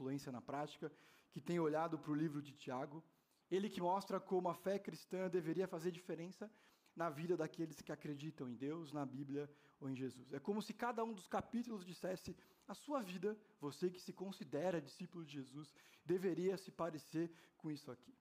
influência 0.00 0.32
na 0.32 0.40
prática, 0.40 0.90
que 1.30 1.40
tem 1.40 1.60
olhado 1.60 1.98
para 1.98 2.10
o 2.10 2.14
livro 2.14 2.40
de 2.40 2.52
Tiago. 2.52 3.04
Ele 3.50 3.68
que 3.68 3.80
mostra 3.80 4.18
como 4.18 4.48
a 4.48 4.54
fé 4.54 4.78
cristã 4.78 5.28
deveria 5.28 5.68
fazer 5.68 5.90
diferença 5.90 6.50
na 6.96 7.10
vida 7.10 7.36
daqueles 7.36 7.80
que 7.82 7.92
acreditam 7.92 8.48
em 8.48 8.54
Deus, 8.54 8.92
na 8.92 9.04
Bíblia 9.04 9.50
ou 9.78 9.90
em 9.90 9.94
Jesus. 9.94 10.32
É 10.32 10.40
como 10.40 10.62
se 10.62 10.72
cada 10.72 11.04
um 11.04 11.12
dos 11.12 11.26
capítulos 11.26 11.84
dissesse: 11.84 12.34
a 12.66 12.74
sua 12.74 13.02
vida, 13.02 13.36
você 13.60 13.90
que 13.90 14.00
se 14.00 14.12
considera 14.12 14.80
discípulo 14.80 15.24
de 15.24 15.34
Jesus, 15.34 15.74
deveria 16.04 16.56
se 16.56 16.70
parecer 16.70 17.30
com 17.58 17.70
isso 17.70 17.90
aqui. 17.90 18.14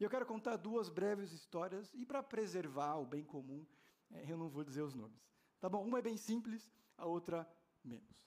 E 0.00 0.04
eu 0.04 0.10
quero 0.10 0.26
contar 0.26 0.56
duas 0.56 0.88
breves 0.88 1.32
histórias, 1.32 1.92
e 1.94 2.04
para 2.06 2.22
preservar 2.22 2.96
o 2.96 3.06
bem 3.06 3.24
comum, 3.24 3.66
é, 4.10 4.30
eu 4.30 4.36
não 4.36 4.48
vou 4.48 4.64
dizer 4.64 4.82
os 4.82 4.94
nomes. 4.94 5.22
Tá 5.60 5.68
bom? 5.68 5.84
Uma 5.84 5.98
é 5.98 6.02
bem 6.02 6.16
simples, 6.16 6.70
a 6.96 7.06
outra 7.06 7.48
menos. 7.82 8.26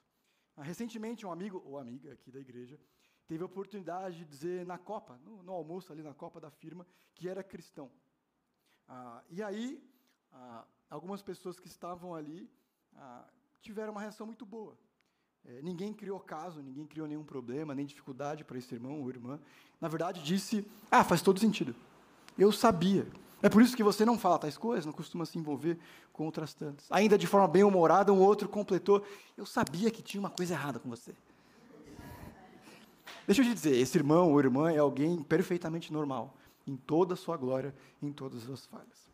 Ah, 0.55 0.63
recentemente, 0.63 1.25
um 1.25 1.31
amigo 1.31 1.61
ou 1.65 1.77
amiga 1.77 2.11
aqui 2.11 2.31
da 2.31 2.39
igreja 2.39 2.79
teve 3.29 3.43
a 3.43 3.45
oportunidade 3.45 4.17
de 4.17 4.25
dizer 4.25 4.65
na 4.65 4.79
Copa, 4.79 5.19
no, 5.23 5.43
no 5.43 5.51
almoço 5.51 5.93
ali 5.93 6.01
na 6.01 6.15
Copa 6.15 6.41
da 6.41 6.49
firma, 6.49 6.85
que 7.13 7.29
era 7.29 7.43
cristão. 7.43 7.91
Ah, 8.87 9.21
e 9.29 9.43
aí, 9.43 9.87
ah, 10.33 10.65
algumas 10.89 11.21
pessoas 11.21 11.59
que 11.59 11.67
estavam 11.67 12.15
ali 12.15 12.49
ah, 12.95 13.23
tiveram 13.61 13.91
uma 13.91 14.01
reação 14.01 14.25
muito 14.25 14.47
boa. 14.47 14.75
É, 15.45 15.61
ninguém 15.61 15.93
criou 15.93 16.19
caso, 16.19 16.59
ninguém 16.63 16.87
criou 16.87 17.07
nenhum 17.07 17.23
problema, 17.23 17.75
nem 17.75 17.85
dificuldade 17.85 18.43
para 18.43 18.57
esse 18.57 18.73
irmão 18.73 18.99
ou 18.99 19.09
irmã. 19.09 19.39
Na 19.79 19.87
verdade, 19.87 20.23
disse: 20.23 20.65
Ah, 20.89 21.03
faz 21.03 21.21
todo 21.21 21.39
sentido. 21.39 21.75
Eu 22.35 22.51
sabia. 22.51 23.07
É 23.43 23.47
por 23.47 23.61
isso 23.61 23.77
que 23.77 23.83
você 23.83 24.03
não 24.03 24.17
fala 24.17 24.39
tais 24.39 24.57
coisas, 24.57 24.87
não 24.87 24.91
costuma 24.91 25.23
se 25.25 25.37
envolver 25.37 25.77
com 26.11 26.25
outras 26.25 26.55
tantas. 26.55 26.91
Ainda 26.91 27.15
de 27.15 27.27
forma 27.27 27.47
bem 27.47 27.63
humorada, 27.63 28.11
um 28.11 28.19
outro 28.19 28.49
completou: 28.49 29.05
Eu 29.37 29.45
sabia 29.45 29.91
que 29.91 30.01
tinha 30.01 30.19
uma 30.19 30.31
coisa 30.31 30.55
errada 30.55 30.79
com 30.79 30.89
você. 30.89 31.15
Deixa 33.29 33.43
eu 33.43 33.45
te 33.45 33.53
dizer, 33.53 33.77
esse 33.77 33.95
irmão 33.95 34.31
ou 34.31 34.39
irmã 34.39 34.71
é 34.71 34.79
alguém 34.79 35.21
perfeitamente 35.21 35.93
normal, 35.93 36.35
em 36.65 36.75
toda 36.75 37.13
a 37.13 37.15
sua 37.15 37.37
glória, 37.37 37.75
em 38.01 38.11
todas 38.11 38.39
as 38.39 38.45
suas 38.45 38.65
falhas. 38.65 39.07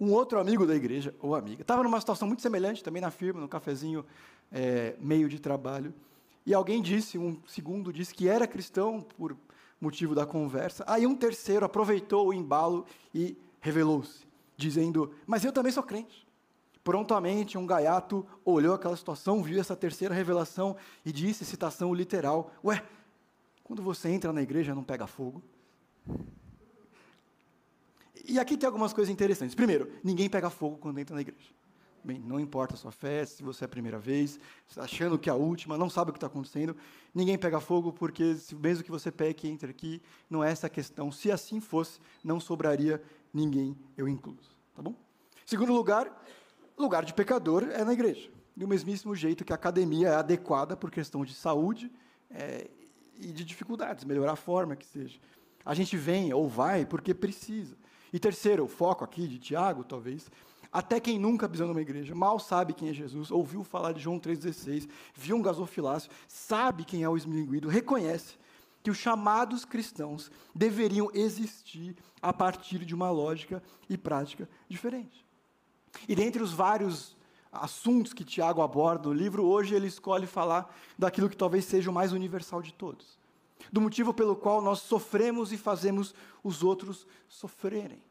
Um 0.00 0.10
outro 0.10 0.40
amigo 0.40 0.66
da 0.66 0.74
igreja, 0.74 1.14
ou 1.20 1.34
amiga, 1.34 1.60
estava 1.60 1.82
numa 1.82 2.00
situação 2.00 2.26
muito 2.26 2.40
semelhante, 2.40 2.82
também 2.82 3.02
na 3.02 3.10
firma, 3.10 3.38
no 3.38 3.46
cafezinho, 3.46 4.06
é, 4.50 4.96
meio 4.98 5.28
de 5.28 5.38
trabalho, 5.38 5.92
e 6.46 6.54
alguém 6.54 6.80
disse, 6.80 7.18
um 7.18 7.38
segundo 7.46 7.92
disse 7.92 8.14
que 8.14 8.26
era 8.26 8.46
cristão 8.46 9.02
por 9.02 9.36
motivo 9.78 10.14
da 10.14 10.24
conversa. 10.24 10.82
Aí 10.86 11.06
um 11.06 11.14
terceiro 11.14 11.66
aproveitou 11.66 12.28
o 12.28 12.32
embalo 12.32 12.86
e 13.14 13.36
revelou-se, 13.60 14.26
dizendo: 14.56 15.12
Mas 15.26 15.44
eu 15.44 15.52
também 15.52 15.72
sou 15.72 15.82
crente. 15.82 16.26
Prontamente, 16.82 17.58
um 17.58 17.66
gaiato 17.66 18.26
olhou 18.46 18.74
aquela 18.74 18.96
situação, 18.96 19.42
viu 19.42 19.60
essa 19.60 19.76
terceira 19.76 20.14
revelação 20.14 20.74
e 21.04 21.12
disse, 21.12 21.44
citação 21.44 21.92
literal: 21.92 22.50
Ué, 22.64 22.82
quando 23.66 23.82
você 23.82 24.08
entra 24.08 24.32
na 24.32 24.40
igreja, 24.40 24.76
não 24.76 24.84
pega 24.84 25.08
fogo? 25.08 25.42
E 28.24 28.38
aqui 28.38 28.56
tem 28.56 28.64
algumas 28.64 28.92
coisas 28.92 29.12
interessantes. 29.12 29.56
Primeiro, 29.56 29.90
ninguém 30.04 30.30
pega 30.30 30.48
fogo 30.48 30.76
quando 30.76 31.00
entra 31.00 31.16
na 31.16 31.20
igreja. 31.20 31.50
Bem, 32.04 32.20
não 32.20 32.38
importa 32.38 32.74
a 32.74 32.76
sua 32.76 32.92
fé, 32.92 33.26
se 33.26 33.42
você 33.42 33.64
é 33.64 33.66
a 33.66 33.68
primeira 33.68 33.98
vez, 33.98 34.38
achando 34.76 35.18
que 35.18 35.28
é 35.28 35.32
a 35.32 35.34
última, 35.34 35.76
não 35.76 35.90
sabe 35.90 36.10
o 36.10 36.12
que 36.12 36.16
está 36.16 36.28
acontecendo, 36.28 36.76
ninguém 37.12 37.36
pega 37.36 37.58
fogo, 37.58 37.92
porque 37.92 38.36
mesmo 38.52 38.84
que 38.84 38.90
você 38.90 39.10
pegue 39.10 39.48
e 39.48 39.50
entre 39.50 39.68
aqui, 39.68 40.00
não 40.30 40.44
é 40.44 40.52
essa 40.52 40.68
a 40.68 40.70
questão. 40.70 41.10
Se 41.10 41.32
assim 41.32 41.60
fosse, 41.60 41.98
não 42.22 42.38
sobraria 42.38 43.02
ninguém, 43.34 43.76
eu 43.96 44.06
incluso. 44.06 44.54
Tá 44.76 44.80
bom? 44.80 44.94
Segundo 45.44 45.72
lugar, 45.72 46.24
lugar 46.78 47.04
de 47.04 47.12
pecador 47.12 47.64
é 47.64 47.82
na 47.82 47.92
igreja. 47.92 48.30
Do 48.56 48.68
mesmíssimo 48.68 49.16
jeito 49.16 49.44
que 49.44 49.52
a 49.52 49.56
academia 49.56 50.10
é 50.10 50.14
adequada 50.14 50.76
por 50.76 50.88
questão 50.88 51.24
de 51.24 51.34
saúde 51.34 51.90
é, 52.30 52.70
e 53.20 53.32
de 53.32 53.44
dificuldades, 53.44 54.04
melhorar 54.04 54.32
a 54.32 54.36
forma 54.36 54.76
que 54.76 54.86
seja. 54.86 55.18
A 55.64 55.74
gente 55.74 55.96
vem 55.96 56.32
ou 56.32 56.48
vai 56.48 56.84
porque 56.86 57.12
precisa. 57.12 57.76
E 58.12 58.18
terceiro, 58.18 58.64
o 58.64 58.68
foco 58.68 59.04
aqui 59.04 59.26
de 59.26 59.38
Tiago, 59.38 59.84
talvez, 59.84 60.30
até 60.72 61.00
quem 61.00 61.18
nunca 61.18 61.48
pisou 61.48 61.66
numa 61.66 61.80
igreja, 61.80 62.14
mal 62.14 62.38
sabe 62.38 62.72
quem 62.72 62.88
é 62.88 62.92
Jesus, 62.92 63.30
ouviu 63.30 63.64
falar 63.64 63.92
de 63.92 64.00
João 64.00 64.20
3,16, 64.20 64.88
viu 65.14 65.36
um 65.36 65.42
gasofilácio, 65.42 66.10
sabe 66.28 66.84
quem 66.84 67.02
é 67.02 67.08
o 67.08 67.16
esmilinguido, 67.16 67.68
reconhece 67.68 68.36
que 68.82 68.90
os 68.90 68.98
chamados 68.98 69.64
cristãos 69.64 70.30
deveriam 70.54 71.10
existir 71.12 71.96
a 72.22 72.32
partir 72.32 72.84
de 72.84 72.94
uma 72.94 73.10
lógica 73.10 73.62
e 73.88 73.98
prática 73.98 74.48
diferente. 74.68 75.26
E 76.08 76.14
dentre 76.14 76.42
os 76.42 76.52
vários 76.52 77.16
assuntos 77.62 78.12
que 78.12 78.24
Tiago 78.24 78.62
aborda 78.62 79.08
no 79.08 79.14
livro, 79.14 79.44
hoje 79.44 79.74
ele 79.74 79.86
escolhe 79.86 80.26
falar 80.26 80.74
daquilo 80.98 81.28
que 81.28 81.36
talvez 81.36 81.64
seja 81.64 81.90
o 81.90 81.94
mais 81.94 82.12
universal 82.12 82.62
de 82.62 82.72
todos. 82.72 83.18
Do 83.72 83.80
motivo 83.80 84.14
pelo 84.14 84.36
qual 84.36 84.60
nós 84.60 84.80
sofremos 84.80 85.52
e 85.52 85.56
fazemos 85.56 86.14
os 86.42 86.62
outros 86.62 87.06
sofrerem, 87.28 88.02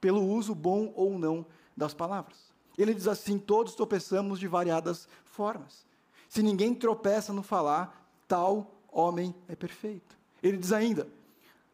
pelo 0.00 0.22
uso 0.22 0.54
bom 0.54 0.92
ou 0.94 1.18
não 1.18 1.44
das 1.76 1.94
palavras. 1.94 2.52
Ele 2.76 2.94
diz 2.94 3.06
assim: 3.06 3.38
todos 3.38 3.74
tropeçamos 3.74 4.38
de 4.38 4.46
variadas 4.46 5.08
formas. 5.24 5.86
Se 6.28 6.42
ninguém 6.42 6.74
tropeça 6.74 7.32
no 7.32 7.42
falar, 7.42 8.08
tal 8.26 8.74
homem 8.90 9.34
é 9.48 9.54
perfeito. 9.54 10.16
Ele 10.42 10.56
diz 10.56 10.72
ainda 10.72 11.06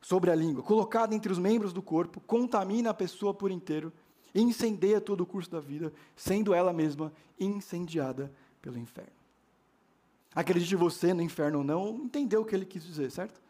sobre 0.01 0.31
a 0.31 0.35
língua: 0.35 0.63
colocada 0.63 1.15
entre 1.15 1.31
os 1.31 1.39
membros 1.39 1.73
do 1.73 1.83
corpo, 1.83 2.21
contamina 2.21 2.91
a 2.91 2.95
pessoa 2.95 3.35
por 3.35 3.51
inteiro 3.51 3.93
incendeia 4.41 5.01
todo 5.01 5.23
o 5.23 5.27
curso 5.27 5.51
da 5.51 5.61
vida, 5.61 5.93
sendo 6.17 6.55
ela 6.55 6.73
mesma 6.73 7.13
incendiada 7.39 8.33
pelo 8.61 8.79
inferno. 8.79 9.13
Acredite 10.35 10.77
você 10.77 11.15
no 11.15 11.23
inferno 11.23 11.59
ou 11.59 11.65
não, 11.65 11.97
entendeu 12.05 12.43
o 12.43 12.45
que 12.45 12.55
ele 12.55 12.67
quis 12.67 12.85
dizer, 12.85 13.11
certo? 13.11 13.41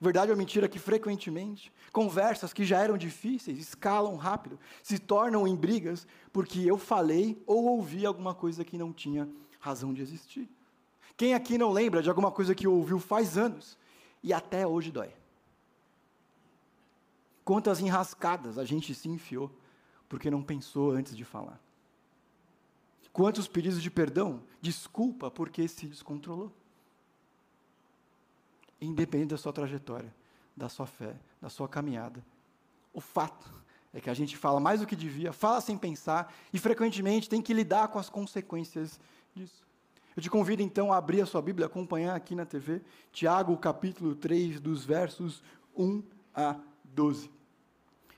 Verdade 0.00 0.32
ou 0.32 0.36
mentira 0.36 0.68
que 0.68 0.80
frequentemente 0.80 1.72
conversas 1.92 2.52
que 2.52 2.64
já 2.64 2.80
eram 2.80 2.98
difíceis 2.98 3.58
escalam 3.58 4.16
rápido, 4.16 4.58
se 4.82 4.98
tornam 4.98 5.46
em 5.46 5.54
brigas 5.54 6.06
porque 6.32 6.60
eu 6.60 6.76
falei 6.76 7.40
ou 7.46 7.66
ouvi 7.66 8.04
alguma 8.04 8.34
coisa 8.34 8.64
que 8.64 8.76
não 8.76 8.92
tinha 8.92 9.28
razão 9.60 9.94
de 9.94 10.02
existir. 10.02 10.48
Quem 11.16 11.34
aqui 11.34 11.56
não 11.56 11.70
lembra 11.70 12.02
de 12.02 12.08
alguma 12.08 12.32
coisa 12.32 12.52
que 12.52 12.66
ouviu 12.66 12.98
faz 12.98 13.38
anos 13.38 13.78
e 14.24 14.32
até 14.32 14.66
hoje 14.66 14.90
dói? 14.90 15.10
Quantas 17.44 17.80
enrascadas 17.80 18.58
a 18.58 18.64
gente 18.64 18.94
se 18.94 19.08
enfiou 19.08 19.50
porque 20.12 20.30
não 20.30 20.42
pensou 20.42 20.90
antes 20.90 21.16
de 21.16 21.24
falar. 21.24 21.58
Quantos 23.14 23.48
pedidos 23.48 23.82
de 23.82 23.90
perdão? 23.90 24.42
Desculpa 24.60 25.30
porque 25.30 25.66
se 25.66 25.86
descontrolou. 25.86 26.52
Independente 28.78 29.30
da 29.30 29.38
sua 29.38 29.54
trajetória, 29.54 30.14
da 30.54 30.68
sua 30.68 30.86
fé, 30.86 31.16
da 31.40 31.48
sua 31.48 31.66
caminhada. 31.66 32.22
O 32.92 33.00
fato 33.00 33.50
é 33.90 34.02
que 34.02 34.10
a 34.10 34.12
gente 34.12 34.36
fala 34.36 34.60
mais 34.60 34.80
do 34.80 34.86
que 34.86 34.94
devia, 34.94 35.32
fala 35.32 35.62
sem 35.62 35.78
pensar 35.78 36.30
e 36.52 36.58
frequentemente 36.58 37.26
tem 37.26 37.40
que 37.40 37.54
lidar 37.54 37.88
com 37.88 37.98
as 37.98 38.10
consequências 38.10 39.00
disso. 39.34 39.66
Eu 40.14 40.22
te 40.22 40.28
convido 40.28 40.60
então 40.60 40.92
a 40.92 40.98
abrir 40.98 41.22
a 41.22 41.26
sua 41.26 41.40
Bíblia, 41.40 41.68
acompanhar 41.68 42.14
aqui 42.14 42.34
na 42.34 42.44
TV, 42.44 42.82
Tiago, 43.12 43.56
capítulo 43.56 44.14
3, 44.14 44.60
dos 44.60 44.84
versos 44.84 45.42
1 45.74 46.02
a 46.34 46.60
12. 46.84 47.30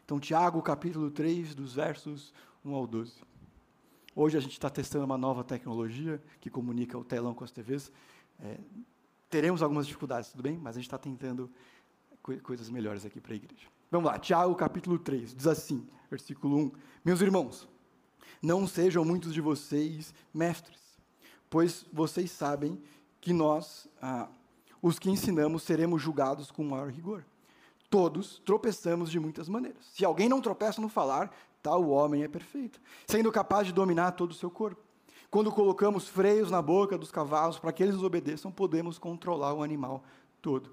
Então, 0.05 0.21
Tiago, 0.21 0.61
capítulo 0.61 1.11
3, 1.11 1.55
dos 1.55 1.73
versos 1.73 2.35
1 2.63 2.75
ao 2.75 2.87
12. 2.87 3.15
Hoje 4.15 4.37
a 4.37 4.41
gente 4.41 4.53
está 4.53 4.69
testando 4.69 5.07
uma 5.07 5.17
nova 5.17 5.43
tecnologia 5.43 6.23
que 6.43 6.51
comunica 6.51 6.99
o 6.99 7.03
telão 7.03 7.33
com 7.33 7.43
as 7.43 7.51
TVs. 7.51 7.91
É, 8.39 8.59
teremos 9.31 9.63
algumas 9.63 9.87
dificuldades, 9.87 10.31
tudo 10.31 10.43
bem? 10.43 10.59
Mas 10.59 10.77
a 10.77 10.79
gente 10.79 10.89
está 10.89 10.99
tentando 10.99 11.51
co 12.23 12.37
coisas 12.43 12.69
melhores 12.69 13.07
aqui 13.07 13.19
para 13.19 13.33
a 13.33 13.37
igreja. 13.37 13.67
Vamos 13.91 14.11
lá, 14.11 14.19
Tiago, 14.19 14.55
capítulo 14.55 14.99
3, 14.99 15.35
diz 15.35 15.47
assim, 15.47 15.89
versículo 16.11 16.59
1. 16.59 16.73
Meus 17.03 17.23
irmãos, 17.23 17.67
não 18.43 18.67
sejam 18.67 19.07
muitos 19.07 19.33
de 19.33 19.41
vocês 19.41 20.13
mestres, 20.35 20.99
pois 21.49 21.87
vocês 21.91 22.31
sabem 22.31 22.79
que 23.23 23.33
nós, 23.33 23.89
ah, 24.03 24.29
os 24.83 24.99
que 24.99 25.09
ensinamos, 25.09 25.63
seremos 25.63 26.03
julgados 26.03 26.51
com 26.51 26.63
maior 26.63 26.91
rigor. 26.91 27.25
Todos 27.95 28.43
tropeçamos 28.45 29.09
de 29.09 29.21
muitas 29.21 29.49
maneiras. 29.49 29.87
Se 29.93 30.05
alguém 30.05 30.29
não 30.29 30.41
tropeça 30.41 30.81
no 30.81 30.89
falar, 30.89 31.33
tal 31.63 31.89
homem 31.91 32.25
é 32.25 32.29
perfeito, 32.29 32.81
sendo 33.07 33.31
capaz 33.31 33.69
de 33.69 33.73
dominar 33.73 34.11
todo 34.11 34.33
o 34.33 34.35
seu 34.35 34.51
corpo. 34.51 34.83
Quando 35.31 35.53
colocamos 35.53 36.09
freios 36.09 36.51
na 36.51 36.61
boca 36.61 36.99
dos 36.99 37.13
cavalos 37.13 37.57
para 37.57 37.73
que 37.73 37.85
eles 37.85 37.95
nos 37.95 38.03
obedeçam, 38.03 38.51
podemos 38.51 38.99
controlar 38.99 39.55
o 39.55 39.63
animal 39.63 40.03
todo. 40.43 40.73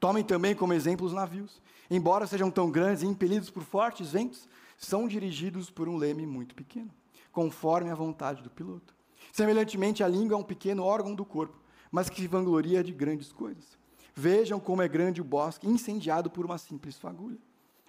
Tomem 0.00 0.24
também 0.24 0.54
como 0.54 0.72
exemplo 0.72 1.06
os 1.06 1.12
navios. 1.12 1.60
Embora 1.90 2.26
sejam 2.26 2.50
tão 2.50 2.70
grandes 2.70 3.02
e 3.02 3.06
impelidos 3.06 3.50
por 3.50 3.62
fortes 3.62 4.12
ventos, 4.12 4.48
são 4.78 5.06
dirigidos 5.06 5.68
por 5.68 5.90
um 5.90 5.98
leme 5.98 6.24
muito 6.24 6.54
pequeno, 6.54 6.90
conforme 7.32 7.90
a 7.90 7.94
vontade 7.94 8.42
do 8.42 8.48
piloto. 8.48 8.94
Semelhantemente, 9.30 10.02
a 10.02 10.08
língua 10.08 10.38
é 10.38 10.40
um 10.40 10.42
pequeno 10.42 10.84
órgão 10.84 11.14
do 11.14 11.26
corpo, 11.26 11.60
mas 11.92 12.08
que 12.08 12.22
se 12.22 12.26
vangloria 12.26 12.82
de 12.82 12.92
grandes 12.94 13.30
coisas. 13.30 13.83
Vejam 14.14 14.60
como 14.60 14.82
é 14.82 14.88
grande 14.88 15.20
o 15.20 15.24
bosque, 15.24 15.66
incendiado 15.66 16.30
por 16.30 16.44
uma 16.44 16.56
simples 16.56 16.96
fagulha. 16.96 17.38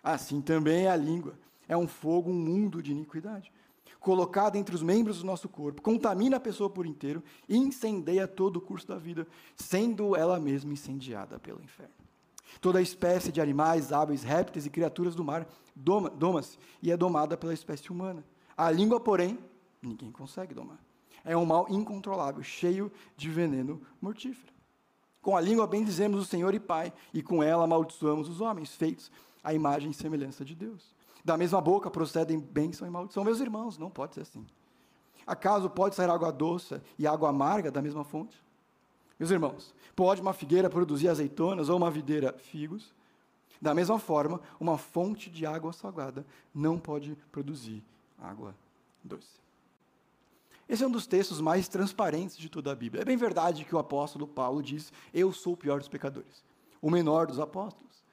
Assim 0.03 0.41
também 0.41 0.85
é 0.85 0.89
a 0.89 0.95
língua. 0.95 1.37
É 1.67 1.75
um 1.77 1.87
fogo, 1.87 2.29
um 2.31 2.33
mundo 2.33 2.81
de 2.81 2.91
iniquidade. 2.91 3.51
colocada 3.99 4.55
entre 4.55 4.75
os 4.75 4.83
membros 4.83 5.19
do 5.19 5.25
nosso 5.25 5.49
corpo, 5.49 5.81
contamina 5.81 6.37
a 6.37 6.39
pessoa 6.39 6.69
por 6.69 6.85
inteiro 6.85 7.23
e 7.49 7.57
incendeia 7.57 8.27
todo 8.27 8.57
o 8.57 8.61
curso 8.61 8.87
da 8.87 8.99
vida, 8.99 9.27
sendo 9.55 10.15
ela 10.15 10.39
mesma 10.39 10.73
incendiada 10.73 11.39
pelo 11.39 11.59
inferno. 11.63 11.93
Toda 12.61 12.81
espécie 12.81 13.31
de 13.31 13.41
animais, 13.41 13.91
aves, 13.91 14.21
répteis 14.21 14.65
e 14.65 14.69
criaturas 14.69 15.15
do 15.15 15.23
mar 15.23 15.47
doma-se 15.75 16.15
doma 16.17 16.41
e 16.83 16.91
é 16.91 16.95
domada 16.95 17.35
pela 17.35 17.53
espécie 17.53 17.91
humana. 17.91 18.23
A 18.55 18.69
língua, 18.69 18.99
porém, 18.99 19.39
ninguém 19.81 20.11
consegue 20.11 20.53
domar. 20.53 20.79
É 21.23 21.35
um 21.35 21.45
mal 21.45 21.65
incontrolável, 21.69 22.43
cheio 22.43 22.91
de 23.17 23.29
veneno 23.29 23.81
mortífero. 23.99 24.53
Com 25.25 25.35
a 25.35 25.41
língua 25.41 25.65
bendizemos 25.65 26.21
o 26.21 26.23
Senhor 26.23 26.53
e 26.53 26.59
Pai, 26.59 26.93
e 27.11 27.23
com 27.23 27.41
ela 27.41 27.63
amaldiçoamos 27.63 28.29
os 28.29 28.41
homens, 28.41 28.75
feitos 28.75 29.11
à 29.43 29.55
imagem 29.55 29.89
e 29.89 29.93
semelhança 29.95 30.45
de 30.45 30.53
Deus. 30.53 30.93
Da 31.23 31.35
mesma 31.35 31.59
boca 31.59 31.89
procedem 31.89 32.39
bênção 32.39 32.87
e 32.87 32.91
maldição. 32.91 33.23
Meus 33.23 33.39
irmãos, 33.39 33.75
não 33.75 33.89
pode 33.89 34.13
ser 34.13 34.21
assim. 34.21 34.45
Acaso 35.25 35.67
pode 35.67 35.95
sair 35.95 36.11
água 36.11 36.31
doce 36.31 36.79
e 36.99 37.07
água 37.07 37.29
amarga 37.29 37.71
da 37.71 37.81
mesma 37.81 38.03
fonte? 38.03 38.39
Meus 39.17 39.31
irmãos, 39.31 39.73
pode 39.95 40.21
uma 40.21 40.31
figueira 40.31 40.69
produzir 40.69 41.09
azeitonas 41.09 41.69
ou 41.69 41.77
uma 41.77 41.89
videira 41.89 42.31
figos? 42.37 42.93
Da 43.59 43.73
mesma 43.73 43.97
forma, 43.97 44.39
uma 44.59 44.77
fonte 44.77 45.27
de 45.27 45.43
água 45.43 45.73
salgada 45.73 46.23
não 46.53 46.77
pode 46.77 47.17
produzir 47.31 47.83
água 48.21 48.53
doce. 49.03 49.44
Esse 50.67 50.83
é 50.83 50.87
um 50.87 50.91
dos 50.91 51.05
textos 51.05 51.39
mais 51.39 51.67
transparentes 51.67 52.35
de 52.35 52.49
toda 52.49 52.71
a 52.71 52.75
Bíblia. 52.75 53.01
É 53.01 53.05
bem 53.05 53.17
verdade 53.17 53.63
que 53.63 53.75
o 53.75 53.79
apóstolo 53.79 54.27
Paulo 54.27 54.63
diz: 54.63 54.91
Eu 55.13 55.31
sou 55.31 55.53
o 55.53 55.57
pior 55.57 55.79
dos 55.79 55.87
pecadores, 55.87 56.43
o 56.81 56.89
menor 56.89 57.27
dos 57.27 57.39
apóstolos. 57.39 58.03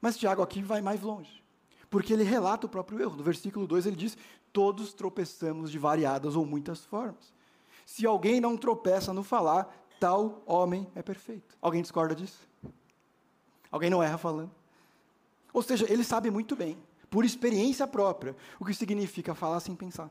Mas 0.00 0.16
Tiago 0.16 0.40
aqui 0.40 0.62
vai 0.62 0.80
mais 0.80 1.02
longe, 1.02 1.42
porque 1.90 2.12
ele 2.12 2.22
relata 2.22 2.66
o 2.66 2.70
próprio 2.70 3.00
erro. 3.00 3.16
No 3.16 3.24
versículo 3.24 3.66
2 3.66 3.86
ele 3.86 3.96
diz: 3.96 4.16
Todos 4.52 4.92
tropeçamos 4.92 5.70
de 5.70 5.78
variadas 5.78 6.36
ou 6.36 6.46
muitas 6.46 6.84
formas. 6.84 7.34
Se 7.84 8.06
alguém 8.06 8.40
não 8.40 8.56
tropeça 8.56 9.12
no 9.12 9.24
falar, 9.24 9.68
tal 9.98 10.42
homem 10.46 10.86
é 10.94 11.02
perfeito. 11.02 11.58
Alguém 11.60 11.82
discorda 11.82 12.14
disso? 12.14 12.48
Alguém 13.68 13.90
não 13.90 14.02
erra 14.02 14.16
falando? 14.16 14.52
Ou 15.52 15.60
seja, 15.60 15.92
ele 15.92 16.04
sabe 16.04 16.30
muito 16.30 16.54
bem, 16.54 16.78
por 17.10 17.24
experiência 17.24 17.84
própria, 17.88 18.36
o 18.60 18.64
que 18.64 18.72
significa 18.72 19.34
falar 19.34 19.58
sem 19.58 19.74
pensar 19.74 20.08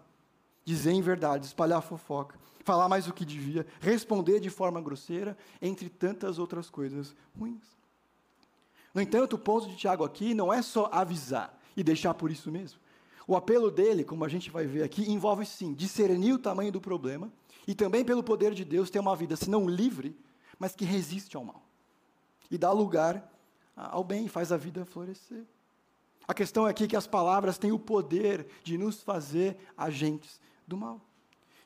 dizer 0.70 0.92
em 0.92 1.02
verdade, 1.02 1.48
espalhar 1.48 1.82
fofoca, 1.82 2.38
falar 2.64 2.88
mais 2.88 3.06
do 3.06 3.14
que 3.14 3.26
devia, 3.26 3.66
responder 3.82 4.40
de 4.40 4.52
forma 4.52 4.80
grosseira, 4.80 5.36
entre 5.60 5.90
tantas 5.90 6.38
outras 6.38 6.70
coisas 6.70 7.16
ruins. 7.38 7.64
No 8.94 9.02
entanto, 9.02 9.34
o 9.34 9.40
ponto 9.40 9.68
de 9.68 9.76
Tiago 9.76 10.04
aqui 10.04 10.36
não 10.36 10.54
é 10.54 10.62
só 10.62 10.88
avisar 10.92 11.58
e 11.76 11.84
deixar 11.84 12.14
por 12.14 12.30
isso 12.30 12.52
mesmo. 12.52 12.80
O 13.28 13.36
apelo 13.36 13.72
dele, 13.72 14.04
como 14.04 14.24
a 14.24 14.30
gente 14.30 14.52
vai 14.52 14.68
ver 14.68 14.84
aqui, 14.84 15.10
envolve 15.10 15.44
sim 15.44 15.74
discernir 15.74 16.34
o 16.34 16.40
tamanho 16.40 16.72
do 16.72 16.80
problema 16.80 17.32
e 17.68 17.74
também, 17.74 18.06
pelo 18.06 18.24
poder 18.24 18.54
de 18.54 18.64
Deus, 18.64 18.92
ter 18.92 19.00
uma 19.00 19.16
vida, 19.16 19.36
se 19.36 19.50
não 19.50 19.68
livre, 19.68 20.16
mas 20.60 20.76
que 20.76 20.86
resiste 20.86 21.36
ao 21.36 21.44
mal 21.44 21.64
e 22.52 22.58
dá 22.58 22.72
lugar 22.72 23.32
ao 23.76 24.04
bem, 24.04 24.28
faz 24.28 24.52
a 24.52 24.58
vida 24.58 24.86
florescer. 24.86 25.44
A 26.28 26.34
questão 26.34 26.66
aqui 26.68 26.84
é 26.84 26.88
que 26.88 26.96
as 26.96 27.08
palavras 27.08 27.58
têm 27.58 27.72
o 27.72 27.80
poder 27.80 28.48
de 28.64 28.78
nos 28.78 29.02
fazer 29.02 29.58
agentes 29.76 30.40
do 30.70 30.78
mal. 30.78 31.02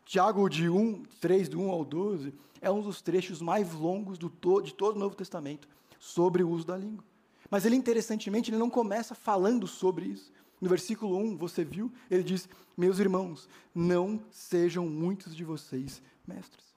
Tiago, 0.06 0.50
de 0.50 0.70
1, 0.70 1.04
3, 1.22 1.50
do 1.50 1.62
1 1.62 1.70
ao 1.70 1.86
12, 1.86 2.34
é 2.62 2.72
um 2.72 2.82
dos 2.82 3.02
trechos 3.02 3.42
mais 3.42 3.74
longos 3.74 4.18
to, 4.18 4.62
de 4.62 4.74
todo 4.74 4.96
o 4.96 5.00
Novo 5.00 5.16
Testamento 5.16 5.68
sobre 6.00 6.44
o 6.44 6.50
uso 6.50 6.66
da 6.66 6.78
língua. 6.78 7.04
Mas 7.50 7.66
ele, 7.66 7.76
interessantemente, 7.76 8.50
ele 8.50 8.58
não 8.58 8.70
começa 8.70 9.14
falando 9.14 9.68
sobre 9.68 10.06
isso. 10.06 10.32
No 10.60 10.70
versículo 10.70 11.18
1, 11.18 11.38
você 11.38 11.64
viu, 11.64 11.92
ele 12.10 12.24
diz: 12.24 12.48
Meus 12.76 13.00
irmãos, 13.00 13.48
não 13.76 14.22
sejam 14.32 14.88
muitos 14.88 15.36
de 15.36 15.44
vocês 15.44 16.02
mestres. 16.26 16.74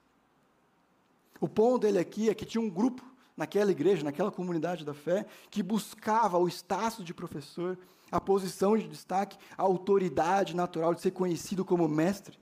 O 1.39 1.47
ponto 1.47 1.79
dele 1.79 1.99
aqui 1.99 2.29
é 2.29 2.35
que 2.35 2.45
tinha 2.45 2.61
um 2.61 2.69
grupo 2.69 3.03
naquela 3.35 3.71
igreja, 3.71 4.03
naquela 4.03 4.31
comunidade 4.31 4.83
da 4.83 4.93
fé, 4.93 5.25
que 5.49 5.61
buscava 5.61 6.37
o 6.37 6.47
status 6.47 7.05
de 7.05 7.13
professor, 7.13 7.77
a 8.11 8.21
posição 8.21 8.77
de 8.77 8.87
destaque, 8.87 9.37
a 9.57 9.63
autoridade 9.63 10.55
natural 10.55 10.93
de 10.93 11.01
ser 11.01 11.11
conhecido 11.11 11.65
como 11.65 11.87
mestre, 11.87 12.39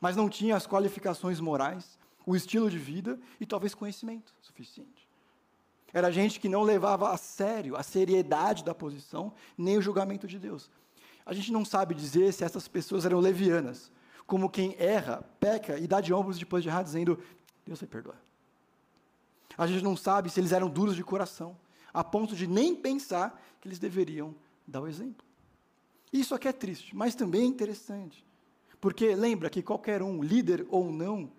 mas 0.00 0.16
não 0.16 0.28
tinha 0.28 0.56
as 0.56 0.66
qualificações 0.66 1.40
morais, 1.40 1.98
o 2.24 2.36
estilo 2.36 2.70
de 2.70 2.78
vida 2.78 3.18
e 3.40 3.46
talvez 3.46 3.74
conhecimento 3.74 4.34
suficiente. 4.40 5.08
Era 5.92 6.10
gente 6.10 6.38
que 6.38 6.48
não 6.48 6.62
levava 6.62 7.10
a 7.10 7.16
sério 7.16 7.76
a 7.76 7.82
seriedade 7.82 8.64
da 8.64 8.74
posição, 8.74 9.32
nem 9.56 9.78
o 9.78 9.82
julgamento 9.82 10.26
de 10.26 10.38
Deus. 10.38 10.70
A 11.24 11.32
gente 11.32 11.50
não 11.50 11.64
sabe 11.64 11.94
dizer 11.94 12.32
se 12.32 12.44
essas 12.44 12.68
pessoas 12.68 13.06
eram 13.06 13.18
levianas, 13.18 13.90
como 14.26 14.50
quem 14.50 14.76
erra, 14.78 15.24
peca 15.40 15.78
e 15.78 15.86
dá 15.86 16.00
de 16.00 16.12
ombros 16.12 16.38
depois 16.38 16.62
de 16.62 16.68
errar, 16.68 16.82
dizendo: 16.82 17.18
Deus 17.64 17.80
vai 17.80 17.88
perdoar. 17.88 18.20
A 19.56 19.66
gente 19.66 19.82
não 19.82 19.96
sabe 19.96 20.28
se 20.28 20.38
eles 20.38 20.52
eram 20.52 20.68
duros 20.68 20.94
de 20.94 21.02
coração, 21.02 21.56
a 21.94 22.04
ponto 22.04 22.36
de 22.36 22.46
nem 22.46 22.74
pensar 22.74 23.42
que 23.60 23.66
eles 23.66 23.78
deveriam 23.78 24.34
dar 24.66 24.80
o 24.80 24.88
exemplo. 24.88 25.24
Isso 26.12 26.34
aqui 26.34 26.48
é 26.48 26.52
triste, 26.52 26.94
mas 26.94 27.14
também 27.14 27.42
é 27.42 27.44
interessante. 27.44 28.24
Porque 28.80 29.14
lembra 29.14 29.50
que 29.50 29.62
qualquer 29.62 30.02
um, 30.02 30.22
líder 30.22 30.66
ou 30.70 30.90
não, 30.90 31.30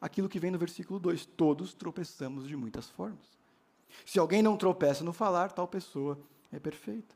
aquilo 0.00 0.28
que 0.28 0.38
vem 0.38 0.50
no 0.50 0.58
versículo 0.58 0.98
2, 0.98 1.26
todos 1.26 1.74
tropeçamos 1.74 2.46
de 2.46 2.56
muitas 2.56 2.90
formas. 2.90 3.38
Se 4.04 4.18
alguém 4.18 4.42
não 4.42 4.56
tropeça 4.56 5.02
no 5.04 5.12
falar, 5.12 5.52
tal 5.52 5.66
pessoa 5.66 6.18
é 6.52 6.58
perfeita. 6.58 7.14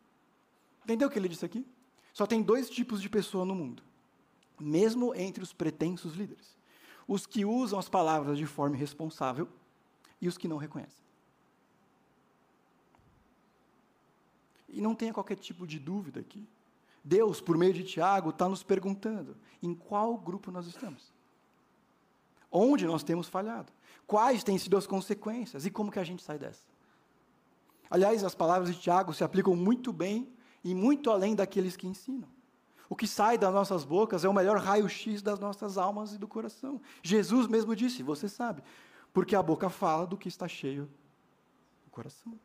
Entendeu 0.82 1.08
o 1.08 1.10
que 1.10 1.18
ele 1.18 1.28
disse 1.28 1.44
aqui? 1.44 1.66
Só 2.12 2.26
tem 2.26 2.42
dois 2.42 2.70
tipos 2.70 3.00
de 3.00 3.08
pessoa 3.08 3.44
no 3.44 3.54
mundo, 3.54 3.82
mesmo 4.60 5.14
entre 5.14 5.42
os 5.42 5.52
pretensos 5.52 6.14
líderes: 6.14 6.56
os 7.08 7.26
que 7.26 7.44
usam 7.44 7.78
as 7.78 7.88
palavras 7.88 8.38
de 8.38 8.46
forma 8.46 8.76
irresponsável 8.76 9.48
e 10.20 10.28
os 10.28 10.38
que 10.38 10.48
não 10.48 10.56
reconhecem. 10.56 11.03
E 14.74 14.80
não 14.80 14.94
tenha 14.94 15.12
qualquer 15.12 15.36
tipo 15.36 15.66
de 15.66 15.78
dúvida 15.78 16.20
aqui. 16.20 16.46
Deus, 17.02 17.40
por 17.40 17.56
meio 17.56 17.72
de 17.72 17.84
Tiago, 17.84 18.30
está 18.30 18.48
nos 18.48 18.62
perguntando 18.62 19.36
em 19.62 19.74
qual 19.74 20.16
grupo 20.18 20.50
nós 20.50 20.66
estamos. 20.66 21.12
Onde 22.50 22.86
nós 22.86 23.02
temos 23.02 23.28
falhado? 23.28 23.72
Quais 24.06 24.42
têm 24.42 24.58
sido 24.58 24.76
as 24.76 24.86
consequências 24.86 25.64
e 25.64 25.70
como 25.70 25.90
que 25.90 25.98
a 25.98 26.04
gente 26.04 26.22
sai 26.22 26.38
dessa? 26.38 26.62
Aliás, 27.90 28.24
as 28.24 28.34
palavras 28.34 28.74
de 28.74 28.80
Tiago 28.80 29.14
se 29.14 29.22
aplicam 29.22 29.54
muito 29.54 29.92
bem 29.92 30.32
e 30.62 30.74
muito 30.74 31.10
além 31.10 31.34
daqueles 31.34 31.76
que 31.76 31.86
ensinam. 31.86 32.28
O 32.88 32.96
que 32.96 33.06
sai 33.06 33.38
das 33.38 33.52
nossas 33.52 33.84
bocas 33.84 34.24
é 34.24 34.28
o 34.28 34.32
melhor 34.32 34.58
raio-x 34.58 35.22
das 35.22 35.38
nossas 35.38 35.78
almas 35.78 36.14
e 36.14 36.18
do 36.18 36.28
coração. 36.28 36.80
Jesus 37.02 37.46
mesmo 37.46 37.74
disse, 37.76 38.02
você 38.02 38.28
sabe, 38.28 38.62
porque 39.12 39.36
a 39.36 39.42
boca 39.42 39.68
fala 39.68 40.06
do 40.06 40.16
que 40.16 40.28
está 40.28 40.48
cheio 40.48 40.88
o 41.86 41.90
coração. 41.90 42.38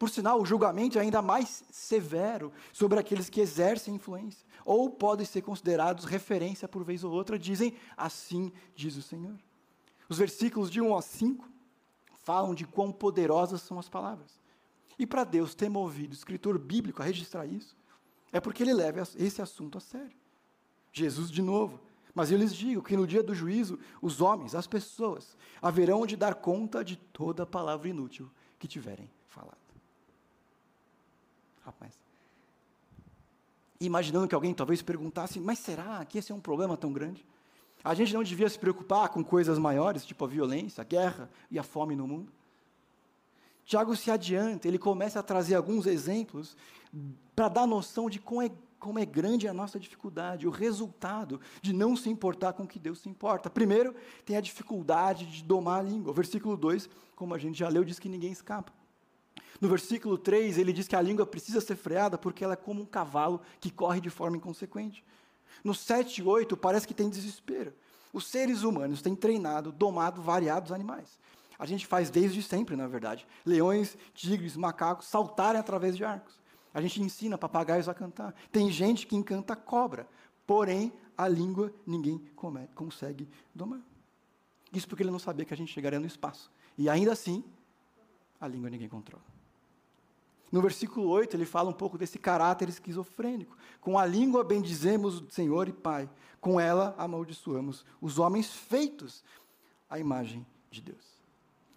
Por 0.00 0.08
sinal, 0.08 0.40
o 0.40 0.46
julgamento 0.46 0.98
é 0.98 1.02
ainda 1.02 1.20
mais 1.20 1.62
severo 1.70 2.50
sobre 2.72 2.98
aqueles 2.98 3.28
que 3.28 3.38
exercem 3.38 3.96
influência, 3.96 4.46
ou 4.64 4.88
podem 4.88 5.26
ser 5.26 5.42
considerados 5.42 6.06
referência 6.06 6.66
por 6.66 6.82
vez 6.82 7.04
ou 7.04 7.12
outra, 7.12 7.38
dizem 7.38 7.74
assim 7.98 8.50
diz 8.74 8.96
o 8.96 9.02
Senhor. 9.02 9.38
Os 10.08 10.16
versículos 10.16 10.70
de 10.70 10.80
1 10.80 10.96
a 10.96 11.02
5 11.02 11.46
falam 12.14 12.54
de 12.54 12.66
quão 12.66 12.90
poderosas 12.90 13.60
são 13.60 13.78
as 13.78 13.90
palavras. 13.90 14.40
E 14.98 15.06
para 15.06 15.22
Deus 15.22 15.54
ter 15.54 15.68
movido 15.68 16.14
o 16.14 16.16
escritor 16.16 16.58
bíblico 16.58 17.02
a 17.02 17.04
registrar 17.04 17.44
isso, 17.44 17.76
é 18.32 18.40
porque 18.40 18.62
ele 18.62 18.72
leva 18.72 19.06
esse 19.18 19.42
assunto 19.42 19.76
a 19.76 19.82
sério. 19.82 20.16
Jesus, 20.90 21.30
de 21.30 21.42
novo, 21.42 21.78
mas 22.14 22.30
eu 22.30 22.38
lhes 22.38 22.54
digo 22.54 22.82
que 22.82 22.96
no 22.96 23.06
dia 23.06 23.22
do 23.22 23.34
juízo, 23.34 23.78
os 24.00 24.22
homens, 24.22 24.54
as 24.54 24.66
pessoas, 24.66 25.36
haverão 25.60 26.06
de 26.06 26.16
dar 26.16 26.36
conta 26.36 26.82
de 26.82 26.96
toda 26.96 27.44
palavra 27.44 27.86
inútil 27.86 28.30
que 28.58 28.66
tiverem 28.66 29.10
falado 29.28 29.69
rapaz. 31.70 31.94
Imaginando 33.80 34.28
que 34.28 34.34
alguém 34.34 34.52
talvez 34.52 34.82
perguntasse, 34.82 35.40
mas 35.40 35.58
será 35.58 36.04
que 36.04 36.18
esse 36.18 36.30
é 36.30 36.34
um 36.34 36.40
problema 36.40 36.76
tão 36.76 36.92
grande? 36.92 37.24
A 37.82 37.94
gente 37.94 38.12
não 38.12 38.22
devia 38.22 38.48
se 38.48 38.58
preocupar 38.58 39.08
com 39.08 39.24
coisas 39.24 39.58
maiores, 39.58 40.04
tipo 40.04 40.24
a 40.24 40.28
violência, 40.28 40.82
a 40.82 40.84
guerra 40.84 41.30
e 41.50 41.58
a 41.58 41.62
fome 41.62 41.96
no 41.96 42.06
mundo? 42.06 42.30
Tiago 43.64 43.96
se 43.96 44.10
adianta, 44.10 44.68
ele 44.68 44.78
começa 44.78 45.20
a 45.20 45.22
trazer 45.22 45.54
alguns 45.54 45.86
exemplos 45.86 46.56
para 47.34 47.48
dar 47.48 47.66
noção 47.66 48.10
de 48.10 48.18
como 48.18 48.42
é, 48.42 48.50
como 48.78 48.98
é 48.98 49.06
grande 49.06 49.48
a 49.48 49.54
nossa 49.54 49.78
dificuldade, 49.78 50.46
o 50.46 50.50
resultado 50.50 51.40
de 51.62 51.72
não 51.72 51.96
se 51.96 52.10
importar 52.10 52.52
com 52.52 52.64
o 52.64 52.66
que 52.66 52.78
Deus 52.78 52.98
se 52.98 53.08
importa. 53.08 53.48
Primeiro, 53.48 53.94
tem 54.26 54.36
a 54.36 54.40
dificuldade 54.40 55.24
de 55.24 55.44
domar 55.44 55.80
a 55.80 55.82
língua. 55.82 56.10
O 56.10 56.14
versículo 56.14 56.56
2, 56.56 56.90
como 57.14 57.32
a 57.32 57.38
gente 57.38 57.58
já 57.58 57.68
leu, 57.68 57.84
diz 57.84 57.98
que 57.98 58.08
ninguém 58.08 58.32
escapa. 58.32 58.72
No 59.60 59.68
versículo 59.68 60.16
3, 60.16 60.56
ele 60.56 60.72
diz 60.72 60.88
que 60.88 60.96
a 60.96 61.02
língua 61.02 61.26
precisa 61.26 61.60
ser 61.60 61.76
freada 61.76 62.16
porque 62.16 62.42
ela 62.42 62.54
é 62.54 62.56
como 62.56 62.80
um 62.80 62.86
cavalo 62.86 63.40
que 63.60 63.70
corre 63.70 64.00
de 64.00 64.08
forma 64.08 64.36
inconsequente. 64.36 65.04
No 65.62 65.74
7 65.74 66.20
e 66.20 66.24
8, 66.24 66.56
parece 66.56 66.88
que 66.88 66.94
tem 66.94 67.10
desespero. 67.10 67.74
Os 68.12 68.26
seres 68.26 68.62
humanos 68.62 69.02
têm 69.02 69.14
treinado, 69.14 69.70
domado 69.70 70.22
variados 70.22 70.72
animais. 70.72 71.18
A 71.58 71.66
gente 71.66 71.86
faz 71.86 72.08
desde 72.08 72.42
sempre, 72.42 72.74
na 72.74 72.86
verdade. 72.86 73.26
Leões, 73.44 73.96
tigres, 74.14 74.56
macacos 74.56 75.06
saltarem 75.06 75.60
através 75.60 75.94
de 75.94 76.04
arcos. 76.04 76.40
A 76.72 76.80
gente 76.80 77.02
ensina 77.02 77.36
papagaios 77.36 77.88
a 77.88 77.94
cantar. 77.94 78.34
Tem 78.50 78.70
gente 78.70 79.06
que 79.06 79.14
encanta 79.14 79.54
cobra. 79.54 80.08
Porém, 80.46 80.90
a 81.18 81.28
língua 81.28 81.72
ninguém 81.86 82.18
come, 82.34 82.66
consegue 82.74 83.28
domar. 83.54 83.80
Isso 84.72 84.88
porque 84.88 85.02
ele 85.02 85.10
não 85.10 85.18
sabia 85.18 85.44
que 85.44 85.52
a 85.52 85.56
gente 85.56 85.72
chegaria 85.72 86.00
no 86.00 86.06
espaço. 86.06 86.50
E 86.78 86.88
ainda 86.88 87.12
assim, 87.12 87.44
a 88.40 88.48
língua 88.48 88.70
ninguém 88.70 88.88
controla. 88.88 89.29
No 90.50 90.60
versículo 90.60 91.08
8, 91.08 91.36
ele 91.36 91.44
fala 91.44 91.70
um 91.70 91.74
pouco 91.74 91.96
desse 91.96 92.18
caráter 92.18 92.68
esquizofrênico. 92.68 93.56
Com 93.80 93.98
a 93.98 94.04
língua 94.04 94.42
bendizemos 94.42 95.20
o 95.20 95.30
Senhor 95.30 95.68
e 95.68 95.72
Pai, 95.72 96.10
com 96.40 96.58
ela 96.58 96.94
amaldiçoamos 96.98 97.84
os 98.00 98.18
homens 98.18 98.50
feitos 98.52 99.22
à 99.88 99.98
imagem 99.98 100.44
de 100.70 100.80
Deus. 100.80 101.20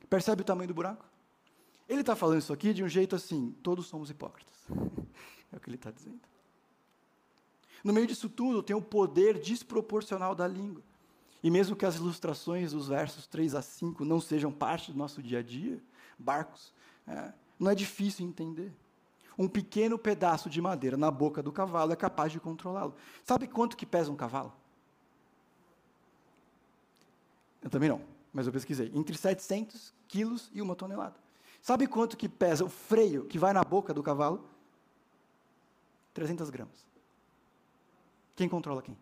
Percebe 0.10 0.42
o 0.42 0.46
tamanho 0.46 0.68
do 0.68 0.74
buraco? 0.74 1.06
Ele 1.88 2.02
está 2.02 2.16
falando 2.16 2.40
isso 2.40 2.54
aqui 2.54 2.74
de 2.74 2.84
um 2.84 2.88
jeito 2.88 3.16
assim: 3.16 3.56
todos 3.62 3.88
somos 3.88 4.10
hipócritas. 4.10 4.54
é 5.52 5.56
o 5.56 5.60
que 5.60 5.70
ele 5.70 5.76
está 5.76 5.92
dizendo. 5.92 6.22
No 7.84 7.92
meio 7.92 8.08
disso 8.08 8.30
tudo, 8.30 8.64
tem 8.64 8.76
o 8.76 8.82
poder 8.82 9.40
desproporcional 9.40 10.34
da 10.34 10.48
língua. 10.48 10.82
E 11.44 11.52
mesmo 11.52 11.76
que 11.76 11.86
as 11.86 11.96
ilustrações 11.96 12.72
dos 12.72 12.88
versos 12.88 13.28
3 13.28 13.56
a 13.56 13.62
5 13.62 14.06
não 14.06 14.22
sejam 14.22 14.52
parte 14.52 14.92
do 14.92 14.98
nosso 14.98 15.22
dia 15.22 15.40
a 15.40 15.44
dia, 15.44 15.84
barcos, 16.18 16.74
é, 17.06 17.34
não 17.64 17.72
é 17.72 17.76
difícil 17.76 18.26
entender. 18.26 18.72
Um 19.38 19.48
pequeno 19.48 19.98
pedaço 19.98 20.50
de 20.50 20.62
madeira 20.62 20.96
na 20.96 21.10
boca 21.10 21.42
do 21.42 21.52
cavalo 21.52 21.92
é 21.92 21.96
capaz 21.96 22.32
de 22.32 22.40
controlá-lo. 22.40 22.94
Sabe 23.24 23.48
quanto 23.48 23.76
que 23.76 23.86
pesa 23.86 24.12
um 24.12 24.16
cavalo? 24.16 24.54
Eu 27.62 27.70
também 27.70 27.90
não, 27.90 28.02
mas 28.32 28.46
eu 28.46 28.54
pesquisei. 28.54 28.92
Entre 28.94 29.18
700 29.18 29.94
quilos 30.08 30.52
e 30.54 30.62
uma 30.62 30.76
tonelada. 30.76 31.16
Sabe 31.62 31.88
quanto 31.88 32.18
que 32.18 32.28
pesa 32.28 32.66
o 32.66 32.70
freio 32.70 33.26
que 33.26 33.40
vai 33.40 33.54
na 33.54 33.64
boca 33.64 33.94
do 33.94 34.04
cavalo? 34.04 34.48
300 36.14 36.50
gramas. 36.50 36.86
Quem 38.36 38.50
controla 38.50 38.82
quem? 38.82 38.98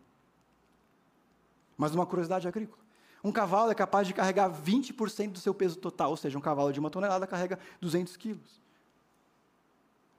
Mas 1.76 1.94
uma 1.94 2.06
curiosidade 2.06 2.46
agrícola. 2.46 2.81
Um 3.24 3.30
cavalo 3.30 3.70
é 3.70 3.74
capaz 3.74 4.06
de 4.06 4.14
carregar 4.14 4.50
20% 4.50 5.32
do 5.32 5.38
seu 5.38 5.54
peso 5.54 5.76
total, 5.78 6.10
ou 6.10 6.16
seja, 6.16 6.36
um 6.36 6.40
cavalo 6.40 6.72
de 6.72 6.80
uma 6.80 6.90
tonelada 6.90 7.26
carrega 7.26 7.58
200 7.80 8.16
quilos. 8.16 8.60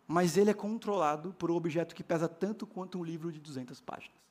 Mas 0.08 0.38
ele 0.38 0.52
é 0.52 0.54
controlado 0.54 1.34
por 1.34 1.52
um 1.52 1.56
objeto 1.56 1.94
que 1.94 2.04
pesa 2.04 2.30
tanto 2.30 2.66
quanto 2.66 2.98
um 2.98 3.04
livro 3.04 3.32
de 3.32 3.40
200 3.40 3.82
páginas. 3.82 4.24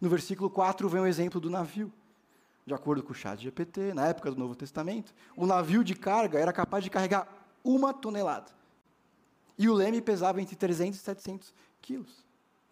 No 0.00 0.08
versículo 0.08 0.48
4 0.48 0.88
vem 0.88 1.00
o 1.02 1.06
exemplo 1.06 1.40
do 1.40 1.50
navio. 1.50 1.92
De 2.66 2.74
acordo 2.74 3.02
com 3.02 3.12
o 3.12 3.14
chat 3.14 3.40
GPT, 3.40 3.94
na 3.94 4.08
época 4.08 4.30
do 4.30 4.36
Novo 4.36 4.54
Testamento, 4.54 5.14
o 5.36 5.46
navio 5.46 5.84
de 5.84 5.94
carga 5.94 6.38
era 6.38 6.52
capaz 6.52 6.82
de 6.82 6.90
carregar 6.90 7.28
uma 7.62 7.94
tonelada. 7.94 8.50
E 9.58 9.68
o 9.68 9.74
leme 9.74 10.02
pesava 10.02 10.40
entre 10.40 10.56
300 10.56 10.98
e 10.98 11.02
700 11.02 11.54
quilos. 11.80 12.26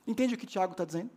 Entende 0.06 0.34
o 0.34 0.38
que 0.38 0.46
Tiago 0.46 0.73
está 0.73 0.84
dizendo? 0.84 1.11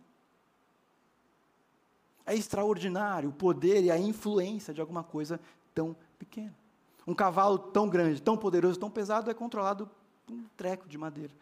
É 2.28 2.34
extraordinário 2.34 3.30
o 3.30 3.32
poder 3.32 3.82
e 3.82 3.90
a 3.90 3.98
influência 3.98 4.74
de 4.74 4.82
alguma 4.82 5.02
coisa 5.02 5.40
tão 5.74 5.96
pequena. 6.18 6.54
Um 7.06 7.14
cavalo 7.14 7.58
tão 7.58 7.88
grande, 7.88 8.20
tão 8.20 8.36
poderoso, 8.36 8.78
tão 8.78 8.90
pesado 8.90 9.30
é 9.30 9.34
controlado 9.34 9.88
por 10.26 10.34
um 10.34 10.44
treco 10.54 10.86
de 10.86 10.98
madeira. 10.98 11.32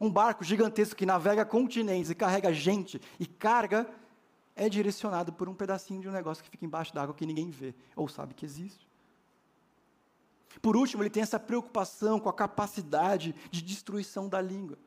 Um 0.00 0.08
barco 0.08 0.44
gigantesco 0.44 0.94
que 0.94 1.04
navega 1.04 1.44
continentes 1.44 2.08
e 2.08 2.14
carrega 2.14 2.54
gente 2.54 3.00
e 3.18 3.26
carga 3.26 3.90
é 4.54 4.68
direcionado 4.68 5.32
por 5.32 5.48
um 5.48 5.54
pedacinho 5.54 6.00
de 6.00 6.08
um 6.08 6.12
negócio 6.12 6.44
que 6.44 6.50
fica 6.50 6.64
embaixo 6.64 6.94
d'água 6.94 7.16
que 7.16 7.26
ninguém 7.26 7.50
vê 7.50 7.74
ou 7.96 8.06
sabe 8.06 8.32
que 8.32 8.46
existe. 8.46 8.86
Por 10.60 10.76
último, 10.76 11.02
ele 11.02 11.10
tem 11.10 11.24
essa 11.24 11.40
preocupação 11.40 12.20
com 12.20 12.28
a 12.28 12.32
capacidade 12.32 13.34
de 13.50 13.60
destruição 13.60 14.28
da 14.28 14.40
língua. 14.40 14.78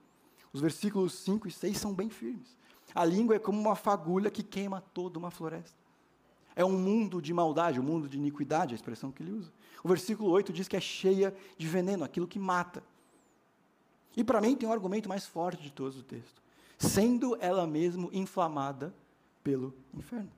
Os 0.53 0.61
versículos 0.61 1.13
5 1.15 1.49
e 1.49 1.51
6 1.51 1.77
são 1.77 1.93
bem 1.93 2.09
firmes. 2.09 2.55
A 2.95 3.03
língua 3.03 3.35
é 3.35 3.39
como 3.39 3.59
uma 3.59 3.75
fagulha 3.75 4.31
que 4.31 4.41
queima 4.41 4.79
toda 4.79 5.19
uma 5.19 5.29
floresta. 5.29 5.77
É 6.55 6.63
um 6.63 6.79
mundo 6.79 7.21
de 7.21 7.33
maldade, 7.33 7.77
um 7.77 7.83
mundo 7.83 8.07
de 8.07 8.17
iniquidade, 8.17 8.73
a 8.73 8.75
expressão 8.75 9.11
que 9.11 9.21
ele 9.21 9.33
usa. 9.33 9.51
O 9.83 9.89
versículo 9.89 10.31
8 10.31 10.53
diz 10.53 10.69
que 10.69 10.77
é 10.77 10.79
cheia 10.79 11.35
de 11.57 11.67
veneno, 11.67 12.05
aquilo 12.05 12.25
que 12.25 12.39
mata. 12.39 12.81
E 14.15 14.23
para 14.23 14.39
mim 14.39 14.55
tem 14.55 14.67
um 14.67 14.71
argumento 14.71 15.09
mais 15.09 15.25
forte 15.25 15.61
de 15.61 15.73
todos 15.73 15.99
o 15.99 16.03
texto. 16.03 16.41
Sendo 16.77 17.35
ela 17.41 17.67
mesmo 17.67 18.09
inflamada 18.13 18.95
pelo 19.43 19.73
inferno. 19.93 20.31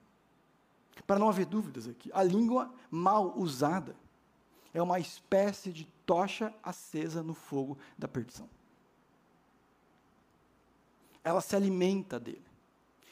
Para 1.06 1.20
não 1.20 1.30
haver 1.30 1.46
dúvidas 1.46 1.88
aqui, 1.88 2.10
a 2.12 2.24
língua 2.24 2.74
mal 2.90 3.38
usada 3.38 3.96
é 4.74 4.82
uma 4.82 5.00
espécie 5.00 5.72
de 5.72 5.86
tocha 6.08 6.52
acesa 6.64 7.22
no 7.22 7.36
fogo 7.36 7.78
da 7.96 8.08
perdição. 8.08 8.50
Ela 11.24 11.42
se 11.42 11.56
alimenta 11.56 12.20
dele 12.20 12.47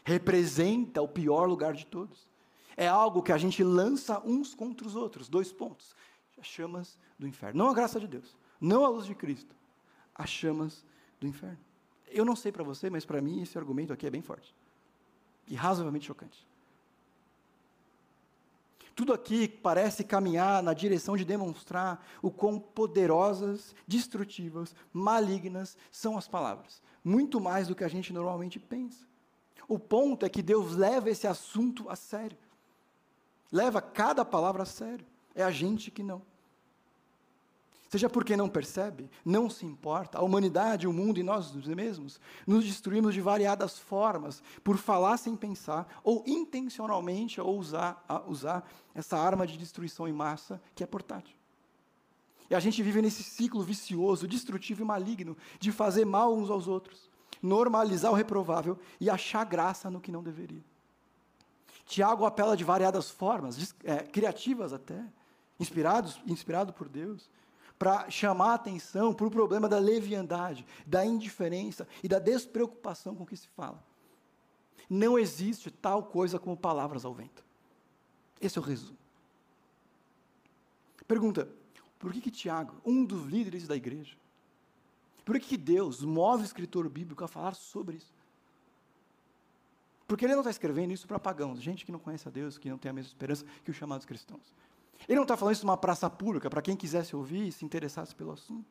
representa 0.05 1.01
o 1.01 1.07
pior 1.07 1.49
lugar 1.49 1.73
de 1.73 1.85
todos. 1.85 2.29
É 2.77 2.87
algo 2.87 3.23
que 3.23 3.31
a 3.31 3.37
gente 3.37 3.63
lança 3.63 4.21
uns 4.23 4.53
contra 4.53 4.85
os 4.87 4.95
outros, 4.95 5.27
dois 5.27 5.51
pontos. 5.51 5.95
As 6.39 6.45
chamas 6.45 6.97
do 7.17 7.27
inferno. 7.27 7.57
Não 7.57 7.71
a 7.71 7.73
graça 7.73 7.99
de 7.99 8.07
Deus, 8.07 8.37
não 8.61 8.85
a 8.85 8.89
luz 8.89 9.05
de 9.05 9.15
Cristo, 9.15 9.55
as 10.13 10.29
chamas 10.29 10.85
do 11.19 11.27
inferno. 11.27 11.57
Eu 12.07 12.23
não 12.23 12.35
sei 12.35 12.51
para 12.51 12.63
você, 12.63 12.89
mas 12.89 13.03
para 13.03 13.21
mim 13.21 13.41
esse 13.41 13.57
argumento 13.57 13.91
aqui 13.91 14.05
é 14.05 14.09
bem 14.09 14.21
forte 14.21 14.53
e 15.47 15.55
razoavelmente 15.55 16.05
chocante. 16.05 16.45
Tudo 18.95 19.11
aqui 19.11 19.47
parece 19.47 20.03
caminhar 20.03 20.61
na 20.63 20.73
direção 20.73 21.17
de 21.17 21.25
demonstrar 21.25 22.05
o 22.21 22.31
quão 22.31 22.59
poderosas, 22.59 23.75
destrutivas, 23.87 24.73
malignas 24.93 25.77
são 25.91 26.17
as 26.17 26.27
palavras, 26.27 26.81
muito 27.03 27.41
mais 27.41 27.67
do 27.67 27.75
que 27.75 27.83
a 27.83 27.89
gente 27.89 28.13
normalmente 28.13 28.59
pensa. 28.59 29.05
O 29.67 29.79
ponto 29.79 30.25
é 30.25 30.29
que 30.29 30.41
Deus 30.41 30.75
leva 30.75 31.09
esse 31.09 31.27
assunto 31.27 31.89
a 31.89 31.95
sério. 31.95 32.37
Leva 33.51 33.81
cada 33.81 34.23
palavra 34.23 34.63
a 34.63 34.65
sério. 34.65 35.05
É 35.33 35.43
a 35.43 35.51
gente 35.51 35.91
que 35.91 36.03
não. 36.03 36.21
Seja 37.89 38.09
porque 38.09 38.35
não 38.35 38.49
percebe, 38.49 39.09
não 39.23 39.49
se 39.49 39.65
importa, 39.65 40.17
a 40.17 40.21
humanidade, 40.21 40.87
o 40.87 40.91
mundo 40.91 41.19
e 41.19 41.23
nós 41.23 41.53
mesmos 41.53 42.19
nos 42.45 42.65
destruímos 42.65 43.13
de 43.13 43.21
variadas 43.21 43.77
formas 43.77 44.43
por 44.63 44.77
falar 44.77 45.17
sem 45.17 45.35
pensar 45.35 46.01
ou 46.03 46.23
intencionalmente 46.27 47.39
usar, 47.39 48.03
usar 48.27 48.69
essa 48.93 49.17
arma 49.17 49.47
de 49.47 49.57
destruição 49.57 50.07
em 50.07 50.13
massa 50.13 50.61
que 50.73 50.83
é 50.83 50.87
portátil. 50.87 51.37
E 52.49 52.55
a 52.55 52.59
gente 52.59 52.83
vive 52.83 53.01
nesse 53.01 53.23
ciclo 53.23 53.63
vicioso, 53.63 54.27
destrutivo 54.27 54.81
e 54.81 54.85
maligno 54.85 55.37
de 55.59 55.71
fazer 55.71 56.05
mal 56.05 56.35
uns 56.35 56.49
aos 56.49 56.67
outros 56.67 57.09
normalizar 57.45 58.11
o 58.11 58.15
reprovável 58.15 58.77
e 58.99 59.09
achar 59.09 59.45
graça 59.45 59.89
no 59.89 60.01
que 60.01 60.11
não 60.11 60.23
deveria. 60.23 60.63
Tiago 61.85 62.25
apela 62.25 62.57
de 62.57 62.63
variadas 62.63 63.09
formas, 63.09 63.75
é, 63.83 63.97
criativas 63.97 64.73
até, 64.73 65.05
inspirados, 65.59 66.19
inspirado 66.25 66.73
por 66.73 66.89
Deus, 66.89 67.29
para 67.77 68.09
chamar 68.09 68.51
a 68.51 68.55
atenção 68.55 69.13
para 69.13 69.27
o 69.27 69.31
problema 69.31 69.69
da 69.69 69.77
leviandade, 69.77 70.65
da 70.85 71.05
indiferença 71.05 71.87
e 72.01 72.07
da 72.07 72.19
despreocupação 72.19 73.15
com 73.15 73.23
o 73.23 73.25
que 73.25 73.37
se 73.37 73.47
fala. 73.49 73.83
Não 74.89 75.19
existe 75.19 75.69
tal 75.69 76.03
coisa 76.03 76.39
como 76.39 76.55
palavras 76.55 77.05
ao 77.05 77.13
vento. 77.13 77.43
Esse 78.41 78.57
é 78.57 78.61
o 78.61 78.63
resumo. 78.63 78.97
Pergunta: 81.07 81.47
por 81.99 82.11
que, 82.13 82.21
que 82.21 82.31
Tiago, 82.31 82.75
um 82.85 83.05
dos 83.05 83.25
líderes 83.25 83.67
da 83.67 83.75
igreja, 83.75 84.15
por 85.25 85.39
que 85.39 85.57
Deus 85.57 86.03
move 86.03 86.43
o 86.43 86.45
escritor 86.45 86.87
bíblico 86.87 87.23
a 87.23 87.27
falar 87.27 87.55
sobre 87.55 87.97
isso? 87.97 88.13
Porque 90.07 90.23
ele 90.23 90.33
não 90.33 90.41
está 90.41 90.51
escrevendo 90.51 90.93
isso 90.93 91.07
para 91.07 91.17
pagãos, 91.17 91.59
gente 91.59 91.83
que 91.83 91.91
não 91.91 91.97
conhece 91.97 92.27
a 92.27 92.31
Deus, 92.31 92.59
que 92.59 92.69
não 92.69 92.77
tem 92.77 92.91
a 92.91 92.93
mesma 92.93 93.09
esperança 93.09 93.43
que 93.63 93.71
os 93.71 93.75
chamados 93.75 94.05
cristãos. 94.05 94.53
Ele 95.09 95.15
não 95.15 95.23
está 95.23 95.35
falando 95.35 95.55
isso 95.55 95.65
numa 95.65 95.75
praça 95.75 96.07
pública, 96.09 96.47
para 96.47 96.61
quem 96.61 96.75
quisesse 96.75 97.15
ouvir 97.15 97.47
e 97.47 97.51
se 97.51 97.65
interessasse 97.65 98.15
pelo 98.15 98.31
assunto. 98.31 98.65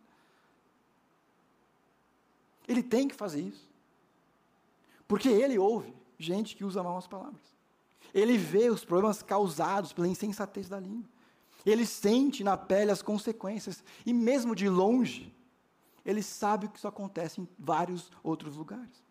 Ele 2.68 2.82
tem 2.82 3.08
que 3.08 3.14
fazer 3.14 3.40
isso. 3.40 3.68
Porque 5.08 5.28
ele 5.28 5.58
ouve 5.58 5.92
gente 6.18 6.56
que 6.56 6.64
usa 6.64 6.82
mal 6.82 6.96
as 6.96 7.06
palavras. 7.06 7.42
Ele 8.14 8.38
vê 8.38 8.70
os 8.70 8.84
problemas 8.84 9.22
causados 9.22 9.92
pela 9.92 10.08
insensatez 10.08 10.68
da 10.68 10.78
língua. 10.78 11.08
Ele 11.66 11.84
sente 11.84 12.44
na 12.44 12.56
pele 12.56 12.90
as 12.90 13.02
consequências. 13.02 13.82
E 14.06 14.12
mesmo 14.12 14.54
de 14.54 14.68
longe, 14.68 15.34
ele 16.04 16.22
sabe 16.22 16.68
que 16.68 16.76
isso 16.76 16.88
acontece 16.88 17.40
em 17.40 17.48
vários 17.58 18.10
outros 18.22 18.56
lugares. 18.56 19.02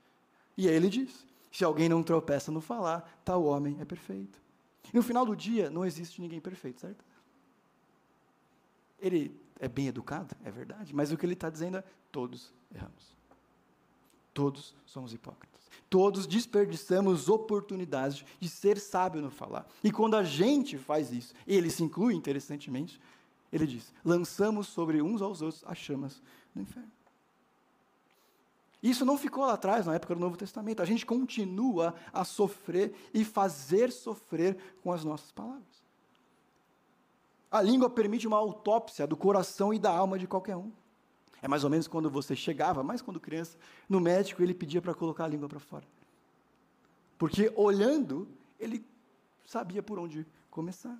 E 0.58 0.68
aí 0.68 0.76
ele 0.76 0.90
diz: 0.90 1.26
se 1.52 1.64
alguém 1.64 1.90
não 1.90 2.04
tropeça 2.04 2.52
no 2.52 2.62
falar, 2.62 3.22
tal 3.24 3.44
homem 3.44 3.78
é 3.80 3.86
perfeito. 3.86 4.42
E 4.92 4.96
no 4.96 5.04
final 5.04 5.26
do 5.26 5.36
dia, 5.36 5.70
não 5.70 5.86
existe 5.86 6.22
ninguém 6.22 6.40
perfeito, 6.40 6.82
certo? 6.82 7.04
Ele 9.00 9.36
é 9.60 9.68
bem 9.68 9.88
educado, 9.88 10.36
é 10.44 10.52
verdade, 10.52 10.94
mas 10.94 11.12
o 11.12 11.18
que 11.18 11.26
ele 11.26 11.34
está 11.34 11.50
dizendo 11.50 11.78
é: 11.78 11.84
todos 12.12 12.54
erramos. 12.74 13.14
Todos 14.34 14.76
somos 14.86 15.14
hipócritas. 15.14 15.62
Todos 15.90 16.26
desperdiçamos 16.26 17.30
oportunidades 17.30 18.26
de 18.40 18.50
ser 18.50 18.80
sábio 18.80 19.22
no 19.22 19.30
falar. 19.30 19.68
E 19.84 19.92
quando 19.92 20.16
a 20.16 20.24
gente 20.24 20.76
faz 20.76 21.12
isso, 21.12 21.36
ele 21.46 21.70
se 21.70 21.84
inclui, 21.84 22.16
interessantemente, 22.16 23.00
ele 23.54 23.68
diz: 23.68 23.94
lançamos 24.04 24.68
sobre 24.68 25.00
uns 25.02 25.22
aos 25.22 25.42
outros 25.44 25.64
as 25.68 25.78
chamas 25.78 26.20
do 26.56 26.62
inferno. 26.62 26.92
Isso 28.82 29.06
não 29.06 29.18
ficou 29.18 29.46
lá 29.46 29.54
atrás, 29.54 29.86
na 29.86 29.96
época 29.96 30.16
do 30.16 30.20
Novo 30.20 30.36
Testamento. 30.36 30.82
A 30.82 30.86
gente 30.86 31.06
continua 31.06 31.96
a 32.12 32.26
sofrer 32.26 32.94
e 33.14 33.24
fazer 33.24 33.92
sofrer 33.92 34.58
com 34.82 34.92
as 34.92 35.06
nossas 35.06 35.32
palavras. 35.32 35.84
A 37.50 37.62
língua 37.62 37.90
permite 37.90 38.28
uma 38.28 38.38
autópsia 38.38 39.06
do 39.06 39.16
coração 39.16 39.74
e 39.74 39.80
da 39.80 39.96
alma 39.96 40.18
de 40.18 40.28
qualquer 40.28 40.58
um. 40.58 40.72
É 41.42 41.48
mais 41.48 41.64
ou 41.64 41.70
menos 41.70 41.88
quando 41.88 42.10
você 42.10 42.36
chegava, 42.36 42.84
mais 42.84 43.02
quando 43.02 43.20
criança, 43.20 43.58
no 43.88 44.02
médico 44.02 44.42
ele 44.42 44.54
pedia 44.54 44.82
para 44.82 44.94
colocar 44.94 45.26
a 45.26 45.28
língua 45.28 45.48
para 45.48 45.60
fora. 45.60 45.86
Porque 47.18 47.54
olhando, 47.56 48.28
ele 48.60 48.84
sabia 49.46 49.84
por 49.84 50.00
onde 50.00 50.26
começar. 50.50 51.00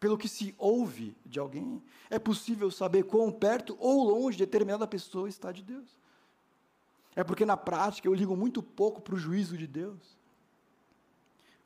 Pelo 0.00 0.16
que 0.16 0.26
se 0.26 0.54
ouve 0.56 1.14
de 1.26 1.38
alguém, 1.38 1.82
é 2.08 2.18
possível 2.18 2.70
saber 2.70 3.04
quão 3.04 3.30
perto 3.30 3.76
ou 3.78 4.02
longe 4.02 4.38
determinada 4.38 4.86
pessoa 4.86 5.28
está 5.28 5.52
de 5.52 5.62
Deus. 5.62 6.00
É 7.14 7.22
porque 7.22 7.44
na 7.44 7.56
prática 7.56 8.08
eu 8.08 8.14
ligo 8.14 8.34
muito 8.34 8.62
pouco 8.62 9.02
para 9.02 9.14
o 9.14 9.18
juízo 9.18 9.58
de 9.58 9.66
Deus, 9.66 10.18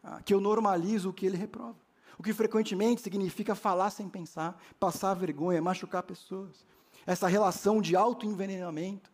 ah, 0.03 0.21
que 0.21 0.35
eu 0.35 0.41
normalizo 0.41 1.11
o 1.11 1.13
que 1.13 1.25
ele 1.25 1.37
reprova. 1.37 1.79
O 2.19 2.23
que 2.23 2.33
frequentemente 2.33 3.03
significa 3.03 3.55
falar 3.55 3.91
sem 3.91 4.09
pensar, 4.09 4.61
passar 4.79 5.15
vergonha, 5.15 5.63
machucar 5.63 6.03
pessoas. 6.03 6.67
Essa 7.07 7.29
relação 7.29 7.81
de 7.81 7.95
autoenvenenamento 7.95 9.13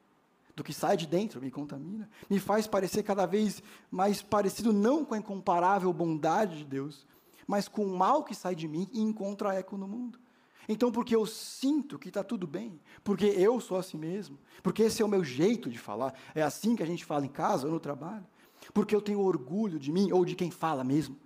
do 0.57 0.65
que 0.65 0.73
sai 0.73 0.97
de 0.97 1.07
dentro 1.07 1.41
me 1.41 1.51
contamina, 1.51 2.09
me 2.29 2.39
faz 2.39 2.67
parecer 2.67 3.03
cada 3.03 3.27
vez 3.27 3.63
mais 3.91 4.23
parecido 4.23 4.73
não 4.73 5.05
com 5.05 5.15
a 5.15 5.19
incomparável 5.19 5.93
bondade 5.93 6.59
de 6.59 6.65
Deus, 6.65 7.07
mas 7.51 7.67
com 7.67 7.85
o 7.85 7.99
mal 7.99 8.23
que 8.23 8.33
sai 8.33 8.55
de 8.55 8.69
mim 8.69 8.89
e 8.93 9.01
encontra 9.01 9.53
eco 9.53 9.77
no 9.77 9.89
mundo. 9.89 10.21
Então, 10.69 10.93
porque 10.93 11.17
eu 11.17 11.27
sinto 11.27 11.99
que 11.99 12.07
está 12.07 12.23
tudo 12.23 12.47
bem, 12.47 12.81
porque 13.03 13.25
eu 13.25 13.61
sou 13.61 13.77
assim 13.77 13.99
mesmo, 13.99 14.39
porque 14.63 14.85
esse 14.85 15.03
é 15.03 15.05
o 15.05 15.09
meu 15.09 15.25
jeito 15.25 15.69
de 15.69 15.77
falar, 15.77 16.15
é 16.33 16.43
assim 16.43 16.77
que 16.77 16.83
a 16.85 16.87
gente 16.87 17.05
fala 17.05 17.27
em 17.27 17.29
casa 17.29 17.67
ou 17.67 17.73
no 17.73 17.81
trabalho, 17.81 18.25
porque 18.73 18.95
eu 18.95 19.03
tenho 19.03 19.19
orgulho 19.19 19.81
de 19.81 19.91
mim 19.91 20.13
ou 20.13 20.25
de 20.25 20.37
quem 20.37 20.49
fala 20.49 20.85
mesmo. 20.85 21.17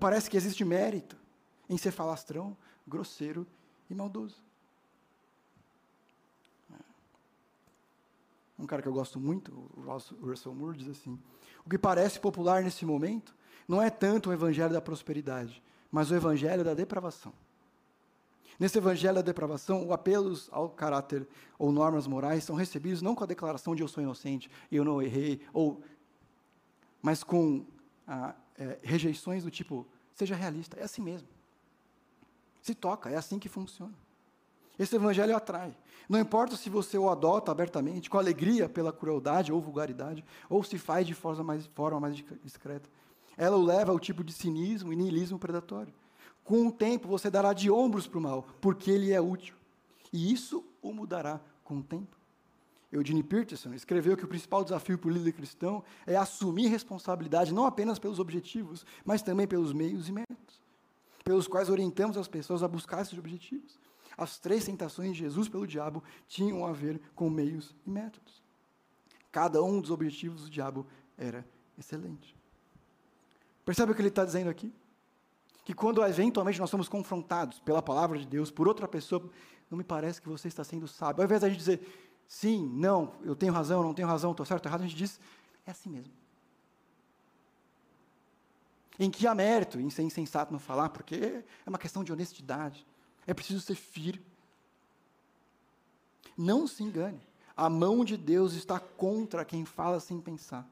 Parece 0.00 0.30
que 0.30 0.36
existe 0.38 0.64
mérito 0.64 1.18
em 1.68 1.76
ser 1.76 1.90
falastrão, 1.90 2.56
grosseiro 2.86 3.46
e 3.90 3.94
maldoso. 3.94 4.42
Um 8.58 8.64
cara 8.64 8.80
que 8.80 8.88
eu 8.88 8.94
gosto 8.94 9.20
muito, 9.20 9.52
o 9.76 10.26
Russell 10.26 10.54
Moore, 10.54 10.78
diz 10.78 10.88
assim: 10.88 11.18
O 11.66 11.68
que 11.68 11.76
parece 11.76 12.18
popular 12.18 12.62
nesse 12.62 12.86
momento 12.86 13.36
não 13.68 13.82
é 13.82 13.90
tanto 13.90 14.30
o 14.30 14.32
evangelho 14.32 14.72
da 14.72 14.80
prosperidade, 14.80 15.62
mas 15.92 16.10
o 16.10 16.14
evangelho 16.14 16.64
da 16.64 16.72
depravação. 16.72 17.32
Nesse 18.58 18.78
evangelho 18.78 19.16
da 19.16 19.22
depravação, 19.22 19.84
os 19.84 19.92
apelos 19.92 20.48
ao 20.50 20.68
caráter 20.70 21.28
ou 21.58 21.70
normas 21.70 22.06
morais 22.06 22.42
são 22.42 22.56
recebidos 22.56 23.02
não 23.02 23.14
com 23.14 23.22
a 23.22 23.26
declaração 23.26 23.76
de 23.76 23.82
eu 23.82 23.88
sou 23.88 24.02
inocente, 24.02 24.50
eu 24.72 24.84
não 24.84 25.00
errei, 25.00 25.40
ou, 25.52 25.80
mas 27.00 27.22
com 27.22 27.64
ah, 28.06 28.34
é, 28.58 28.78
rejeições 28.82 29.44
do 29.44 29.50
tipo, 29.50 29.86
seja 30.14 30.34
realista, 30.34 30.76
é 30.80 30.82
assim 30.82 31.02
mesmo. 31.02 31.28
Se 32.62 32.74
toca, 32.74 33.10
é 33.10 33.16
assim 33.16 33.38
que 33.38 33.48
funciona. 33.48 33.94
Esse 34.78 34.96
evangelho 34.96 35.36
atrai. 35.36 35.76
Não 36.08 36.18
importa 36.18 36.56
se 36.56 36.70
você 36.70 36.96
o 36.96 37.10
adota 37.10 37.52
abertamente, 37.52 38.08
com 38.08 38.18
alegria 38.18 38.68
pela 38.68 38.92
crueldade 38.92 39.52
ou 39.52 39.60
vulgaridade, 39.60 40.24
ou 40.48 40.64
se 40.64 40.78
faz 40.78 41.06
de 41.06 41.14
forma 41.14 41.44
mais, 41.44 41.66
forma 41.66 42.00
mais 42.00 42.16
discreta. 42.42 42.88
Ela 43.38 43.56
o 43.56 43.64
leva 43.64 43.92
ao 43.92 44.00
tipo 44.00 44.24
de 44.24 44.32
cinismo 44.32 44.92
e 44.92 44.96
niilismo 44.96 45.38
predatório. 45.38 45.94
Com 46.42 46.66
o 46.66 46.72
tempo, 46.72 47.06
você 47.06 47.30
dará 47.30 47.52
de 47.52 47.70
ombros 47.70 48.08
para 48.08 48.18
o 48.18 48.22
mal, 48.22 48.48
porque 48.60 48.90
ele 48.90 49.12
é 49.12 49.20
útil. 49.20 49.54
E 50.12 50.32
isso 50.32 50.64
o 50.82 50.92
mudará 50.92 51.40
com 51.62 51.78
o 51.78 51.82
tempo. 51.82 52.16
Eugene 52.90 53.22
Peterson 53.22 53.74
escreveu 53.74 54.16
que 54.16 54.24
o 54.24 54.28
principal 54.28 54.64
desafio 54.64 54.98
para 54.98 55.08
o 55.08 55.12
líder 55.12 55.32
cristão 55.32 55.84
é 56.06 56.16
assumir 56.16 56.68
responsabilidade 56.68 57.52
não 57.52 57.66
apenas 57.66 57.98
pelos 57.98 58.18
objetivos, 58.18 58.84
mas 59.04 59.22
também 59.22 59.46
pelos 59.46 59.72
meios 59.72 60.08
e 60.08 60.12
métodos, 60.12 60.62
pelos 61.22 61.46
quais 61.46 61.68
orientamos 61.68 62.16
as 62.16 62.26
pessoas 62.26 62.62
a 62.62 62.68
buscar 62.68 63.02
esses 63.02 63.18
objetivos. 63.18 63.78
As 64.16 64.38
três 64.38 64.64
tentações 64.64 65.12
de 65.12 65.18
Jesus 65.18 65.48
pelo 65.48 65.66
diabo 65.66 66.02
tinham 66.26 66.66
a 66.66 66.72
ver 66.72 67.00
com 67.14 67.28
meios 67.28 67.76
e 67.86 67.90
métodos. 67.90 68.42
Cada 69.30 69.62
um 69.62 69.80
dos 69.80 69.90
objetivos 69.90 70.44
do 70.44 70.50
diabo 70.50 70.86
era 71.16 71.46
excelente. 71.76 72.37
Percebe 73.68 73.92
o 73.92 73.94
que 73.94 74.00
ele 74.00 74.08
está 74.08 74.24
dizendo 74.24 74.48
aqui? 74.48 74.72
Que 75.62 75.74
quando 75.74 76.02
eventualmente 76.02 76.58
nós 76.58 76.70
somos 76.70 76.88
confrontados 76.88 77.60
pela 77.60 77.82
palavra 77.82 78.18
de 78.18 78.26
Deus 78.26 78.50
por 78.50 78.66
outra 78.66 78.88
pessoa, 78.88 79.30
não 79.70 79.76
me 79.76 79.84
parece 79.84 80.22
que 80.22 80.28
você 80.30 80.48
está 80.48 80.64
sendo 80.64 80.88
sábio. 80.88 81.20
Ao 81.20 81.26
invés 81.26 81.42
da 81.42 81.50
gente 81.50 81.58
dizer, 81.58 82.10
sim, 82.26 82.66
não, 82.66 83.12
eu 83.22 83.36
tenho 83.36 83.52
razão, 83.52 83.82
não 83.82 83.92
tenho 83.92 84.08
razão, 84.08 84.30
estou 84.30 84.46
certo, 84.46 84.60
estou 84.60 84.70
errado, 84.70 84.84
a 84.84 84.86
gente 84.86 84.96
diz, 84.96 85.20
é 85.66 85.70
assim 85.70 85.90
mesmo. 85.90 86.14
Em 88.98 89.10
que 89.10 89.26
há 89.26 89.34
mérito 89.34 89.78
em 89.78 89.90
ser 89.90 90.00
insensato 90.00 90.50
não 90.50 90.58
falar, 90.58 90.88
porque 90.88 91.44
é 91.66 91.68
uma 91.68 91.78
questão 91.78 92.02
de 92.02 92.10
honestidade. 92.10 92.86
É 93.26 93.34
preciso 93.34 93.60
ser 93.60 93.74
firme. 93.74 94.24
Não 96.34 96.66
se 96.66 96.82
engane. 96.82 97.20
A 97.54 97.68
mão 97.68 98.02
de 98.02 98.16
Deus 98.16 98.54
está 98.54 98.80
contra 98.80 99.44
quem 99.44 99.66
fala 99.66 100.00
sem 100.00 100.18
pensar 100.22 100.66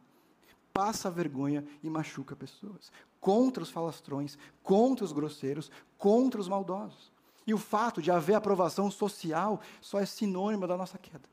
passa 0.76 1.10
vergonha 1.10 1.64
e 1.82 1.88
machuca 1.88 2.36
pessoas. 2.36 2.92
Contra 3.18 3.62
os 3.62 3.70
falastrões, 3.70 4.36
contra 4.62 5.06
os 5.06 5.12
grosseiros, 5.12 5.70
contra 5.96 6.38
os 6.38 6.48
maldosos. 6.48 7.10
E 7.46 7.54
o 7.54 7.58
fato 7.58 8.02
de 8.02 8.10
haver 8.10 8.34
aprovação 8.34 8.90
social 8.90 9.62
só 9.80 9.98
é 9.98 10.04
sinônimo 10.04 10.66
da 10.66 10.76
nossa 10.76 10.98
queda. 10.98 11.24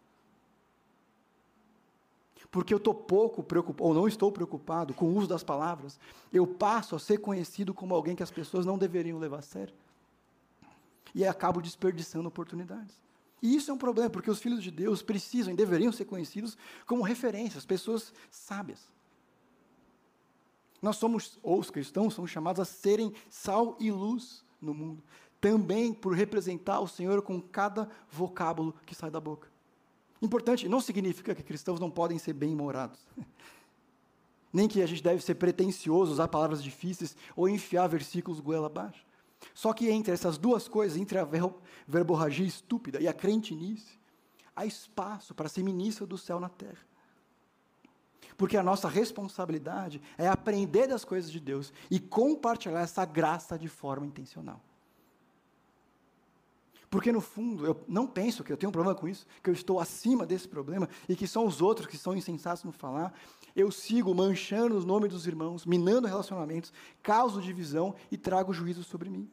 Porque 2.50 2.74
eu 2.74 2.78
estou 2.78 2.94
pouco 2.94 3.44
preocupado, 3.44 3.84
ou 3.84 3.94
não 3.94 4.08
estou 4.08 4.32
preocupado 4.32 4.94
com 4.94 5.08
o 5.08 5.18
uso 5.18 5.28
das 5.28 5.44
palavras, 5.44 6.00
eu 6.32 6.48
passo 6.48 6.96
a 6.96 7.00
ser 7.00 7.18
conhecido 7.18 7.74
como 7.74 7.94
alguém 7.94 8.16
que 8.16 8.24
as 8.24 8.32
pessoas 8.32 8.66
não 8.66 8.78
deveriam 8.78 9.20
levar 9.20 9.40
a 9.40 9.42
sério. 9.42 9.74
E 11.14 11.26
acabo 11.26 11.62
desperdiçando 11.62 12.28
oportunidades. 12.28 12.96
E 13.42 13.56
isso 13.56 13.72
é 13.72 13.74
um 13.74 13.78
problema, 13.78 14.10
porque 14.10 14.32
os 14.32 14.40
filhos 14.40 14.64
de 14.64 14.72
Deus 14.72 15.02
precisam 15.02 15.52
e 15.52 15.58
deveriam 15.58 15.92
ser 15.92 16.06
conhecidos 16.06 16.58
como 16.86 17.02
referências, 17.02 17.66
pessoas 17.66 18.14
sábias. 18.32 18.88
Nós 20.84 20.98
somos, 20.98 21.40
ou 21.42 21.60
os 21.60 21.72
cristãos, 21.72 22.14
somos 22.14 22.30
chamados 22.30 22.60
a 22.60 22.66
serem 22.66 23.14
sal 23.30 23.78
e 23.80 23.90
luz 23.90 24.44
no 24.62 24.74
mundo. 24.74 25.02
Também 25.40 25.94
por 25.94 26.14
representar 26.14 26.82
o 26.82 26.90
Senhor 26.90 27.22
com 27.22 27.42
cada 27.42 27.90
vocábulo 28.12 28.76
que 28.86 28.94
sai 28.94 29.10
da 29.10 29.20
boca. 29.22 29.48
Importante, 30.22 30.68
não 30.68 30.82
significa 30.82 31.34
que 31.34 31.42
cristãos 31.42 31.80
não 31.80 31.90
podem 31.90 32.20
ser 32.20 32.34
bem-humorados. 32.34 33.00
Nem 34.52 34.68
que 34.68 34.82
a 34.82 34.86
gente 34.86 35.02
deve 35.02 35.24
ser 35.24 35.36
pretencioso, 35.36 36.12
usar 36.12 36.28
palavras 36.28 36.62
difíceis 36.62 37.16
ou 37.34 37.48
enfiar 37.48 37.88
versículos 37.88 38.42
goela 38.42 38.68
abaixo. 38.68 39.06
Só 39.54 39.72
que 39.72 39.90
entre 39.90 40.14
essas 40.14 40.38
duas 40.38 40.68
coisas, 40.68 40.98
entre 40.98 41.18
a 41.18 41.28
verborragia 41.88 42.46
estúpida 42.46 43.00
e 43.00 43.08
a 43.08 43.14
crentinice, 43.14 43.98
há 44.54 44.66
espaço 44.66 45.34
para 45.34 45.48
ser 45.48 45.64
ministro 45.64 46.06
do 46.06 46.18
céu 46.18 46.42
na 46.42 46.50
terra. 46.50 46.93
Porque 48.38 48.58
a 48.58 48.64
nossa 48.64 48.88
responsabilidade 48.88 50.02
é 50.18 50.28
aprender 50.28 50.88
das 50.88 51.06
coisas 51.06 51.32
de 51.32 51.40
Deus 51.40 51.72
e 51.90 52.00
compartilhar 52.00 52.82
essa 52.82 53.06
graça 53.06 53.58
de 53.58 53.68
forma 53.68 54.06
intencional. 54.06 54.62
Porque 56.90 57.12
no 57.12 57.22
fundo, 57.22 57.66
eu 57.66 57.84
não 57.88 58.06
penso 58.06 58.44
que 58.44 58.54
eu 58.54 58.58
tenho 58.58 58.70
um 58.70 58.72
problema 58.72 58.96
com 58.96 59.08
isso, 59.08 59.26
que 59.42 59.50
eu 59.50 59.54
estou 59.54 59.80
acima 59.80 60.28
desse 60.28 60.48
problema 60.48 60.88
e 61.10 61.16
que 61.16 61.28
são 61.28 61.48
os 61.48 61.60
outros 61.60 61.88
que 61.88 61.98
são 61.98 62.16
insensatos 62.16 62.64
no 62.64 62.72
falar. 62.72 63.12
Eu 63.56 63.72
sigo 63.72 64.14
manchando 64.14 64.78
os 64.78 64.86
nomes 64.86 65.12
dos 65.12 65.26
irmãos, 65.26 65.66
minando 65.66 66.08
relacionamentos, 66.08 66.72
causo 67.02 67.42
divisão 67.42 67.96
e 68.12 68.18
trago 68.18 68.54
juízo 68.54 68.84
sobre 68.84 69.10
mim. 69.10 69.28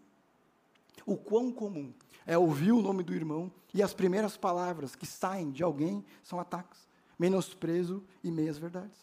O 1.04 1.18
quão 1.18 1.52
comum 1.52 1.92
é 2.26 2.38
ouvir 2.38 2.72
o 2.72 2.80
nome 2.80 3.02
do 3.02 3.14
irmão 3.14 3.52
e 3.74 3.82
as 3.82 3.92
primeiras 3.92 4.38
palavras 4.38 4.96
que 4.96 5.06
saem 5.06 5.50
de 5.50 5.62
alguém 5.62 6.02
são 6.22 6.40
ataques 6.40 6.89
menosprezo 7.20 8.02
e 8.24 8.30
meias 8.30 8.56
verdades. 8.56 8.98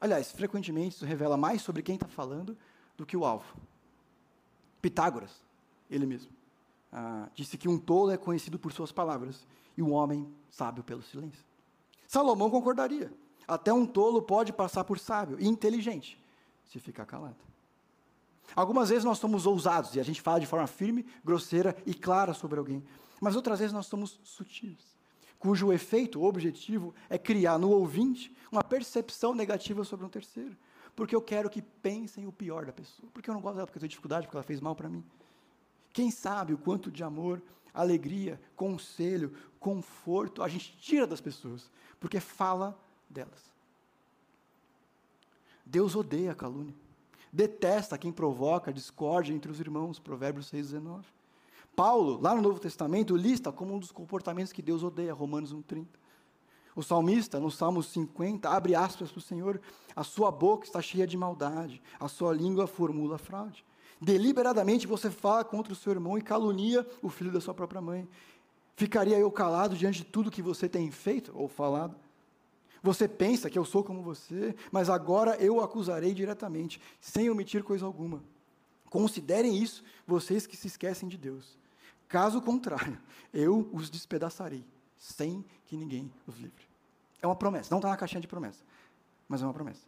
Aliás, 0.00 0.30
frequentemente 0.30 0.94
isso 0.94 1.04
revela 1.04 1.36
mais 1.36 1.60
sobre 1.60 1.82
quem 1.82 1.96
está 1.96 2.06
falando 2.06 2.56
do 2.96 3.04
que 3.04 3.16
o 3.16 3.24
alvo. 3.24 3.52
Pitágoras, 4.80 5.42
ele 5.90 6.06
mesmo, 6.06 6.30
ah, 6.92 7.28
disse 7.34 7.58
que 7.58 7.68
um 7.68 7.80
tolo 7.80 8.12
é 8.12 8.16
conhecido 8.16 8.60
por 8.60 8.72
suas 8.72 8.92
palavras 8.92 9.44
e 9.76 9.82
um 9.82 9.92
homem 9.92 10.32
sábio 10.48 10.84
pelo 10.84 11.02
silêncio. 11.02 11.44
Salomão 12.06 12.48
concordaria. 12.48 13.12
Até 13.48 13.72
um 13.72 13.84
tolo 13.84 14.22
pode 14.22 14.52
passar 14.52 14.84
por 14.84 15.00
sábio 15.00 15.36
e 15.40 15.48
inteligente 15.48 16.16
se 16.64 16.78
ficar 16.78 17.06
calado. 17.06 17.44
Algumas 18.54 18.90
vezes 18.90 19.02
nós 19.02 19.18
somos 19.18 19.46
ousados 19.46 19.96
e 19.96 20.00
a 20.00 20.04
gente 20.04 20.22
fala 20.22 20.38
de 20.38 20.46
forma 20.46 20.68
firme, 20.68 21.04
grosseira 21.24 21.76
e 21.84 21.92
clara 21.92 22.32
sobre 22.32 22.60
alguém, 22.60 22.84
mas 23.20 23.34
outras 23.34 23.58
vezes 23.58 23.72
nós 23.72 23.86
somos 23.86 24.20
sutis 24.22 24.95
cujo 25.46 25.72
efeito, 25.72 26.24
objetivo, 26.24 26.92
é 27.08 27.16
criar 27.16 27.56
no 27.56 27.70
ouvinte 27.70 28.34
uma 28.50 28.64
percepção 28.64 29.32
negativa 29.32 29.84
sobre 29.84 30.04
um 30.04 30.08
terceiro. 30.08 30.56
Porque 30.96 31.14
eu 31.14 31.22
quero 31.22 31.48
que 31.48 31.62
pensem 31.62 32.26
o 32.26 32.32
pior 32.32 32.66
da 32.66 32.72
pessoa. 32.72 33.08
Porque 33.12 33.30
eu 33.30 33.34
não 33.34 33.40
gosto 33.40 33.54
dela, 33.54 33.66
porque 33.66 33.78
eu 33.78 33.80
tenho 33.80 33.90
dificuldade, 33.90 34.26
porque 34.26 34.36
ela 34.36 34.42
fez 34.42 34.60
mal 34.60 34.74
para 34.74 34.88
mim. 34.88 35.04
Quem 35.92 36.10
sabe 36.10 36.52
o 36.52 36.58
quanto 36.58 36.90
de 36.90 37.04
amor 37.04 37.40
alegria, 37.72 38.40
conselho, 38.56 39.36
conforto, 39.60 40.42
a 40.42 40.48
gente 40.48 40.76
tira 40.78 41.06
das 41.06 41.20
pessoas, 41.20 41.70
porque 42.00 42.18
fala 42.18 42.76
delas. 43.08 43.54
Deus 45.64 45.94
odeia 45.94 46.32
a 46.32 46.34
calúnia. 46.34 46.74
Detesta 47.32 47.96
quem 47.96 48.10
provoca 48.10 48.72
discórdia 48.72 49.32
entre 49.32 49.52
os 49.52 49.60
irmãos, 49.60 50.00
Provérbios 50.00 50.50
6,19. 50.50 51.04
Paulo, 51.76 52.18
lá 52.22 52.34
no 52.34 52.40
Novo 52.40 52.58
Testamento, 52.58 53.14
lista 53.14 53.52
como 53.52 53.74
um 53.74 53.78
dos 53.78 53.92
comportamentos 53.92 54.50
que 54.50 54.62
Deus 54.62 54.82
odeia, 54.82 55.12
Romanos 55.12 55.54
1,30. 55.54 55.86
O 56.74 56.82
salmista, 56.82 57.38
no 57.38 57.50
Salmo 57.50 57.82
50, 57.82 58.48
abre 58.48 58.74
aspas 58.74 59.12
para 59.12 59.18
o 59.18 59.22
Senhor: 59.22 59.60
a 59.94 60.02
sua 60.02 60.30
boca 60.30 60.64
está 60.64 60.80
cheia 60.80 61.06
de 61.06 61.16
maldade, 61.16 61.82
a 62.00 62.08
sua 62.08 62.32
língua 62.32 62.66
formula 62.66 63.18
fraude. 63.18 63.62
Deliberadamente 64.00 64.86
você 64.86 65.10
fala 65.10 65.44
contra 65.44 65.72
o 65.72 65.76
seu 65.76 65.92
irmão 65.92 66.16
e 66.16 66.22
calunia 66.22 66.86
o 67.02 67.10
filho 67.10 67.30
da 67.30 67.40
sua 67.40 67.54
própria 67.54 67.80
mãe. 67.80 68.08
Ficaria 68.74 69.18
eu 69.18 69.30
calado 69.30 69.76
diante 69.76 69.98
de 69.98 70.04
tudo 70.04 70.30
que 70.30 70.42
você 70.42 70.68
tem 70.68 70.90
feito 70.90 71.30
ou 71.34 71.48
falado? 71.48 71.94
Você 72.82 73.08
pensa 73.08 73.50
que 73.50 73.58
eu 73.58 73.64
sou 73.64 73.82
como 73.84 74.02
você, 74.02 74.54
mas 74.70 74.88
agora 74.88 75.36
eu 75.36 75.56
o 75.56 75.60
acusarei 75.60 76.14
diretamente, 76.14 76.80
sem 77.00 77.28
omitir 77.28 77.62
coisa 77.62 77.84
alguma. 77.84 78.22
Considerem 78.90 79.56
isso, 79.56 79.82
vocês 80.06 80.46
que 80.46 80.56
se 80.56 80.66
esquecem 80.68 81.08
de 81.08 81.16
Deus. 81.16 81.58
Caso 82.08 82.40
contrário, 82.40 82.98
eu 83.32 83.68
os 83.72 83.90
despedaçarei, 83.90 84.64
sem 84.96 85.44
que 85.66 85.76
ninguém 85.76 86.12
os 86.26 86.36
livre. 86.36 86.64
É 87.20 87.26
uma 87.26 87.36
promessa, 87.36 87.70
não 87.70 87.78
está 87.78 87.88
na 87.88 87.96
caixinha 87.96 88.20
de 88.20 88.28
promessa, 88.28 88.62
mas 89.28 89.42
é 89.42 89.44
uma 89.44 89.54
promessa. 89.54 89.82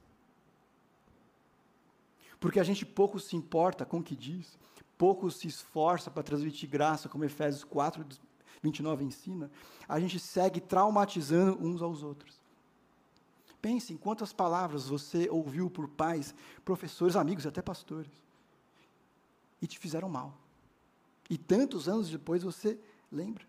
Porque 2.41 2.61
a 2.61 2.65
gente 2.65 2.87
pouco 2.87 3.19
se 3.19 3.37
importa 3.37 3.85
com 3.85 3.99
o 3.99 4.03
que 4.03 4.17
diz, 4.17 4.59
pouco 4.97 5.31
se 5.31 5.47
esforça 5.47 6.11
para 6.11 6.23
transmitir 6.23 6.69
graça, 6.69 7.09
como 7.09 7.25
Efésios 7.25 7.65
4, 7.65 8.05
29 8.63 9.05
ensina, 9.05 9.51
a 9.89 9.99
gente 10.01 10.19
segue 10.19 10.61
traumatizando 10.61 11.65
uns 11.65 11.83
aos 11.83 12.03
outros. 12.03 12.39
Pense 13.61 13.93
em 13.93 13.97
quantas 13.97 14.33
palavras 14.33 14.87
você 14.87 15.29
ouviu 15.31 15.69
por 15.69 15.89
pais, 15.89 16.35
professores, 16.65 17.17
amigos 17.17 17.45
e 17.45 17.49
até 17.49 17.61
pastores, 17.61 18.11
e 19.61 19.67
te 19.67 19.79
fizeram 19.79 20.09
mal. 20.09 20.37
E 21.29 21.37
tantos 21.37 21.89
anos 21.89 22.09
depois 22.09 22.43
você 22.43 22.79
lembra. 23.11 23.47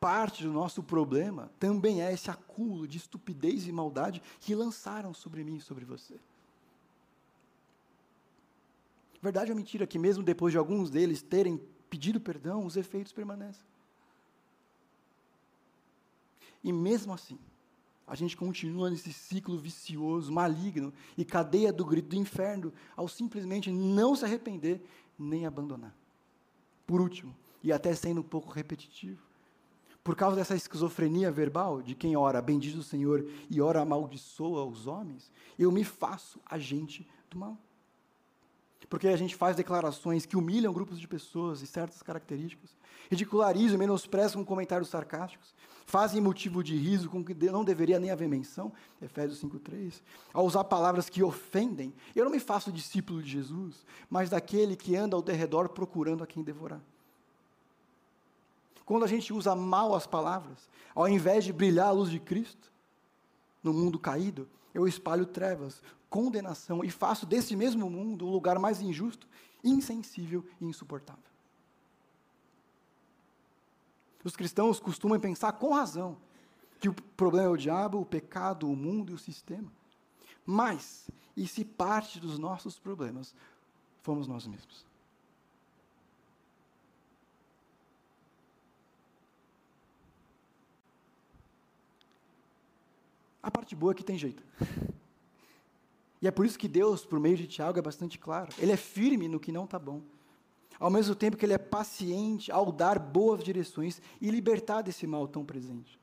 parte 0.00 0.44
do 0.44 0.52
nosso 0.52 0.82
problema 0.82 1.50
também 1.58 2.02
é 2.02 2.12
esse 2.12 2.30
acúmulo 2.30 2.86
de 2.86 2.98
estupidez 2.98 3.66
e 3.66 3.72
maldade 3.72 4.22
que 4.40 4.54
lançaram 4.54 5.12
sobre 5.12 5.42
mim 5.42 5.56
e 5.56 5.60
sobre 5.60 5.84
você. 5.84 6.18
Verdade 9.20 9.50
ou 9.50 9.56
mentira 9.56 9.86
que 9.86 9.98
mesmo 9.98 10.22
depois 10.22 10.52
de 10.52 10.58
alguns 10.58 10.90
deles 10.90 11.22
terem 11.22 11.58
pedido 11.90 12.20
perdão, 12.20 12.64
os 12.64 12.76
efeitos 12.76 13.12
permanecem. 13.12 13.66
E 16.62 16.72
mesmo 16.72 17.12
assim, 17.12 17.38
a 18.08 18.14
gente 18.14 18.36
continua 18.36 18.88
nesse 18.88 19.12
ciclo 19.12 19.58
vicioso, 19.58 20.32
maligno 20.32 20.92
e 21.16 21.24
cadeia 21.24 21.72
do 21.72 21.84
grito 21.84 22.08
do 22.08 22.16
inferno, 22.16 22.72
ao 22.96 23.06
simplesmente 23.06 23.70
não 23.70 24.16
se 24.16 24.24
arrepender 24.24 24.82
nem 25.18 25.44
abandonar. 25.44 25.94
Por 26.86 27.00
último, 27.00 27.36
e 27.62 27.70
até 27.70 27.94
sendo 27.94 28.20
um 28.20 28.24
pouco 28.24 28.50
repetitivo, 28.50 29.20
por 30.02 30.16
causa 30.16 30.36
dessa 30.36 30.56
esquizofrenia 30.56 31.30
verbal 31.30 31.82
de 31.82 31.94
quem 31.94 32.16
ora 32.16 32.40
bendiz 32.40 32.74
o 32.74 32.82
Senhor 32.82 33.28
e 33.50 33.60
ora 33.60 33.82
amaldiçoa 33.82 34.64
os 34.64 34.86
homens, 34.86 35.30
eu 35.58 35.70
me 35.70 35.84
faço 35.84 36.40
agente 36.46 37.06
do 37.28 37.36
mal. 37.36 37.58
Porque 38.88 39.08
a 39.08 39.16
gente 39.16 39.36
faz 39.36 39.54
declarações 39.54 40.24
que 40.24 40.34
humilham 40.34 40.72
grupos 40.72 40.98
de 40.98 41.06
pessoas 41.06 41.60
e 41.60 41.66
certas 41.66 42.02
características, 42.02 42.74
ridicularizam 43.10 43.74
e 43.74 43.78
menosprezam 43.78 44.42
com 44.42 44.48
comentários 44.48 44.88
sarcásticos, 44.88 45.54
fazem 45.88 46.20
motivo 46.20 46.62
de 46.62 46.76
riso 46.76 47.08
com 47.08 47.24
que 47.24 47.32
não 47.50 47.64
deveria 47.64 47.98
nem 47.98 48.10
haver 48.10 48.28
menção, 48.28 48.70
Efésios 49.00 49.42
5,3, 49.42 50.02
a 50.34 50.42
usar 50.42 50.62
palavras 50.64 51.08
que 51.08 51.22
ofendem. 51.22 51.94
Eu 52.14 52.26
não 52.26 52.30
me 52.30 52.38
faço 52.38 52.70
discípulo 52.70 53.22
de 53.22 53.30
Jesus, 53.30 53.86
mas 54.10 54.28
daquele 54.28 54.76
que 54.76 54.94
anda 54.94 55.16
ao 55.16 55.22
derredor 55.22 55.70
procurando 55.70 56.22
a 56.22 56.26
quem 56.26 56.42
devorar. 56.42 56.82
Quando 58.84 59.04
a 59.04 59.08
gente 59.08 59.32
usa 59.32 59.56
mal 59.56 59.94
as 59.94 60.06
palavras, 60.06 60.68
ao 60.94 61.08
invés 61.08 61.42
de 61.42 61.54
brilhar 61.54 61.88
a 61.88 61.92
luz 61.92 62.10
de 62.10 62.20
Cristo 62.20 62.70
no 63.62 63.72
mundo 63.72 63.98
caído, 63.98 64.46
eu 64.74 64.86
espalho 64.86 65.24
trevas, 65.24 65.80
condenação 66.10 66.84
e 66.84 66.90
faço 66.90 67.24
desse 67.24 67.56
mesmo 67.56 67.88
mundo 67.88 68.26
um 68.26 68.30
lugar 68.30 68.58
mais 68.58 68.82
injusto, 68.82 69.26
insensível 69.64 70.44
e 70.60 70.66
insuportável. 70.66 71.22
Os 74.24 74.36
cristãos 74.36 74.80
costumam 74.80 75.18
pensar 75.18 75.52
com 75.52 75.74
razão 75.74 76.16
que 76.80 76.88
o 76.88 76.94
problema 76.94 77.46
é 77.46 77.50
o 77.50 77.56
diabo, 77.56 78.00
o 78.00 78.06
pecado, 78.06 78.70
o 78.70 78.76
mundo 78.76 79.12
e 79.12 79.14
o 79.14 79.18
sistema. 79.18 79.70
Mas, 80.44 81.10
e 81.36 81.46
se 81.46 81.64
parte 81.64 82.18
dos 82.18 82.38
nossos 82.38 82.78
problemas 82.78 83.34
fomos 84.02 84.26
nós 84.26 84.46
mesmos? 84.46 84.86
A 93.42 93.50
parte 93.50 93.74
boa 93.74 93.92
é 93.92 93.94
que 93.94 94.04
tem 94.04 94.18
jeito. 94.18 94.42
E 96.20 96.26
é 96.26 96.30
por 96.30 96.44
isso 96.44 96.58
que 96.58 96.66
Deus, 96.66 97.04
por 97.04 97.20
meio 97.20 97.36
de 97.36 97.46
Tiago, 97.46 97.78
é 97.78 97.82
bastante 97.82 98.18
claro. 98.18 98.52
Ele 98.58 98.72
é 98.72 98.76
firme 98.76 99.28
no 99.28 99.38
que 99.38 99.52
não 99.52 99.64
está 99.64 99.78
bom. 99.78 100.02
Ao 100.78 100.90
mesmo 100.90 101.14
tempo 101.14 101.36
que 101.36 101.44
ele 101.44 101.54
é 101.54 101.58
paciente 101.58 102.52
ao 102.52 102.70
dar 102.70 102.98
boas 102.98 103.42
direções 103.42 104.00
e 104.20 104.30
libertar 104.30 104.82
desse 104.82 105.06
mal 105.06 105.26
tão 105.26 105.44
presente. 105.44 105.98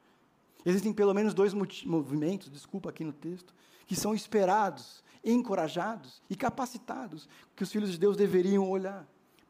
Existem 0.65 0.91
pelo 0.91 1.13
menos 1.13 1.33
dois 1.33 1.53
movimentos, 1.53 2.49
desculpa 2.49 2.89
aqui 2.89 3.03
no 3.03 3.13
texto, 3.13 3.53
que 3.85 3.95
são 3.95 4.13
esperados, 4.13 5.03
encorajados 5.23 6.21
e 6.29 6.35
capacitados 6.35 7.29
que 7.55 7.63
os 7.63 7.71
filhos 7.71 7.91
de 7.91 7.97
Deus 7.97 8.17
deveriam 8.17 8.69
olhar. 8.69 9.07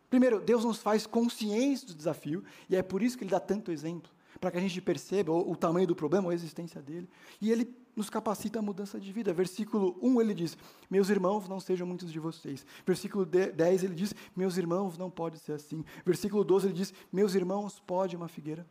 Primeiro, 0.09 0.39
Deus 0.39 0.63
nos 0.63 0.77
faz 0.77 1.07
conscientes 1.07 1.83
do 1.83 1.93
desafio, 1.93 2.43
e 2.69 2.75
é 2.75 2.83
por 2.83 3.01
isso 3.01 3.17
que 3.17 3.23
ele 3.23 3.31
dá 3.31 3.39
tanto 3.39 3.71
exemplo 3.71 4.11
para 4.39 4.51
que 4.51 4.57
a 4.57 4.61
gente 4.61 4.81
perceba 4.81 5.31
o, 5.31 5.51
o, 5.51 5.55
tamanho 5.55 5.87
do 5.87 5.95
problema, 5.95 6.29
a 6.29 6.33
existência 6.33 6.81
dele, 6.81 7.09
e 7.41 7.51
ele 7.51 7.65
nos 7.95 8.09
capacita 8.09 8.59
a 8.59 8.61
mudança 8.61 8.99
de 8.99 9.11
vida. 9.11 9.33
Versículo 9.33 9.97
1 10.01 10.21
ele 10.21 10.33
diz: 10.33 10.57
Meus 10.89 11.09
irmãos, 11.09 11.47
não 11.47 11.59
sejam 11.59 11.87
muitos 11.87 12.11
de 12.11 12.19
vocês. 12.19 12.65
Versículo 12.85 13.25
10 13.25 13.83
ele 13.83 13.95
diz: 13.95 14.13
Meus 14.35 14.57
irmãos, 14.57 14.97
não 14.97 15.09
pode 15.09 15.39
ser 15.39 15.53
assim. 15.53 15.83
Versículo 16.05 16.43
12 16.43 16.67
ele 16.67 16.73
diz: 16.73 16.93
Meus 17.11 17.35
irmãos, 17.35 17.79
pode 17.79 18.15
uma 18.15 18.27
figueira. 18.27 18.65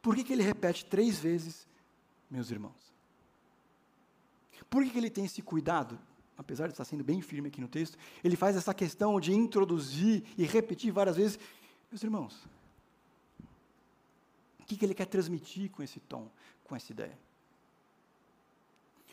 Por 0.00 0.14
que, 0.14 0.24
que 0.24 0.32
ele 0.32 0.42
repete 0.42 0.84
três 0.84 1.18
vezes, 1.18 1.68
meus 2.30 2.50
irmãos? 2.50 2.90
Por 4.68 4.84
que, 4.84 4.90
que 4.90 4.98
ele 4.98 5.10
tem 5.10 5.24
esse 5.24 5.42
cuidado? 5.42 5.98
Apesar 6.38 6.68
de 6.68 6.72
estar 6.72 6.84
sendo 6.84 7.04
bem 7.04 7.20
firme 7.20 7.48
aqui 7.48 7.60
no 7.60 7.68
texto, 7.68 7.98
ele 8.24 8.34
faz 8.34 8.56
essa 8.56 8.72
questão 8.72 9.20
de 9.20 9.32
introduzir 9.34 10.24
e 10.38 10.46
repetir 10.46 10.90
várias 10.90 11.16
vezes, 11.16 11.38
meus 11.90 12.02
irmãos, 12.02 12.48
que, 14.70 14.76
que 14.76 14.84
ele 14.84 14.94
quer 14.94 15.06
transmitir 15.06 15.68
com 15.70 15.82
esse 15.82 15.98
tom, 15.98 16.30
com 16.62 16.76
essa 16.76 16.92
ideia. 16.92 17.18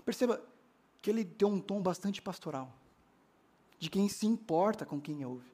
Perceba 0.08 0.42
que 1.02 1.10
ele 1.10 1.26
tem 1.26 1.46
um 1.46 1.60
tom 1.60 1.82
bastante 1.82 2.22
pastoral, 2.22 2.74
de 3.78 3.90
quem 3.90 4.08
se 4.08 4.26
importa 4.26 4.86
com 4.86 5.02
quem 5.02 5.26
ouve. 5.26 5.52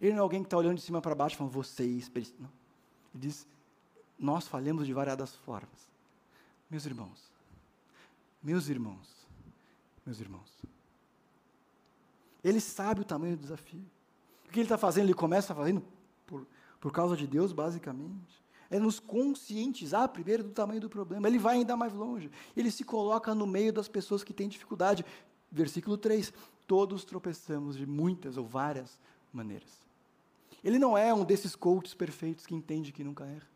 Ele 0.00 0.10
não 0.10 0.18
é 0.18 0.22
alguém 0.22 0.42
que 0.42 0.48
está 0.48 0.56
olhando 0.56 0.78
de 0.78 0.82
cima 0.82 1.00
para 1.00 1.14
baixo 1.14 1.36
falando, 1.36 1.52
vocês. 1.52 2.10
Não. 2.40 2.50
Ele 3.14 3.28
diz, 3.28 3.46
nós 4.18 4.48
falhamos 4.48 4.84
de 4.84 4.92
variadas 4.92 5.32
formas. 5.36 5.88
Meus 6.68 6.84
irmãos, 6.84 7.30
meus 8.42 8.68
irmãos, 8.68 9.08
meus 10.04 10.18
irmãos. 10.18 10.50
Ele 12.42 12.60
sabe 12.60 13.02
o 13.02 13.04
tamanho 13.04 13.36
do 13.36 13.42
desafio. 13.42 13.84
O 14.48 14.48
que 14.48 14.58
ele 14.58 14.64
está 14.64 14.76
fazendo? 14.76 15.04
Ele 15.04 15.14
começa 15.14 15.54
fazendo 15.54 15.84
por 16.26 16.44
por 16.82 16.90
causa 16.90 17.16
de 17.16 17.28
Deus, 17.28 17.52
basicamente. 17.52 18.41
É 18.72 18.78
nos 18.78 18.98
conscientizar 18.98 20.08
primeiro 20.08 20.42
do 20.42 20.48
tamanho 20.48 20.80
do 20.80 20.88
problema. 20.88 21.28
Ele 21.28 21.38
vai 21.38 21.56
ainda 21.56 21.76
mais 21.76 21.92
longe. 21.92 22.30
Ele 22.56 22.70
se 22.70 22.82
coloca 22.82 23.34
no 23.34 23.46
meio 23.46 23.70
das 23.70 23.86
pessoas 23.86 24.24
que 24.24 24.32
têm 24.32 24.48
dificuldade. 24.48 25.04
Versículo 25.50 25.98
3: 25.98 26.32
Todos 26.66 27.04
tropeçamos 27.04 27.76
de 27.76 27.86
muitas 27.86 28.38
ou 28.38 28.46
várias 28.46 28.98
maneiras. 29.30 29.68
Ele 30.64 30.78
não 30.78 30.96
é 30.96 31.12
um 31.12 31.22
desses 31.22 31.54
coaches 31.54 31.92
perfeitos 31.92 32.46
que 32.46 32.54
entende 32.54 32.92
que 32.92 33.04
nunca 33.04 33.26
erra. 33.26 33.46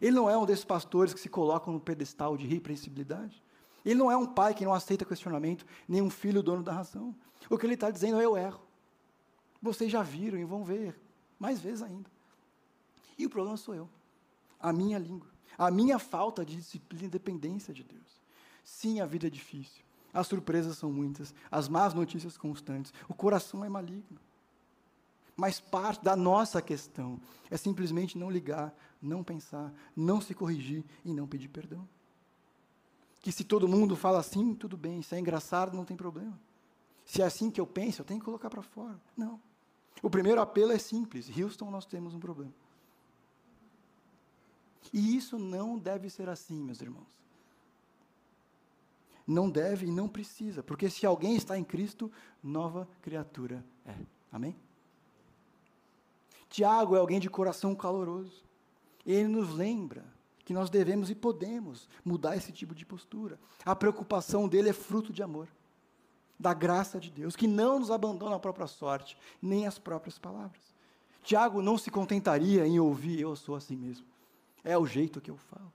Ele 0.00 0.12
não 0.12 0.30
é 0.30 0.38
um 0.38 0.46
desses 0.46 0.64
pastores 0.64 1.12
que 1.12 1.18
se 1.18 1.28
colocam 1.28 1.72
no 1.72 1.80
pedestal 1.80 2.36
de 2.36 2.46
repreensibilidade. 2.46 3.42
Ele 3.84 3.96
não 3.96 4.08
é 4.08 4.16
um 4.16 4.26
pai 4.26 4.54
que 4.54 4.64
não 4.64 4.72
aceita 4.72 5.04
questionamento, 5.04 5.66
nem 5.88 6.00
um 6.00 6.10
filho 6.10 6.44
dono 6.44 6.62
da 6.62 6.72
razão. 6.72 7.12
O 7.48 7.58
que 7.58 7.66
ele 7.66 7.74
está 7.74 7.90
dizendo 7.90 8.20
é: 8.20 8.24
eu 8.24 8.36
erro. 8.36 8.60
Vocês 9.60 9.90
já 9.90 10.00
viram 10.00 10.38
e 10.38 10.44
vão 10.44 10.62
ver, 10.62 10.96
mais 11.40 11.58
vezes 11.58 11.82
ainda. 11.82 12.08
E 13.18 13.26
o 13.26 13.30
problema 13.30 13.56
sou 13.56 13.74
eu. 13.74 13.88
A 14.60 14.72
minha 14.72 14.98
língua. 14.98 15.28
A 15.56 15.70
minha 15.70 15.98
falta 15.98 16.44
de 16.44 16.56
disciplina 16.56 17.06
e 17.06 17.10
dependência 17.10 17.72
de 17.72 17.82
Deus. 17.82 18.20
Sim, 18.64 19.00
a 19.00 19.06
vida 19.06 19.26
é 19.26 19.30
difícil. 19.30 19.82
As 20.12 20.26
surpresas 20.26 20.78
são 20.78 20.92
muitas. 20.92 21.34
As 21.50 21.68
más 21.68 21.94
notícias 21.94 22.36
constantes. 22.36 22.92
O 23.08 23.14
coração 23.14 23.64
é 23.64 23.68
maligno. 23.68 24.18
Mas 25.36 25.60
parte 25.60 26.04
da 26.04 26.14
nossa 26.14 26.60
questão 26.60 27.18
é 27.50 27.56
simplesmente 27.56 28.18
não 28.18 28.30
ligar, 28.30 28.74
não 29.00 29.24
pensar, 29.24 29.72
não 29.96 30.20
se 30.20 30.34
corrigir 30.34 30.84
e 31.04 31.14
não 31.14 31.26
pedir 31.26 31.48
perdão. 31.48 31.88
Que 33.22 33.32
se 33.32 33.44
todo 33.44 33.68
mundo 33.68 33.96
fala 33.96 34.18
assim, 34.18 34.54
tudo 34.54 34.76
bem, 34.76 35.00
se 35.02 35.14
é 35.14 35.18
engraçado, 35.18 35.74
não 35.74 35.84
tem 35.84 35.96
problema. 35.96 36.38
Se 37.04 37.22
é 37.22 37.24
assim 37.24 37.50
que 37.50 37.60
eu 37.60 37.66
penso, 37.66 38.02
eu 38.02 38.04
tenho 38.04 38.20
que 38.20 38.24
colocar 38.24 38.50
para 38.50 38.62
fora. 38.62 39.00
Não. 39.16 39.40
O 40.02 40.10
primeiro 40.10 40.40
apelo 40.40 40.72
é 40.72 40.78
simples: 40.78 41.30
Houston, 41.36 41.70
nós 41.70 41.86
temos 41.86 42.14
um 42.14 42.20
problema. 42.20 42.52
E 44.92 45.16
isso 45.16 45.38
não 45.38 45.78
deve 45.78 46.08
ser 46.08 46.28
assim, 46.28 46.60
meus 46.62 46.80
irmãos. 46.80 47.20
Não 49.26 49.48
deve 49.48 49.86
e 49.86 49.90
não 49.92 50.08
precisa, 50.08 50.62
porque 50.62 50.90
se 50.90 51.06
alguém 51.06 51.36
está 51.36 51.56
em 51.56 51.62
Cristo, 51.62 52.10
nova 52.42 52.88
criatura 53.00 53.64
é. 53.86 53.94
Amém? 54.32 54.56
Tiago 56.48 56.96
é 56.96 56.98
alguém 56.98 57.20
de 57.20 57.30
coração 57.30 57.74
caloroso. 57.74 58.42
Ele 59.06 59.28
nos 59.28 59.54
lembra 59.54 60.04
que 60.44 60.52
nós 60.52 60.68
devemos 60.68 61.10
e 61.10 61.14
podemos 61.14 61.88
mudar 62.04 62.36
esse 62.36 62.50
tipo 62.50 62.74
de 62.74 62.84
postura. 62.84 63.38
A 63.64 63.76
preocupação 63.76 64.48
dele 64.48 64.70
é 64.70 64.72
fruto 64.72 65.12
de 65.12 65.22
amor, 65.22 65.48
da 66.36 66.52
graça 66.52 66.98
de 66.98 67.08
Deus, 67.08 67.36
que 67.36 67.46
não 67.46 67.78
nos 67.78 67.90
abandona 67.90 68.34
a 68.34 68.40
própria 68.40 68.66
sorte, 68.66 69.16
nem 69.40 69.66
as 69.66 69.78
próprias 69.78 70.18
palavras. 70.18 70.60
Tiago 71.22 71.62
não 71.62 71.78
se 71.78 71.90
contentaria 71.90 72.66
em 72.66 72.80
ouvir 72.80 73.20
eu 73.20 73.36
sou 73.36 73.54
assim 73.54 73.76
mesmo. 73.76 74.09
É 74.64 74.76
o 74.76 74.86
jeito 74.86 75.20
que 75.20 75.30
eu 75.30 75.36
falo. 75.36 75.72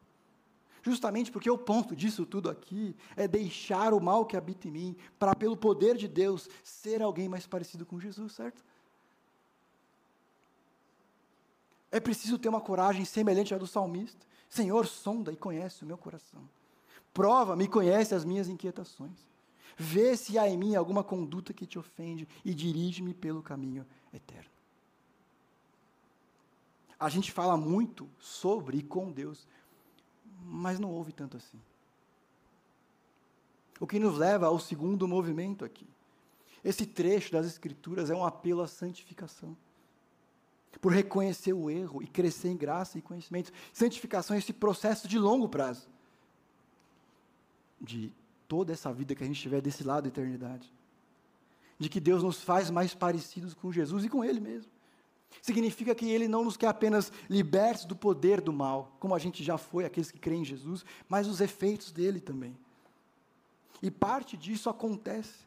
Justamente 0.82 1.32
porque 1.32 1.50
o 1.50 1.58
ponto 1.58 1.96
disso 1.96 2.26
tudo 2.26 2.50
aqui 2.50 2.96
é 3.16 3.28
deixar 3.28 3.92
o 3.92 4.00
mal 4.00 4.26
que 4.26 4.38
habita 4.38 4.68
em 4.68 4.72
mim, 4.72 4.96
para, 5.18 5.36
pelo 5.36 5.58
poder 5.58 5.98
de 5.98 6.08
Deus, 6.08 6.48
ser 6.64 7.02
alguém 7.02 7.28
mais 7.28 7.48
parecido 7.48 7.86
com 7.86 8.00
Jesus, 8.00 8.34
certo? 8.34 8.64
É 11.92 12.00
preciso 12.00 12.38
ter 12.38 12.50
uma 12.50 12.62
coragem 12.62 13.04
semelhante 13.04 13.54
à 13.54 13.58
do 13.58 13.66
salmista. 13.66 14.28
Senhor, 14.48 14.86
sonda 14.86 15.32
e 15.32 15.36
conhece 15.36 15.84
o 15.84 15.88
meu 15.88 15.98
coração. 15.98 16.48
Prova-me 17.14 17.64
e 17.64 17.70
conhece 17.70 18.14
as 18.14 18.24
minhas 18.24 18.48
inquietações. 18.48 19.26
Vê 19.78 20.16
se 20.16 20.38
há 20.38 20.48
em 20.48 20.58
mim 20.58 20.76
alguma 20.76 21.04
conduta 21.04 21.54
que 21.54 21.66
te 21.66 21.80
ofende 21.80 22.28
e 22.44 22.54
dirige-me 22.54 23.14
pelo 23.14 23.42
caminho 23.42 23.86
eterno. 24.14 24.55
A 27.00 27.10
gente 27.10 27.32
fala 27.32 27.58
muito 27.58 28.10
sobre 28.20 28.78
e 28.78 28.84
com 28.84 29.12
Deus, 29.12 29.48
mas 30.42 30.80
não 30.80 30.90
ouve 30.90 31.12
tanto 31.12 31.38
assim. 31.38 31.60
O 33.80 33.86
que 33.86 34.00
nos 34.00 34.18
leva 34.18 34.48
ao 34.48 34.60
segundo 34.60 35.08
movimento 35.08 35.66
aqui. 35.66 35.88
Esse 36.64 36.86
trecho 36.86 37.32
das 37.32 37.46
Escrituras 37.46 38.10
é 38.10 38.16
um 38.16 38.26
apelo 38.26 38.62
à 38.62 38.68
santificação. 38.68 39.56
Por 40.82 40.92
reconhecer 40.92 41.54
o 41.54 41.70
erro 41.70 42.02
e 42.02 42.08
crescer 42.08 42.50
em 42.50 42.58
graça 42.58 42.98
e 42.98 43.02
conhecimento. 43.02 43.52
Santificação 43.74 44.36
é 44.36 44.40
esse 44.40 44.54
processo 44.54 45.08
de 45.08 45.18
longo 45.18 45.48
prazo. 45.48 45.88
De 47.80 48.12
toda 48.48 48.74
essa 48.74 48.92
vida 48.94 49.16
que 49.16 49.24
a 49.24 49.28
gente 49.28 49.42
tiver 49.42 49.62
desse 49.62 49.84
lado 49.84 50.04
da 50.04 50.10
eternidade. 50.10 50.72
De 51.78 51.90
que 51.90 52.00
Deus 52.00 52.24
nos 52.24 52.42
faz 52.42 52.70
mais 52.70 52.94
parecidos 52.94 53.54
com 53.54 53.72
Jesus 53.72 54.06
e 54.06 54.10
com 54.10 54.24
Ele 54.24 54.40
mesmo. 54.40 54.72
Significa 55.42 55.94
que 55.94 56.10
Ele 56.10 56.28
não 56.28 56.44
nos 56.44 56.58
quer 56.58 56.68
apenas 56.68 57.12
libertos 57.30 57.86
do 57.86 57.96
poder 57.96 58.42
do 58.42 58.52
mal, 58.52 58.96
como 59.00 59.14
a 59.14 59.20
gente 59.20 59.44
já 59.44 59.58
foi, 59.58 59.86
aqueles 59.86 60.10
que 60.10 60.18
creem 60.18 60.42
em 60.42 60.46
Jesus, 60.46 60.84
mas 61.08 61.28
os 61.28 61.40
efeitos 61.40 61.92
dele 61.92 62.20
também. 62.20 62.58
E 63.82 63.92
parte 63.92 64.36
disso 64.36 64.70
acontece 64.70 65.46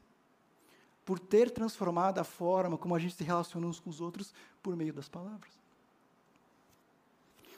por 1.04 1.18
ter 1.18 1.50
transformado 1.50 2.18
a 2.18 2.24
forma 2.24 2.78
como 2.78 2.94
a 2.94 2.98
gente 2.98 3.14
se 3.14 3.24
relaciona 3.24 3.66
uns 3.66 3.80
com 3.80 3.90
os 3.90 4.00
outros 4.00 4.32
por 4.62 4.76
meio 4.76 4.92
das 4.92 5.08
palavras. 5.08 5.50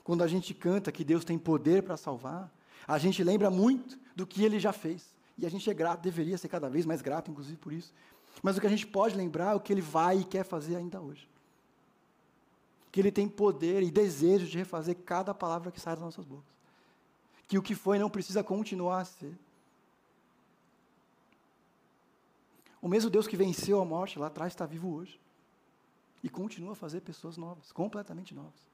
Quando 0.02 0.22
a 0.22 0.28
gente 0.28 0.54
canta 0.54 0.90
que 0.90 1.04
Deus 1.04 1.24
tem 1.24 1.38
poder 1.38 1.82
para 1.82 1.96
salvar, 1.96 2.50
a 2.86 2.96
gente 2.96 3.22
lembra 3.22 3.50
muito 3.50 3.98
do 4.16 4.26
que 4.26 4.44
Ele 4.44 4.58
já 4.58 4.72
fez. 4.72 5.14
E 5.36 5.44
a 5.44 5.50
gente 5.50 5.68
é 5.68 5.74
grato, 5.74 6.00
deveria 6.00 6.38
ser 6.38 6.48
cada 6.48 6.70
vez 6.70 6.86
mais 6.86 7.02
grato, 7.02 7.30
inclusive 7.30 7.58
por 7.58 7.72
isso. 7.72 7.92
Mas 8.42 8.56
o 8.56 8.60
que 8.60 8.66
a 8.66 8.70
gente 8.70 8.86
pode 8.86 9.16
lembrar 9.16 9.52
é 9.52 9.54
o 9.56 9.60
que 9.60 9.72
Ele 9.72 9.82
vai 9.82 10.20
e 10.20 10.24
quer 10.24 10.44
fazer 10.44 10.76
ainda 10.76 11.00
hoje 11.00 11.28
que 12.90 13.00
Ele 13.00 13.12
tem 13.12 13.28
poder 13.28 13.82
e 13.82 13.90
desejo 13.90 14.46
de 14.46 14.58
refazer 14.58 14.96
cada 15.04 15.32
palavra 15.32 15.70
que 15.70 15.80
sai 15.80 15.94
das 15.94 16.04
nossas 16.04 16.24
bocas. 16.24 16.50
Que 17.46 17.58
o 17.58 17.62
que 17.62 17.74
foi 17.74 17.98
não 17.98 18.10
precisa 18.10 18.42
continuar 18.42 19.00
a 19.00 19.04
ser. 19.04 19.36
O 22.82 22.88
mesmo 22.88 23.10
Deus 23.10 23.26
que 23.26 23.36
venceu 23.36 23.80
a 23.80 23.84
morte 23.84 24.18
lá 24.18 24.28
atrás 24.28 24.52
está 24.52 24.66
vivo 24.66 24.92
hoje. 24.94 25.20
E 26.22 26.28
continua 26.28 26.72
a 26.72 26.76
fazer 26.76 27.00
pessoas 27.00 27.36
novas, 27.36 27.72
completamente 27.72 28.34
novas. 28.34 28.70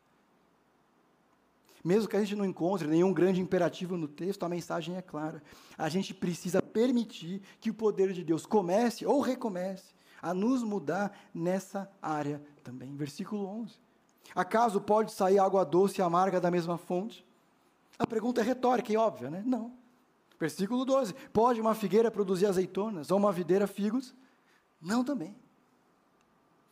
Mesmo 1.84 2.08
que 2.08 2.16
a 2.16 2.20
gente 2.20 2.34
não 2.34 2.44
encontre 2.44 2.88
nenhum 2.88 3.12
grande 3.12 3.40
imperativo 3.40 3.96
no 3.96 4.08
texto, 4.08 4.42
a 4.42 4.48
mensagem 4.48 4.96
é 4.96 5.02
clara. 5.02 5.40
A 5.78 5.88
gente 5.88 6.12
precisa 6.12 6.60
permitir 6.60 7.40
que 7.60 7.70
o 7.70 7.74
poder 7.74 8.12
de 8.12 8.24
Deus 8.24 8.44
comece 8.44 9.06
ou 9.06 9.20
recomece 9.20 9.94
a 10.20 10.34
nos 10.34 10.64
mudar 10.64 11.16
nessa 11.32 11.88
área 12.02 12.42
também. 12.64 12.96
Versículo 12.96 13.46
11. 13.46 13.85
Acaso 14.34 14.80
pode 14.80 15.12
sair 15.12 15.38
água 15.38 15.64
doce 15.64 16.00
e 16.00 16.02
amarga 16.02 16.40
da 16.40 16.50
mesma 16.50 16.76
fonte? 16.76 17.24
A 17.98 18.06
pergunta 18.06 18.40
é 18.40 18.44
retórica 18.44 18.92
e 18.92 18.96
óbvia, 18.96 19.30
né? 19.30 19.42
Não. 19.46 19.72
Versículo 20.38 20.84
12: 20.84 21.14
Pode 21.32 21.60
uma 21.60 21.74
figueira 21.74 22.10
produzir 22.10 22.46
azeitonas 22.46 23.10
ou 23.10 23.18
uma 23.18 23.32
videira 23.32 23.66
figos? 23.66 24.14
Não 24.80 25.02
também. 25.02 25.34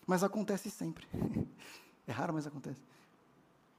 Mas 0.07 0.23
acontece 0.23 0.71
sempre. 0.71 1.07
é 2.07 2.13
raro, 2.13 2.35
mas 2.35 2.47
acontece. 2.47 2.81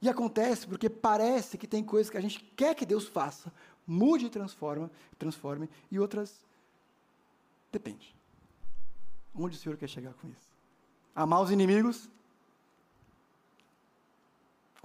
E 0.02 0.08
acontece 0.08 0.66
porque 0.66 0.90
parece 0.90 1.56
que 1.56 1.66
tem 1.66 1.82
coisas 1.82 2.10
que 2.10 2.16
a 2.16 2.20
gente 2.20 2.40
quer 2.56 2.74
que 2.74 2.84
Deus 2.84 3.06
faça, 3.06 3.52
mude 3.86 4.26
e 4.26 4.30
transforma, 4.30 4.90
transforme, 5.18 5.70
e 5.90 5.98
outras 5.98 6.44
depende. 7.72 8.14
Onde 9.34 9.56
o 9.56 9.58
Senhor 9.58 9.76
quer 9.76 9.88
chegar 9.88 10.12
com 10.14 10.28
isso? 10.28 10.48
Amar 11.14 11.40
os 11.42 11.50
inimigos 11.50 12.10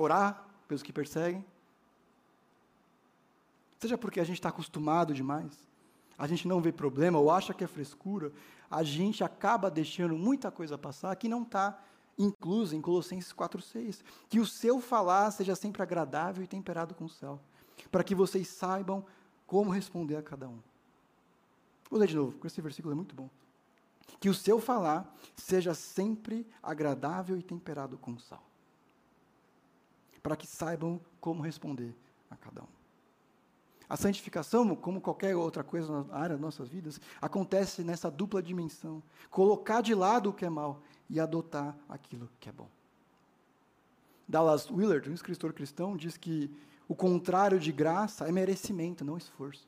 orar 0.01 0.45
pelos 0.67 0.83
que 0.83 0.91
perseguem. 0.91 1.45
Seja 3.79 3.97
porque 3.97 4.19
a 4.19 4.23
gente 4.23 4.37
está 4.37 4.49
acostumado 4.49 5.13
demais, 5.13 5.57
a 6.17 6.27
gente 6.27 6.47
não 6.47 6.61
vê 6.61 6.71
problema 6.71 7.17
ou 7.17 7.31
acha 7.31 7.53
que 7.53 7.63
é 7.63 7.67
frescura, 7.67 8.31
a 8.69 8.83
gente 8.83 9.23
acaba 9.23 9.71
deixando 9.71 10.15
muita 10.15 10.51
coisa 10.51 10.77
passar 10.77 11.15
que 11.15 11.27
não 11.27 11.41
está 11.43 11.79
inclusa 12.17 12.75
em 12.75 12.81
Colossenses 12.81 13.33
4,6. 13.33 14.03
Que 14.29 14.39
o 14.39 14.45
seu 14.45 14.79
falar 14.79 15.31
seja 15.31 15.55
sempre 15.55 15.81
agradável 15.81 16.43
e 16.43 16.47
temperado 16.47 16.93
com 16.93 17.05
o 17.05 17.09
céu, 17.09 17.39
para 17.91 18.03
que 18.03 18.13
vocês 18.13 18.47
saibam 18.47 19.03
como 19.47 19.71
responder 19.71 20.15
a 20.15 20.21
cada 20.21 20.47
um. 20.47 20.59
Vou 21.89 21.99
ler 21.99 22.07
de 22.07 22.15
novo, 22.15 22.33
porque 22.33 22.47
esse 22.47 22.61
versículo 22.61 22.93
é 22.93 22.95
muito 22.95 23.15
bom. 23.15 23.29
Que 24.19 24.29
o 24.29 24.33
seu 24.33 24.59
falar 24.59 25.11
seja 25.35 25.73
sempre 25.73 26.47
agradável 26.61 27.35
e 27.35 27.41
temperado 27.41 27.97
com 27.97 28.17
sal 28.19 28.50
para 30.21 30.35
que 30.35 30.47
saibam 30.47 30.99
como 31.19 31.41
responder 31.41 31.95
a 32.29 32.35
cada 32.35 32.61
um. 32.61 32.81
A 33.89 33.97
santificação, 33.97 34.73
como 34.73 35.01
qualquer 35.01 35.35
outra 35.35 35.63
coisa 35.65 36.03
na 36.03 36.15
área 36.15 36.35
das 36.35 36.39
nossas 36.39 36.69
vidas, 36.69 36.99
acontece 37.21 37.83
nessa 37.83 38.09
dupla 38.09 38.41
dimensão: 38.41 39.03
colocar 39.29 39.81
de 39.81 39.93
lado 39.93 40.29
o 40.29 40.33
que 40.33 40.45
é 40.45 40.49
mal 40.49 40.81
e 41.09 41.19
adotar 41.19 41.75
aquilo 41.89 42.29
que 42.39 42.47
é 42.47 42.51
bom. 42.53 42.69
Dallas 44.25 44.71
Willard, 44.71 45.09
um 45.09 45.13
escritor 45.13 45.51
cristão, 45.51 45.97
diz 45.97 46.15
que 46.15 46.49
o 46.87 46.95
contrário 46.95 47.59
de 47.59 47.71
graça 47.71 48.29
é 48.29 48.31
merecimento, 48.31 49.03
não 49.03 49.17
esforço. 49.17 49.67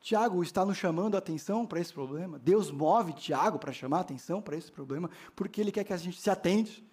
Tiago 0.00 0.42
está 0.42 0.64
nos 0.64 0.76
chamando 0.76 1.14
a 1.14 1.18
atenção 1.18 1.64
para 1.64 1.78
esse 1.78 1.92
problema. 1.92 2.36
Deus 2.40 2.72
move 2.72 3.12
Tiago 3.12 3.60
para 3.60 3.72
chamar 3.72 3.98
a 3.98 4.00
atenção 4.00 4.42
para 4.42 4.56
esse 4.56 4.72
problema, 4.72 5.08
porque 5.36 5.60
ele 5.60 5.70
quer 5.70 5.84
que 5.84 5.92
a 5.92 5.96
gente 5.96 6.20
se 6.20 6.28
atente 6.28 6.84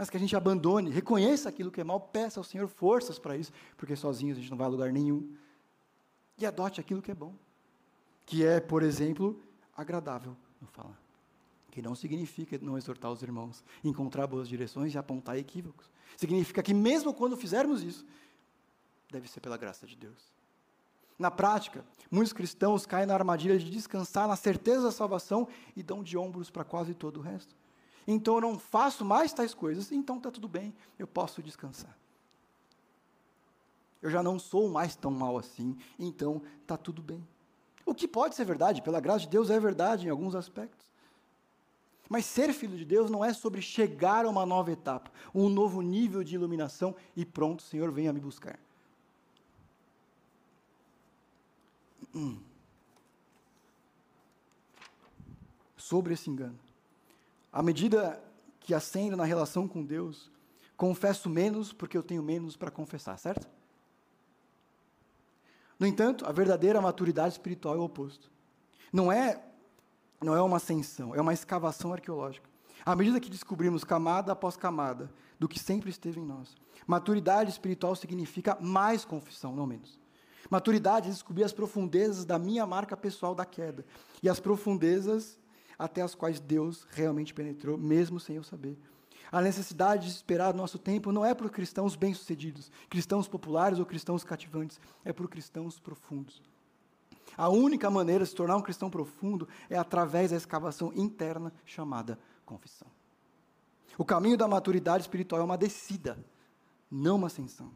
mas 0.00 0.08
que 0.08 0.16
a 0.16 0.20
gente 0.20 0.34
abandone, 0.34 0.88
reconheça 0.88 1.50
aquilo 1.50 1.70
que 1.70 1.78
é 1.78 1.84
mal, 1.84 2.00
peça 2.00 2.40
ao 2.40 2.44
Senhor 2.44 2.66
forças 2.68 3.18
para 3.18 3.36
isso, 3.36 3.52
porque 3.76 3.94
sozinhos 3.94 4.38
a 4.38 4.40
gente 4.40 4.50
não 4.50 4.56
vai 4.56 4.66
a 4.66 4.70
lugar 4.70 4.90
nenhum. 4.90 5.30
E 6.38 6.46
adote 6.46 6.80
aquilo 6.80 7.02
que 7.02 7.10
é 7.10 7.14
bom, 7.14 7.34
que 8.24 8.42
é, 8.42 8.60
por 8.60 8.82
exemplo, 8.82 9.38
agradável 9.76 10.34
no 10.58 10.66
falar. 10.68 10.98
Que 11.70 11.82
não 11.82 11.94
significa 11.94 12.58
não 12.62 12.78
exortar 12.78 13.12
os 13.12 13.22
irmãos, 13.22 13.62
encontrar 13.84 14.26
boas 14.26 14.48
direções 14.48 14.94
e 14.94 14.96
apontar 14.96 15.36
equívocos. 15.36 15.90
Significa 16.16 16.62
que 16.62 16.72
mesmo 16.72 17.12
quando 17.12 17.36
fizermos 17.36 17.82
isso, 17.82 18.06
deve 19.12 19.28
ser 19.28 19.40
pela 19.40 19.58
graça 19.58 19.86
de 19.86 19.96
Deus. 19.96 20.32
Na 21.18 21.30
prática, 21.30 21.84
muitos 22.10 22.32
cristãos 22.32 22.86
caem 22.86 23.04
na 23.04 23.12
armadilha 23.12 23.58
de 23.58 23.68
descansar 23.68 24.26
na 24.26 24.36
certeza 24.36 24.84
da 24.84 24.92
salvação 24.92 25.46
e 25.76 25.82
dão 25.82 26.02
de 26.02 26.16
ombros 26.16 26.48
para 26.48 26.64
quase 26.64 26.94
todo 26.94 27.18
o 27.18 27.22
resto 27.22 27.54
então 28.06 28.36
eu 28.36 28.40
não 28.40 28.58
faço 28.58 29.04
mais 29.04 29.32
tais 29.32 29.54
coisas, 29.54 29.92
então 29.92 30.16
está 30.16 30.30
tudo 30.30 30.48
bem, 30.48 30.74
eu 30.98 31.06
posso 31.06 31.42
descansar. 31.42 31.96
Eu 34.02 34.10
já 34.10 34.22
não 34.22 34.38
sou 34.38 34.68
mais 34.68 34.96
tão 34.96 35.10
mal 35.10 35.36
assim, 35.36 35.76
então 35.98 36.42
está 36.62 36.76
tudo 36.76 37.02
bem. 37.02 37.26
O 37.84 37.94
que 37.94 38.08
pode 38.08 38.34
ser 38.34 38.44
verdade, 38.44 38.82
pela 38.82 39.00
graça 39.00 39.20
de 39.20 39.28
Deus, 39.28 39.50
é 39.50 39.58
verdade 39.60 40.06
em 40.06 40.10
alguns 40.10 40.34
aspectos. 40.34 40.88
Mas 42.08 42.24
ser 42.24 42.52
filho 42.52 42.76
de 42.76 42.84
Deus 42.84 43.10
não 43.10 43.24
é 43.24 43.32
sobre 43.32 43.62
chegar 43.62 44.24
a 44.24 44.28
uma 44.28 44.44
nova 44.44 44.72
etapa, 44.72 45.10
um 45.34 45.48
novo 45.48 45.80
nível 45.80 46.24
de 46.24 46.34
iluminação 46.34 46.94
e 47.14 47.24
pronto, 47.24 47.62
Senhor, 47.62 47.90
venha 47.92 48.12
me 48.12 48.20
buscar. 48.20 48.58
Hum. 52.14 52.40
Sobre 55.76 56.14
esse 56.14 56.28
engano. 56.28 56.58
À 57.52 57.62
medida 57.62 58.22
que 58.60 58.74
ascendo 58.74 59.16
na 59.16 59.24
relação 59.24 59.66
com 59.66 59.84
Deus, 59.84 60.30
confesso 60.76 61.28
menos 61.28 61.72
porque 61.72 61.96
eu 61.96 62.02
tenho 62.02 62.22
menos 62.22 62.56
para 62.56 62.70
confessar, 62.70 63.18
certo? 63.18 63.48
No 65.78 65.86
entanto, 65.86 66.26
a 66.26 66.32
verdadeira 66.32 66.80
maturidade 66.80 67.32
espiritual 67.32 67.74
é 67.74 67.78
o 67.78 67.84
oposto. 67.84 68.30
Não 68.92 69.10
é 69.10 69.42
não 70.22 70.34
é 70.34 70.42
uma 70.42 70.58
ascensão, 70.58 71.14
é 71.14 71.20
uma 71.20 71.32
escavação 71.32 71.94
arqueológica. 71.94 72.48
À 72.84 72.94
medida 72.94 73.18
que 73.18 73.30
descobrimos 73.30 73.84
camada 73.84 74.32
após 74.32 74.54
camada 74.54 75.10
do 75.38 75.48
que 75.48 75.58
sempre 75.58 75.88
esteve 75.88 76.20
em 76.20 76.26
nós. 76.26 76.54
Maturidade 76.86 77.50
espiritual 77.50 77.96
significa 77.96 78.58
mais 78.60 79.02
confissão, 79.02 79.56
não 79.56 79.66
menos. 79.66 79.98
Maturidade 80.50 81.08
é 81.08 81.10
descobrir 81.10 81.44
as 81.44 81.52
profundezas 81.52 82.26
da 82.26 82.38
minha 82.38 82.66
marca 82.66 82.96
pessoal 82.96 83.34
da 83.34 83.46
queda 83.46 83.84
e 84.22 84.28
as 84.28 84.38
profundezas 84.38 85.38
até 85.80 86.02
as 86.02 86.14
quais 86.14 86.38
Deus 86.38 86.86
realmente 86.90 87.32
penetrou, 87.32 87.78
mesmo 87.78 88.20
sem 88.20 88.36
eu 88.36 88.44
saber. 88.44 88.78
A 89.32 89.40
necessidade 89.40 90.06
de 90.06 90.12
esperar 90.12 90.52
nosso 90.52 90.78
tempo 90.78 91.10
não 91.10 91.24
é 91.24 91.32
por 91.34 91.48
cristãos 91.48 91.96
bem-sucedidos, 91.96 92.70
cristãos 92.90 93.26
populares 93.26 93.78
ou 93.78 93.86
cristãos 93.86 94.22
cativantes, 94.22 94.78
é 95.04 95.10
por 95.10 95.26
cristãos 95.26 95.80
profundos. 95.80 96.42
A 97.34 97.48
única 97.48 97.88
maneira 97.90 98.24
de 98.24 98.30
se 98.30 98.36
tornar 98.36 98.56
um 98.56 98.62
cristão 98.62 98.90
profundo 98.90 99.48
é 99.70 99.78
através 99.78 100.32
da 100.32 100.36
escavação 100.36 100.92
interna 100.94 101.50
chamada 101.64 102.18
confissão. 102.44 102.88
O 103.96 104.04
caminho 104.04 104.36
da 104.36 104.46
maturidade 104.46 105.04
espiritual 105.04 105.40
é 105.40 105.44
uma 105.44 105.56
descida, 105.56 106.18
não 106.90 107.16
uma 107.16 107.28
ascensão. 107.28 107.70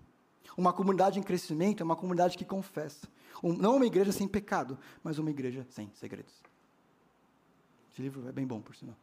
Uma 0.58 0.74
comunidade 0.74 1.18
em 1.18 1.22
crescimento 1.22 1.82
é 1.82 1.84
uma 1.84 1.96
comunidade 1.96 2.36
que 2.36 2.44
confessa. 2.44 3.08
Um, 3.42 3.54
não 3.54 3.76
uma 3.76 3.86
igreja 3.86 4.12
sem 4.12 4.28
pecado, 4.28 4.78
mas 5.02 5.18
uma 5.18 5.30
igreja 5.30 5.66
sem 5.70 5.90
segredos. 5.94 6.34
Esse 7.94 8.02
livro 8.02 8.28
é 8.28 8.32
bem 8.32 8.44
bom, 8.44 8.60
por 8.60 8.74
sinal. 8.74 8.96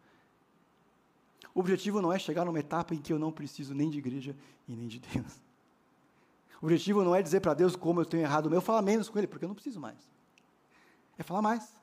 O 1.56 1.62
objetivo 1.62 2.02
não 2.02 2.12
é 2.12 2.20
chegar 2.20 2.44
numa 2.44 2.60
etapa 2.60 2.94
em 2.94 2.98
que 2.98 3.14
eu 3.14 3.18
não 3.18 3.32
preciso 3.32 3.74
nem 3.74 3.90
de 3.90 3.98
igreja 3.98 4.36
e 4.68 4.76
nem 4.76 4.86
de 4.86 5.00
Deus. 5.00 5.40
O 6.62 6.66
objetivo 6.66 7.02
não 7.02 7.16
é 7.16 7.22
dizer 7.22 7.40
para 7.40 7.54
Deus 7.54 7.74
como 7.74 8.02
eu 8.02 8.06
tenho 8.06 8.24
errado 8.24 8.48
o 8.48 8.50
meu, 8.50 8.60
falar 8.60 8.82
menos 8.82 9.08
com 9.08 9.18
Ele, 9.18 9.28
porque 9.28 9.46
eu 9.46 9.48
não 9.48 9.56
preciso 9.56 9.80
mais. 9.80 9.98
É 11.18 11.24
falar 11.24 11.42
mais. 11.42 11.74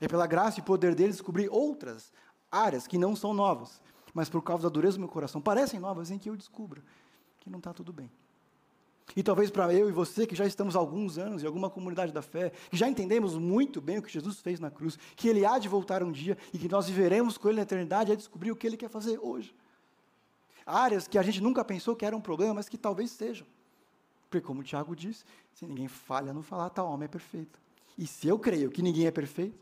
É 0.00 0.08
pela 0.08 0.26
graça 0.26 0.58
e 0.58 0.62
poder 0.62 0.92
dele 0.96 1.12
descobrir 1.12 1.48
outras 1.48 2.12
áreas 2.50 2.84
que 2.84 2.98
não 2.98 3.14
são 3.14 3.32
novas, 3.32 3.80
mas 4.12 4.28
por 4.28 4.42
causa 4.42 4.64
da 4.64 4.68
dureza 4.68 4.96
do 4.96 5.00
meu 5.00 5.08
coração, 5.08 5.40
parecem 5.40 5.78
novas 5.78 6.10
em 6.10 6.18
que 6.18 6.28
eu 6.28 6.36
descubro 6.36 6.82
que 7.38 7.48
não 7.48 7.58
está 7.58 7.72
tudo 7.72 7.92
bem. 7.92 8.10
E 9.16 9.22
talvez 9.22 9.50
para 9.50 9.72
eu 9.74 9.88
e 9.88 9.92
você, 9.92 10.26
que 10.26 10.36
já 10.36 10.46
estamos 10.46 10.76
há 10.76 10.78
alguns 10.78 11.18
anos 11.18 11.42
em 11.42 11.46
alguma 11.46 11.68
comunidade 11.68 12.12
da 12.12 12.22
fé, 12.22 12.52
que 12.70 12.76
já 12.76 12.88
entendemos 12.88 13.36
muito 13.36 13.80
bem 13.80 13.98
o 13.98 14.02
que 14.02 14.12
Jesus 14.12 14.40
fez 14.40 14.60
na 14.60 14.70
cruz, 14.70 14.98
que 15.16 15.28
Ele 15.28 15.44
há 15.44 15.58
de 15.58 15.68
voltar 15.68 16.02
um 16.02 16.12
dia 16.12 16.38
e 16.52 16.58
que 16.58 16.68
nós 16.68 16.86
viveremos 16.86 17.36
com 17.36 17.48
Ele 17.48 17.56
na 17.56 17.62
eternidade, 17.62 18.12
é 18.12 18.16
descobrir 18.16 18.52
o 18.52 18.56
que 18.56 18.66
Ele 18.66 18.76
quer 18.76 18.88
fazer 18.88 19.18
hoje. 19.20 19.54
Áreas 20.64 21.08
que 21.08 21.18
a 21.18 21.22
gente 21.22 21.40
nunca 21.40 21.64
pensou 21.64 21.96
que 21.96 22.06
eram 22.06 22.20
problema, 22.20 22.54
mas 22.54 22.68
que 22.68 22.78
talvez 22.78 23.10
sejam. 23.10 23.46
Porque, 24.28 24.46
como 24.46 24.60
o 24.60 24.64
Tiago 24.64 24.94
disse, 24.94 25.24
se 25.54 25.66
ninguém 25.66 25.88
falha 25.88 26.32
no 26.32 26.42
falar, 26.42 26.70
tal 26.70 26.88
homem 26.88 27.06
é 27.06 27.08
perfeito. 27.08 27.58
E 27.98 28.06
se 28.06 28.28
eu 28.28 28.38
creio 28.38 28.70
que 28.70 28.80
ninguém 28.80 29.06
é 29.06 29.10
perfeito, 29.10 29.58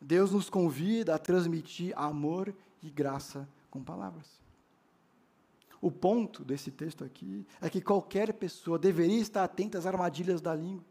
Deus 0.00 0.30
nos 0.30 0.48
convida 0.48 1.14
a 1.14 1.18
transmitir 1.18 1.92
amor 1.96 2.54
e 2.82 2.88
graça 2.88 3.46
com 3.70 3.82
palavras. 3.82 4.45
O 5.86 5.90
ponto 5.92 6.44
desse 6.44 6.72
texto 6.72 7.04
aqui 7.04 7.46
é 7.60 7.70
que 7.70 7.80
qualquer 7.80 8.32
pessoa 8.32 8.76
deveria 8.76 9.20
estar 9.20 9.44
atenta 9.44 9.78
às 9.78 9.86
armadilhas 9.86 10.40
da 10.40 10.52
língua 10.52 10.84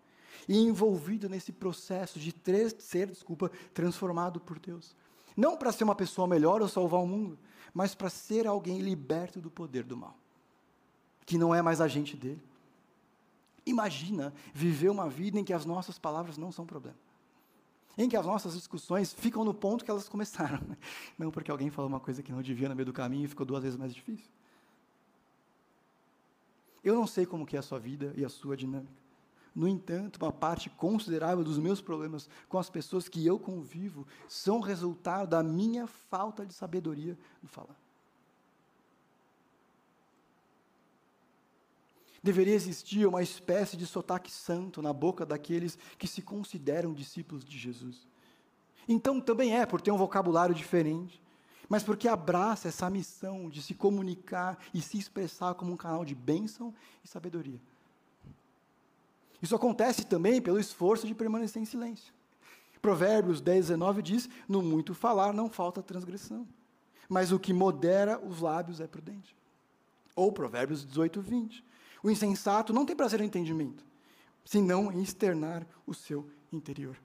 e 0.47 0.57
envolvido 0.57 1.27
nesse 1.27 1.51
processo 1.51 2.17
de 2.17 2.33
ser, 2.79 3.09
desculpa, 3.09 3.51
transformado 3.73 4.39
por 4.39 4.57
Deus. 4.57 4.95
Não 5.35 5.57
para 5.57 5.73
ser 5.73 5.83
uma 5.83 5.95
pessoa 5.95 6.25
melhor 6.25 6.61
ou 6.61 6.69
salvar 6.69 7.01
o 7.01 7.05
mundo, 7.05 7.37
mas 7.73 7.93
para 7.93 8.09
ser 8.09 8.47
alguém 8.47 8.79
liberto 8.79 9.41
do 9.41 9.51
poder 9.51 9.83
do 9.83 9.97
mal, 9.97 10.17
que 11.25 11.37
não 11.37 11.53
é 11.53 11.61
mais 11.61 11.81
agente 11.81 12.15
dele. 12.15 12.41
Imagina 13.65 14.33
viver 14.53 14.87
uma 14.87 15.09
vida 15.09 15.37
em 15.37 15.43
que 15.43 15.51
as 15.51 15.65
nossas 15.65 15.99
palavras 15.99 16.37
não 16.37 16.53
são 16.53 16.65
problema. 16.65 16.97
Em 17.97 18.07
que 18.07 18.15
as 18.15 18.25
nossas 18.25 18.53
discussões 18.53 19.11
ficam 19.11 19.43
no 19.43 19.53
ponto 19.53 19.83
que 19.83 19.91
elas 19.91 20.07
começaram. 20.07 20.61
Não 21.19 21.31
porque 21.31 21.51
alguém 21.51 21.69
falou 21.69 21.89
uma 21.89 21.99
coisa 21.99 22.21
que 22.21 22.29
não 22.29 22.41
devia 22.41 22.67
no 22.67 22.75
meio 22.75 22.85
do 22.85 22.91
caminho 22.91 23.23
e 23.23 23.27
ficou 23.27 23.45
duas 23.45 23.63
vezes 23.63 23.77
mais 23.77 23.93
difícil. 23.93 24.29
Eu 26.85 26.93
não 26.93 27.07
sei 27.07 27.25
como 27.25 27.47
que 27.47 27.55
é 27.55 27.59
a 27.59 27.63
sua 27.63 27.79
vida 27.79 28.13
e 28.15 28.23
a 28.23 28.29
sua 28.29 28.55
dinâmica. 28.55 28.93
No 29.55 29.67
entanto, 29.67 30.17
uma 30.21 30.31
parte 30.31 30.69
considerável 30.69 31.43
dos 31.43 31.57
meus 31.57 31.81
problemas 31.81 32.29
com 32.47 32.59
as 32.59 32.69
pessoas 32.69 33.09
que 33.09 33.25
eu 33.25 33.39
convivo 33.39 34.05
são 34.27 34.59
resultado 34.59 35.29
da 35.29 35.41
minha 35.41 35.87
falta 35.87 36.45
de 36.45 36.53
sabedoria 36.53 37.17
no 37.41 37.49
falar. 37.49 37.75
Deveria 42.21 42.53
existir 42.53 43.07
uma 43.07 43.23
espécie 43.23 43.77
de 43.77 43.87
sotaque 43.87 44.31
santo 44.31 44.81
na 44.81 44.93
boca 44.93 45.25
daqueles 45.25 45.77
que 45.97 46.07
se 46.07 46.21
consideram 46.21 46.93
discípulos 46.93 47.43
de 47.43 47.57
Jesus. 47.57 48.05
Então 48.87 49.19
também 49.19 49.57
é 49.57 49.65
por 49.65 49.81
ter 49.81 49.91
um 49.91 49.97
vocabulário 49.97 50.53
diferente, 50.53 51.21
mas 51.69 51.83
porque 51.83 52.07
abraça 52.07 52.67
essa 52.67 52.89
missão 52.89 53.49
de 53.49 53.61
se 53.61 53.73
comunicar 53.73 54.57
e 54.73 54.81
se 54.81 54.97
expressar 54.97 55.53
como 55.55 55.71
um 55.71 55.77
canal 55.77 56.05
de 56.05 56.15
bênção 56.15 56.73
e 57.03 57.07
sabedoria. 57.07 57.59
Isso 59.41 59.55
acontece 59.55 60.05
também 60.05 60.41
pelo 60.41 60.59
esforço 60.59 61.05
de 61.05 61.13
permanecer 61.13 61.61
em 61.61 61.65
silêncio. 61.65 62.13
Provérbios 62.81 63.41
10, 63.41 63.67
19 63.67 64.01
diz: 64.01 64.29
No 64.47 64.61
muito 64.61 64.93
falar 64.93 65.33
não 65.33 65.49
falta 65.49 65.81
transgressão, 65.81 66.47
mas 67.09 67.31
o 67.31 67.39
que 67.39 67.53
modera 67.53 68.19
os 68.19 68.41
lábios 68.41 68.79
é 68.79 68.87
prudente. 68.87 69.35
Ou 70.15 70.31
Provérbios 70.31 70.85
18, 70.85 71.21
20. 71.21 71.65
O 72.03 72.09
insensato 72.09 72.71
não 72.71 72.85
tem 72.85 72.95
prazer 72.95 73.19
no 73.19 73.25
entendimento, 73.25 73.83
senão 74.43 74.91
em 74.91 75.01
externar 75.01 75.65
o 75.87 75.93
seu 75.93 76.29
interior 76.53 76.95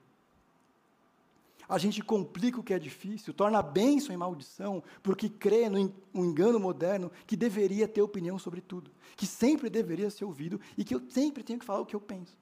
a 1.71 1.77
gente 1.77 2.03
complica 2.03 2.59
o 2.59 2.63
que 2.63 2.73
é 2.73 2.77
difícil, 2.77 3.33
torna 3.33 3.61
bênção 3.61 4.13
em 4.13 4.17
maldição, 4.17 4.83
porque 5.01 5.29
crê 5.29 5.69
no 5.69 5.93
engano 6.13 6.59
moderno 6.59 7.09
que 7.25 7.37
deveria 7.37 7.87
ter 7.87 8.01
opinião 8.01 8.37
sobre 8.37 8.59
tudo, 8.59 8.91
que 9.15 9.25
sempre 9.25 9.69
deveria 9.69 10.09
ser 10.09 10.25
ouvido 10.25 10.59
e 10.77 10.83
que 10.83 10.93
eu 10.93 11.01
sempre 11.09 11.43
tenho 11.43 11.59
que 11.59 11.65
falar 11.65 11.79
o 11.79 11.85
que 11.85 11.95
eu 11.95 12.01
penso. 12.01 12.37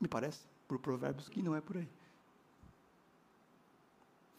Me 0.00 0.06
parece, 0.06 0.46
por 0.68 0.78
provérbios, 0.78 1.28
que 1.28 1.42
não 1.42 1.56
é 1.56 1.60
por 1.60 1.76
aí. 1.76 1.88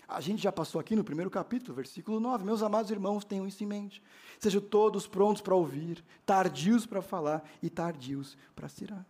A 0.07 0.21
gente 0.21 0.41
já 0.41 0.51
passou 0.51 0.79
aqui 0.79 0.95
no 0.95 1.03
primeiro 1.03 1.29
capítulo, 1.29 1.73
versículo 1.73 2.21
9. 2.21 2.45
Meus 2.45 2.63
amados 2.63 2.89
irmãos, 2.89 3.25
tenham 3.25 3.45
isso 3.45 3.61
em 3.61 3.67
mente. 3.67 4.01
Sejam 4.39 4.61
todos 4.61 5.07
prontos 5.07 5.41
para 5.41 5.55
ouvir, 5.55 6.05
tardios 6.25 6.85
para 6.85 7.01
falar 7.01 7.43
e 7.61 7.69
tardios 7.69 8.37
para 8.55 8.69
cirar. 8.69 9.05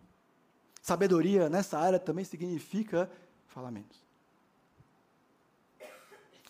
Sabedoria 0.84 1.48
nessa 1.48 1.78
área 1.78 1.98
também 1.98 2.26
significa 2.26 3.10
falar 3.46 3.70
menos. 3.70 4.04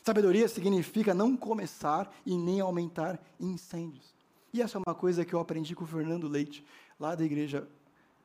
Sabedoria 0.03 0.49
significa 0.49 1.15
não 1.15 1.37
começar 1.37 2.13
e 2.27 2.37
nem 2.37 2.59
aumentar 2.59 3.21
incêndios. 3.39 4.13
E 4.53 4.61
essa 4.61 4.77
é 4.77 4.83
uma 4.85 4.93
coisa 4.93 5.25
que 5.25 5.33
eu 5.33 5.39
aprendi 5.39 5.77
com 5.77 5.85
o 5.85 5.87
Fernando 5.87 6.27
Leite, 6.27 6.67
lá 6.99 7.15
da 7.15 7.25
igreja 7.25 7.69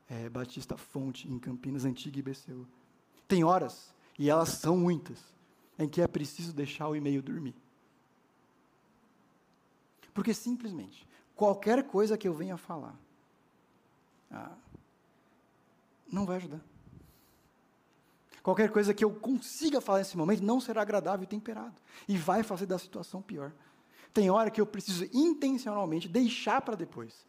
é, 0.09 0.27
Batista 0.27 0.75
Fonte, 0.75 1.31
em 1.31 1.37
Campinas, 1.37 1.85
Antiga 1.85 2.17
e 2.17 2.23
BCU. 2.23 2.67
Tem 3.27 3.43
horas, 3.43 3.93
e 4.17 4.31
elas 4.31 4.49
são 4.49 4.75
muitas, 4.75 5.23
em 5.77 5.87
que 5.87 6.01
é 6.01 6.07
preciso 6.07 6.53
deixar 6.53 6.87
o 6.87 6.95
e-mail 6.95 7.21
dormir. 7.21 7.53
Porque 10.11 10.33
simplesmente, 10.33 11.07
qualquer 11.35 11.83
coisa 11.83 12.17
que 12.17 12.27
eu 12.27 12.33
venha 12.33 12.57
falar, 12.57 12.95
ah, 14.31 14.55
não 16.11 16.25
vai 16.25 16.37
ajudar. 16.37 16.61
Qualquer 18.41 18.71
coisa 18.71 18.93
que 18.93 19.03
eu 19.03 19.11
consiga 19.11 19.81
falar 19.81 19.99
nesse 19.99 20.17
momento 20.17 20.43
não 20.43 20.61
será 20.61 20.81
agradável 20.81 21.23
e 21.23 21.27
temperado. 21.27 21.75
E 22.07 22.17
vai 22.17 22.41
fazer 22.41 22.65
da 22.65 22.79
situação 22.79 23.21
pior. 23.21 23.51
Tem 24.13 24.29
hora 24.29 24.49
que 24.49 24.59
eu 24.59 24.65
preciso 24.65 25.05
intencionalmente 25.13 26.07
deixar 26.07 26.61
para 26.61 26.75
depois. 26.75 27.25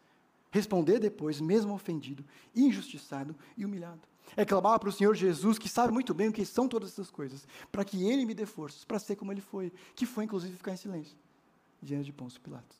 Responder 0.50 0.98
depois, 0.98 1.40
mesmo 1.40 1.74
ofendido, 1.74 2.24
injustiçado 2.54 3.36
e 3.56 3.64
humilhado. 3.64 4.00
É 4.36 4.44
clamar 4.44 4.78
para 4.78 4.88
o 4.88 4.92
Senhor 4.92 5.14
Jesus, 5.14 5.58
que 5.58 5.68
sabe 5.68 5.92
muito 5.92 6.14
bem 6.14 6.28
o 6.28 6.32
que 6.32 6.44
são 6.44 6.68
todas 6.68 6.90
essas 6.90 7.10
coisas, 7.10 7.46
para 7.70 7.84
que 7.84 8.04
Ele 8.04 8.24
me 8.24 8.34
dê 8.34 8.46
forças 8.46 8.84
para 8.84 8.98
ser 8.98 9.16
como 9.16 9.32
Ele 9.32 9.40
foi, 9.40 9.72
que 9.94 10.06
foi 10.06 10.24
inclusive 10.24 10.56
ficar 10.56 10.72
em 10.72 10.76
silêncio, 10.76 11.16
diante 11.82 12.06
de 12.06 12.12
Pôncio 12.12 12.40
Pilatos. 12.40 12.78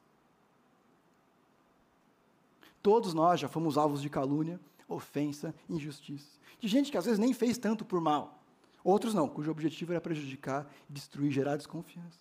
Todos 2.83 3.13
nós 3.13 3.41
já 3.41 3.49
fomos 3.49 3.77
alvos 3.77 4.01
de 4.01 4.09
calúnia, 4.09 4.61
ofensa, 4.91 5.55
injustiça. 5.69 6.39
De 6.59 6.69
gente 6.69 6.91
que 6.91 6.99
às 6.99 7.05
vezes 7.05 7.19
nem 7.19 7.33
fez 7.33 7.57
tanto 7.57 7.85
por 7.85 8.01
mal. 8.01 8.43
Outros 8.83 9.15
não, 9.15 9.29
cujo 9.29 9.51
objetivo 9.51 9.93
era 9.93 10.01
prejudicar, 10.01 10.71
destruir, 10.89 11.31
gerar 11.31 11.57
desconfiança. 11.57 12.19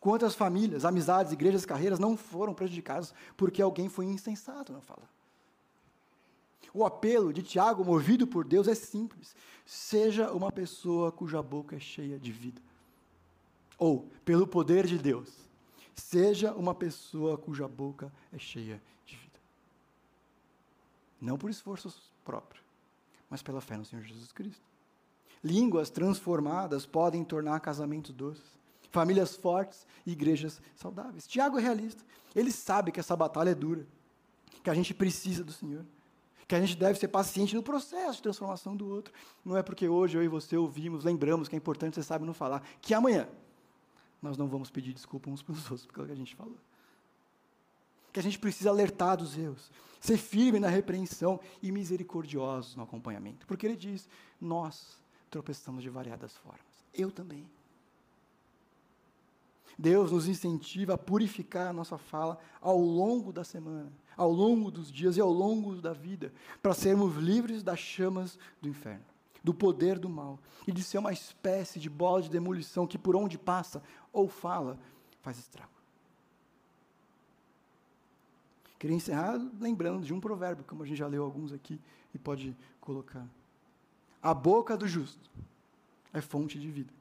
Quantas 0.00 0.34
famílias, 0.34 0.84
amizades, 0.84 1.32
igrejas, 1.32 1.64
carreiras 1.64 1.98
não 1.98 2.16
foram 2.16 2.54
prejudicadas 2.54 3.14
porque 3.36 3.62
alguém 3.62 3.88
foi 3.88 4.06
insensato 4.06 4.72
na 4.72 4.80
fala? 4.80 5.08
O 6.72 6.84
apelo 6.84 7.32
de 7.32 7.42
Tiago, 7.42 7.84
movido 7.84 8.26
por 8.26 8.44
Deus, 8.44 8.68
é 8.68 8.74
simples. 8.74 9.34
Seja 9.64 10.30
uma 10.32 10.52
pessoa 10.52 11.10
cuja 11.10 11.42
boca 11.42 11.76
é 11.76 11.80
cheia 11.80 12.18
de 12.18 12.30
vida. 12.30 12.60
Ou, 13.78 14.08
pelo 14.24 14.46
poder 14.46 14.86
de 14.86 14.98
Deus, 14.98 15.32
seja 15.94 16.52
uma 16.52 16.74
pessoa 16.74 17.36
cuja 17.36 17.66
boca 17.66 18.12
é 18.32 18.38
cheia 18.38 18.80
de 19.06 19.16
vida. 19.16 19.27
Não 21.20 21.36
por 21.36 21.50
esforços 21.50 22.12
próprios, 22.24 22.64
mas 23.28 23.42
pela 23.42 23.60
fé 23.60 23.76
no 23.76 23.84
Senhor 23.84 24.04
Jesus 24.04 24.32
Cristo. 24.32 24.62
Línguas 25.42 25.90
transformadas 25.90 26.86
podem 26.86 27.24
tornar 27.24 27.60
casamentos 27.60 28.12
doces 28.12 28.58
famílias 28.90 29.36
fortes 29.36 29.86
e 30.06 30.12
igrejas 30.12 30.60
saudáveis. 30.74 31.26
Tiago 31.26 31.58
é 31.58 31.62
realista. 31.62 32.02
Ele 32.34 32.50
sabe 32.50 32.92
que 32.92 33.00
essa 33.00 33.16
batalha 33.16 33.50
é 33.50 33.54
dura, 33.54 33.86
que 34.62 34.70
a 34.70 34.74
gente 34.74 34.94
precisa 34.94 35.44
do 35.44 35.52
Senhor, 35.52 35.84
que 36.46 36.54
a 36.54 36.60
gente 36.60 36.76
deve 36.76 36.98
ser 36.98 37.08
paciente 37.08 37.54
no 37.54 37.62
processo 37.62 38.16
de 38.16 38.22
transformação 38.22 38.76
do 38.76 38.88
outro. 38.88 39.12
Não 39.44 39.56
é 39.56 39.62
porque 39.62 39.88
hoje 39.88 40.16
eu 40.16 40.22
e 40.22 40.28
você 40.28 40.56
ouvimos, 40.56 41.04
lembramos 41.04 41.48
que 41.48 41.54
é 41.54 41.58
importante, 41.58 41.94
você 41.94 42.02
sabe 42.02 42.24
não 42.24 42.34
falar, 42.34 42.62
que 42.80 42.94
amanhã 42.94 43.28
nós 44.20 44.36
não 44.36 44.48
vamos 44.48 44.70
pedir 44.70 44.92
desculpa 44.92 45.30
uns 45.30 45.42
para 45.42 45.52
os 45.52 45.70
outros 45.70 45.86
pelo 45.86 46.06
que 46.06 46.12
a 46.12 46.16
gente 46.16 46.34
falou. 46.34 46.56
Que 48.18 48.20
a 48.20 48.24
gente 48.24 48.40
precisa 48.40 48.70
alertar 48.70 49.16
dos 49.16 49.38
erros, 49.38 49.70
ser 50.00 50.16
firme 50.16 50.58
na 50.58 50.66
repreensão 50.66 51.38
e 51.62 51.70
misericordiosos 51.70 52.74
no 52.74 52.82
acompanhamento. 52.82 53.46
Porque 53.46 53.64
ele 53.64 53.76
diz: 53.76 54.08
nós 54.40 54.98
tropeçamos 55.30 55.84
de 55.84 55.88
variadas 55.88 56.36
formas. 56.38 56.66
Eu 56.92 57.12
também. 57.12 57.48
Deus 59.78 60.10
nos 60.10 60.26
incentiva 60.26 60.94
a 60.94 60.98
purificar 60.98 61.68
a 61.68 61.72
nossa 61.72 61.96
fala 61.96 62.40
ao 62.60 62.80
longo 62.80 63.32
da 63.32 63.44
semana, 63.44 63.92
ao 64.16 64.32
longo 64.32 64.68
dos 64.68 64.90
dias 64.90 65.16
e 65.16 65.20
ao 65.20 65.30
longo 65.32 65.76
da 65.76 65.92
vida, 65.92 66.32
para 66.60 66.74
sermos 66.74 67.14
livres 67.14 67.62
das 67.62 67.78
chamas 67.78 68.36
do 68.60 68.68
inferno, 68.68 69.06
do 69.44 69.54
poder 69.54 69.96
do 69.96 70.08
mal 70.08 70.40
e 70.66 70.72
de 70.72 70.82
ser 70.82 70.98
uma 70.98 71.12
espécie 71.12 71.78
de 71.78 71.88
bola 71.88 72.20
de 72.20 72.30
demolição 72.30 72.84
que 72.84 72.98
por 72.98 73.14
onde 73.14 73.38
passa 73.38 73.80
ou 74.12 74.26
fala 74.26 74.76
faz 75.22 75.38
estrago. 75.38 75.77
Queria 78.78 78.96
encerrar 78.96 79.40
lembrando 79.60 80.04
de 80.04 80.14
um 80.14 80.20
provérbio, 80.20 80.64
como 80.64 80.82
a 80.82 80.86
gente 80.86 80.98
já 80.98 81.06
leu 81.06 81.24
alguns 81.24 81.52
aqui 81.52 81.80
e 82.14 82.18
pode 82.18 82.56
colocar. 82.80 83.26
A 84.22 84.32
boca 84.32 84.76
do 84.76 84.86
justo 84.86 85.30
é 86.12 86.20
fonte 86.20 86.58
de 86.58 86.70
vida, 86.70 86.92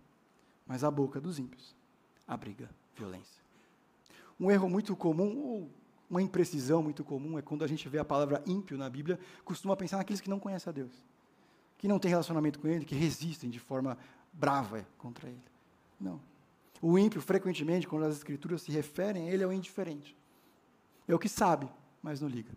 mas 0.65 0.83
a 0.83 0.89
boca 0.89 1.21
dos 1.21 1.37
ímpios 1.37 1.75
abriga 2.27 2.69
violência. 2.95 3.41
Um 4.39 4.51
erro 4.51 4.69
muito 4.69 4.95
comum, 4.95 5.37
ou 5.37 5.69
uma 6.09 6.21
imprecisão 6.21 6.81
muito 6.81 7.03
comum, 7.03 7.37
é 7.37 7.41
quando 7.41 7.63
a 7.63 7.67
gente 7.67 7.87
vê 7.89 7.99
a 7.99 8.05
palavra 8.05 8.43
ímpio 8.45 8.77
na 8.77 8.89
Bíblia, 8.89 9.19
costuma 9.43 9.75
pensar 9.75 9.97
naqueles 9.97 10.21
que 10.21 10.29
não 10.29 10.39
conhecem 10.39 10.69
a 10.69 10.73
Deus, 10.73 10.91
que 11.77 11.87
não 11.87 11.99
têm 11.99 12.09
relacionamento 12.09 12.59
com 12.59 12.67
Ele, 12.67 12.85
que 12.85 12.95
resistem 12.95 13.49
de 13.49 13.59
forma 13.59 13.97
brava 14.33 14.85
contra 14.97 15.27
Ele. 15.27 15.41
Não. 15.99 16.19
O 16.81 16.97
ímpio, 16.97 17.21
frequentemente, 17.21 17.87
quando 17.87 18.05
as 18.05 18.17
Escrituras 18.17 18.61
se 18.61 18.71
referem 18.71 19.29
a 19.29 19.33
Ele, 19.33 19.43
é 19.43 19.47
o 19.47 19.51
indiferente. 19.51 20.15
É 21.07 21.15
o 21.15 21.19
que 21.19 21.29
sabe, 21.29 21.69
mas 22.01 22.21
não 22.21 22.27
liga. 22.27 22.51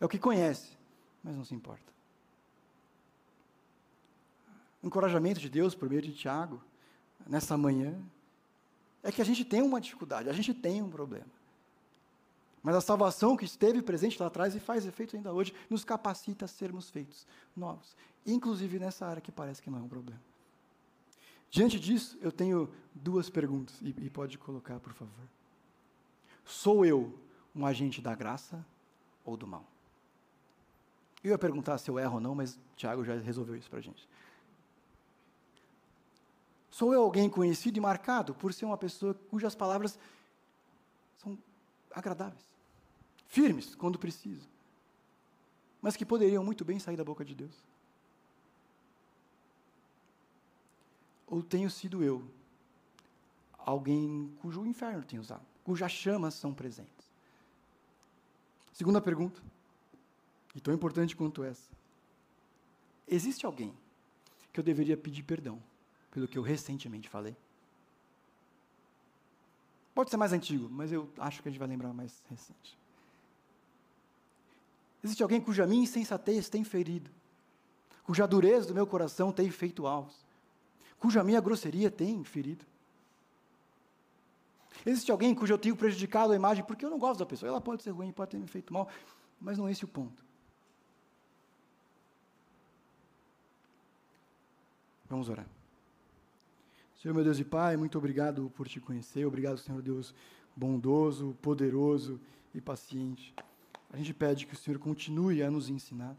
É 0.00 0.04
o 0.04 0.08
que 0.08 0.18
conhece, 0.18 0.76
mas 1.22 1.36
não 1.36 1.44
se 1.44 1.54
importa. 1.54 1.92
O 4.82 4.86
encorajamento 4.86 5.40
de 5.40 5.48
Deus 5.48 5.74
por 5.74 5.88
meio 5.88 6.02
de 6.02 6.12
Tiago, 6.12 6.62
nessa 7.26 7.56
manhã, 7.56 7.98
é 9.02 9.12
que 9.12 9.20
a 9.20 9.24
gente 9.24 9.44
tem 9.44 9.62
uma 9.62 9.80
dificuldade, 9.80 10.28
a 10.28 10.32
gente 10.32 10.52
tem 10.52 10.82
um 10.82 10.90
problema. 10.90 11.26
Mas 12.62 12.76
a 12.76 12.80
salvação 12.80 13.36
que 13.36 13.44
esteve 13.44 13.82
presente 13.82 14.18
lá 14.18 14.26
atrás 14.26 14.54
e 14.54 14.60
faz 14.60 14.86
efeito 14.86 15.14
ainda 15.14 15.32
hoje, 15.32 15.54
nos 15.68 15.84
capacita 15.84 16.46
a 16.46 16.48
sermos 16.48 16.88
feitos 16.88 17.26
novos. 17.54 17.94
Inclusive 18.26 18.78
nessa 18.78 19.06
área 19.06 19.20
que 19.20 19.30
parece 19.30 19.60
que 19.60 19.68
não 19.68 19.78
é 19.78 19.82
um 19.82 19.88
problema. 19.88 20.20
Diante 21.50 21.78
disso, 21.78 22.18
eu 22.22 22.32
tenho 22.32 22.72
duas 22.94 23.28
perguntas, 23.28 23.80
e, 23.82 23.94
e 23.98 24.10
pode 24.10 24.38
colocar, 24.38 24.80
por 24.80 24.94
favor. 24.94 25.28
Sou 26.44 26.84
eu 26.86 27.12
um 27.54 27.64
agente 27.64 28.00
da 28.00 28.14
graça 28.14 28.64
ou 29.24 29.36
do 29.36 29.46
mal? 29.46 29.64
Eu 31.22 31.30
ia 31.30 31.38
perguntar 31.38 31.78
se 31.78 31.90
eu 31.90 31.98
erro 31.98 32.16
ou 32.16 32.20
não, 32.20 32.34
mas 32.34 32.58
Tiago 32.76 33.04
já 33.04 33.14
resolveu 33.16 33.56
isso 33.56 33.70
para 33.70 33.78
a 33.78 33.82
gente. 33.82 34.06
Sou 36.70 36.92
eu 36.92 37.02
alguém 37.02 37.30
conhecido 37.30 37.78
e 37.78 37.80
marcado 37.80 38.34
por 38.34 38.52
ser 38.52 38.64
uma 38.64 38.76
pessoa 38.76 39.14
cujas 39.14 39.54
palavras 39.54 39.98
são 41.16 41.38
agradáveis, 41.90 42.44
firmes 43.28 43.74
quando 43.76 43.98
preciso, 43.98 44.48
mas 45.80 45.96
que 45.96 46.04
poderiam 46.04 46.42
muito 46.42 46.64
bem 46.64 46.78
sair 46.78 46.96
da 46.96 47.04
boca 47.04 47.24
de 47.24 47.34
Deus? 47.34 47.54
Ou 51.26 51.42
tenho 51.42 51.70
sido 51.70 52.02
eu 52.02 52.28
alguém 53.56 54.36
cujo 54.42 54.66
inferno 54.66 55.04
tem 55.04 55.18
usado, 55.18 55.46
cujas 55.62 55.92
chamas 55.92 56.34
são 56.34 56.52
presentes? 56.52 57.03
Segunda 58.74 59.00
pergunta, 59.00 59.40
e 60.54 60.60
tão 60.60 60.74
importante 60.74 61.16
quanto 61.16 61.42
essa: 61.42 61.70
existe 63.08 63.46
alguém 63.46 63.72
que 64.52 64.60
eu 64.60 64.64
deveria 64.64 64.96
pedir 64.96 65.22
perdão? 65.22 65.62
pelo 66.14 66.28
que 66.28 66.38
eu 66.38 66.42
recentemente 66.42 67.08
falei? 67.08 67.36
Pode 69.92 70.10
ser 70.10 70.16
mais 70.16 70.32
antigo, 70.32 70.68
mas 70.70 70.92
eu 70.92 71.10
acho 71.18 71.42
que 71.42 71.48
a 71.48 71.50
gente 71.50 71.58
vai 71.58 71.68
lembrar 71.68 71.92
mais 71.92 72.22
recente. 72.30 72.78
Existe 75.02 75.22
alguém 75.22 75.40
cuja 75.40 75.66
minha 75.66 75.82
insensatez 75.82 76.48
tem 76.48 76.64
ferido, 76.64 77.10
cuja 78.04 78.26
dureza 78.26 78.68
do 78.68 78.74
meu 78.74 78.86
coração 78.86 79.32
tem 79.32 79.50
feito 79.50 79.86
alvos, 79.86 80.24
cuja 80.98 81.22
minha 81.22 81.40
grosseria 81.40 81.90
tem 81.90 82.22
ferido. 82.24 82.64
Existe 84.86 85.10
alguém 85.10 85.34
cujo 85.34 85.52
eu 85.52 85.58
tenho 85.58 85.76
prejudicado 85.76 86.32
a 86.32 86.36
imagem 86.36 86.64
porque 86.64 86.84
eu 86.84 86.90
não 86.90 86.98
gosto 86.98 87.20
da 87.20 87.26
pessoa. 87.26 87.48
Ela 87.48 87.60
pode 87.60 87.82
ser 87.82 87.90
ruim, 87.90 88.12
pode 88.12 88.32
ter 88.32 88.38
me 88.38 88.46
feito 88.46 88.72
mal, 88.72 88.88
mas 89.40 89.58
não 89.58 89.66
é 89.66 89.72
esse 89.72 89.84
o 89.84 89.88
ponto. 89.88 90.22
Vamos 95.08 95.28
orar. 95.28 95.46
Senhor, 97.00 97.14
meu 97.14 97.24
Deus 97.24 97.38
e 97.38 97.44
Pai, 97.44 97.76
muito 97.76 97.98
obrigado 97.98 98.50
por 98.56 98.66
te 98.66 98.80
conhecer. 98.80 99.26
Obrigado, 99.26 99.58
Senhor 99.58 99.82
Deus 99.82 100.14
bondoso, 100.56 101.36
poderoso 101.42 102.20
e 102.54 102.60
paciente. 102.60 103.34
A 103.92 103.96
gente 103.96 104.14
pede 104.14 104.46
que 104.46 104.54
o 104.54 104.56
Senhor 104.56 104.78
continue 104.78 105.42
a 105.42 105.50
nos 105.50 105.68
ensinar, 105.68 106.16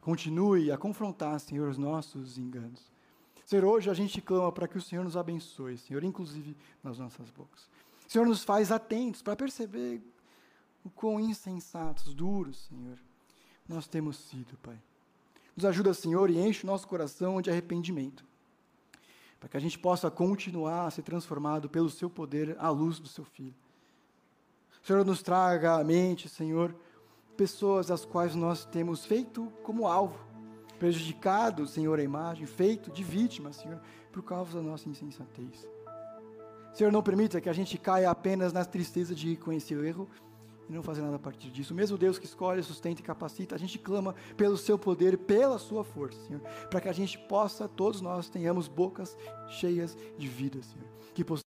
continue 0.00 0.70
a 0.70 0.78
confrontar, 0.78 1.38
Senhor, 1.40 1.68
os 1.68 1.78
nossos 1.78 2.38
enganos. 2.38 2.90
Senhor, 3.44 3.64
hoje 3.64 3.90
a 3.90 3.94
gente 3.94 4.20
clama 4.20 4.52
para 4.52 4.68
que 4.68 4.76
o 4.76 4.82
Senhor 4.82 5.02
nos 5.04 5.16
abençoe, 5.16 5.78
Senhor, 5.78 6.04
inclusive 6.04 6.56
nas 6.82 6.98
nossas 6.98 7.30
bocas. 7.30 7.68
Senhor, 8.08 8.26
nos 8.26 8.42
faz 8.42 8.72
atentos 8.72 9.22
para 9.22 9.36
perceber 9.36 10.02
o 10.82 10.90
quão 10.90 11.20
insensatos, 11.20 12.14
duros, 12.14 12.66
Senhor, 12.66 12.98
nós 13.68 13.86
temos 13.86 14.16
sido, 14.16 14.56
Pai. 14.62 14.80
Nos 15.54 15.66
ajuda, 15.66 15.92
Senhor, 15.92 16.30
e 16.30 16.38
enche 16.38 16.64
o 16.64 16.66
nosso 16.66 16.88
coração 16.88 17.40
de 17.42 17.50
arrependimento 17.50 18.24
para 19.38 19.48
que 19.48 19.56
a 19.56 19.60
gente 19.60 19.78
possa 19.78 20.10
continuar 20.10 20.86
a 20.86 20.90
ser 20.90 21.02
transformado 21.02 21.68
pelo 21.68 21.88
seu 21.88 22.10
poder 22.10 22.56
à 22.58 22.70
luz 22.70 22.98
do 22.98 23.06
seu 23.06 23.24
Filho. 23.24 23.54
Senhor, 24.82 25.04
nos 25.04 25.22
traga 25.22 25.74
à 25.74 25.84
mente, 25.84 26.28
Senhor, 26.28 26.74
pessoas 27.36 27.90
as 27.90 28.04
quais 28.04 28.34
nós 28.34 28.64
temos 28.64 29.04
feito 29.04 29.52
como 29.62 29.86
alvo, 29.86 30.18
prejudicado, 30.78 31.66
Senhor, 31.66 31.98
a 31.98 32.02
imagem, 32.02 32.46
feito 32.46 32.90
de 32.90 33.04
vítima, 33.04 33.52
Senhor, 33.52 33.80
por 34.10 34.22
causa 34.22 34.58
da 34.58 34.62
nossa 34.62 34.88
insensatez. 34.88 35.66
Senhor, 36.78 36.92
não 36.92 37.02
permita 37.02 37.40
que 37.40 37.48
a 37.48 37.52
gente 37.52 37.76
caia 37.76 38.08
apenas 38.08 38.52
na 38.52 38.64
tristeza 38.64 39.12
de 39.12 39.30
reconhecer 39.30 39.74
o 39.74 39.84
erro, 39.84 40.08
e 40.68 40.72
não 40.72 40.80
fazer 40.80 41.02
nada 41.02 41.16
a 41.16 41.18
partir 41.18 41.50
disso. 41.50 41.72
O 41.72 41.76
mesmo 41.76 41.98
Deus 41.98 42.20
que 42.20 42.24
escolhe, 42.24 42.62
sustenta 42.62 43.00
e 43.00 43.02
capacita, 43.02 43.56
a 43.56 43.58
gente 43.58 43.80
clama 43.80 44.14
pelo 44.36 44.56
seu 44.56 44.78
poder, 44.78 45.18
pela 45.18 45.58
sua 45.58 45.82
força, 45.82 46.20
Senhor, 46.28 46.40
para 46.70 46.80
que 46.80 46.88
a 46.88 46.92
gente 46.92 47.18
possa, 47.18 47.66
todos 47.66 48.00
nós, 48.00 48.28
tenhamos 48.28 48.68
bocas 48.68 49.18
cheias 49.48 49.96
de 50.16 50.28
vida, 50.28 50.62
Senhor. 50.62 50.86
Que 51.14 51.24
possamos 51.24 51.47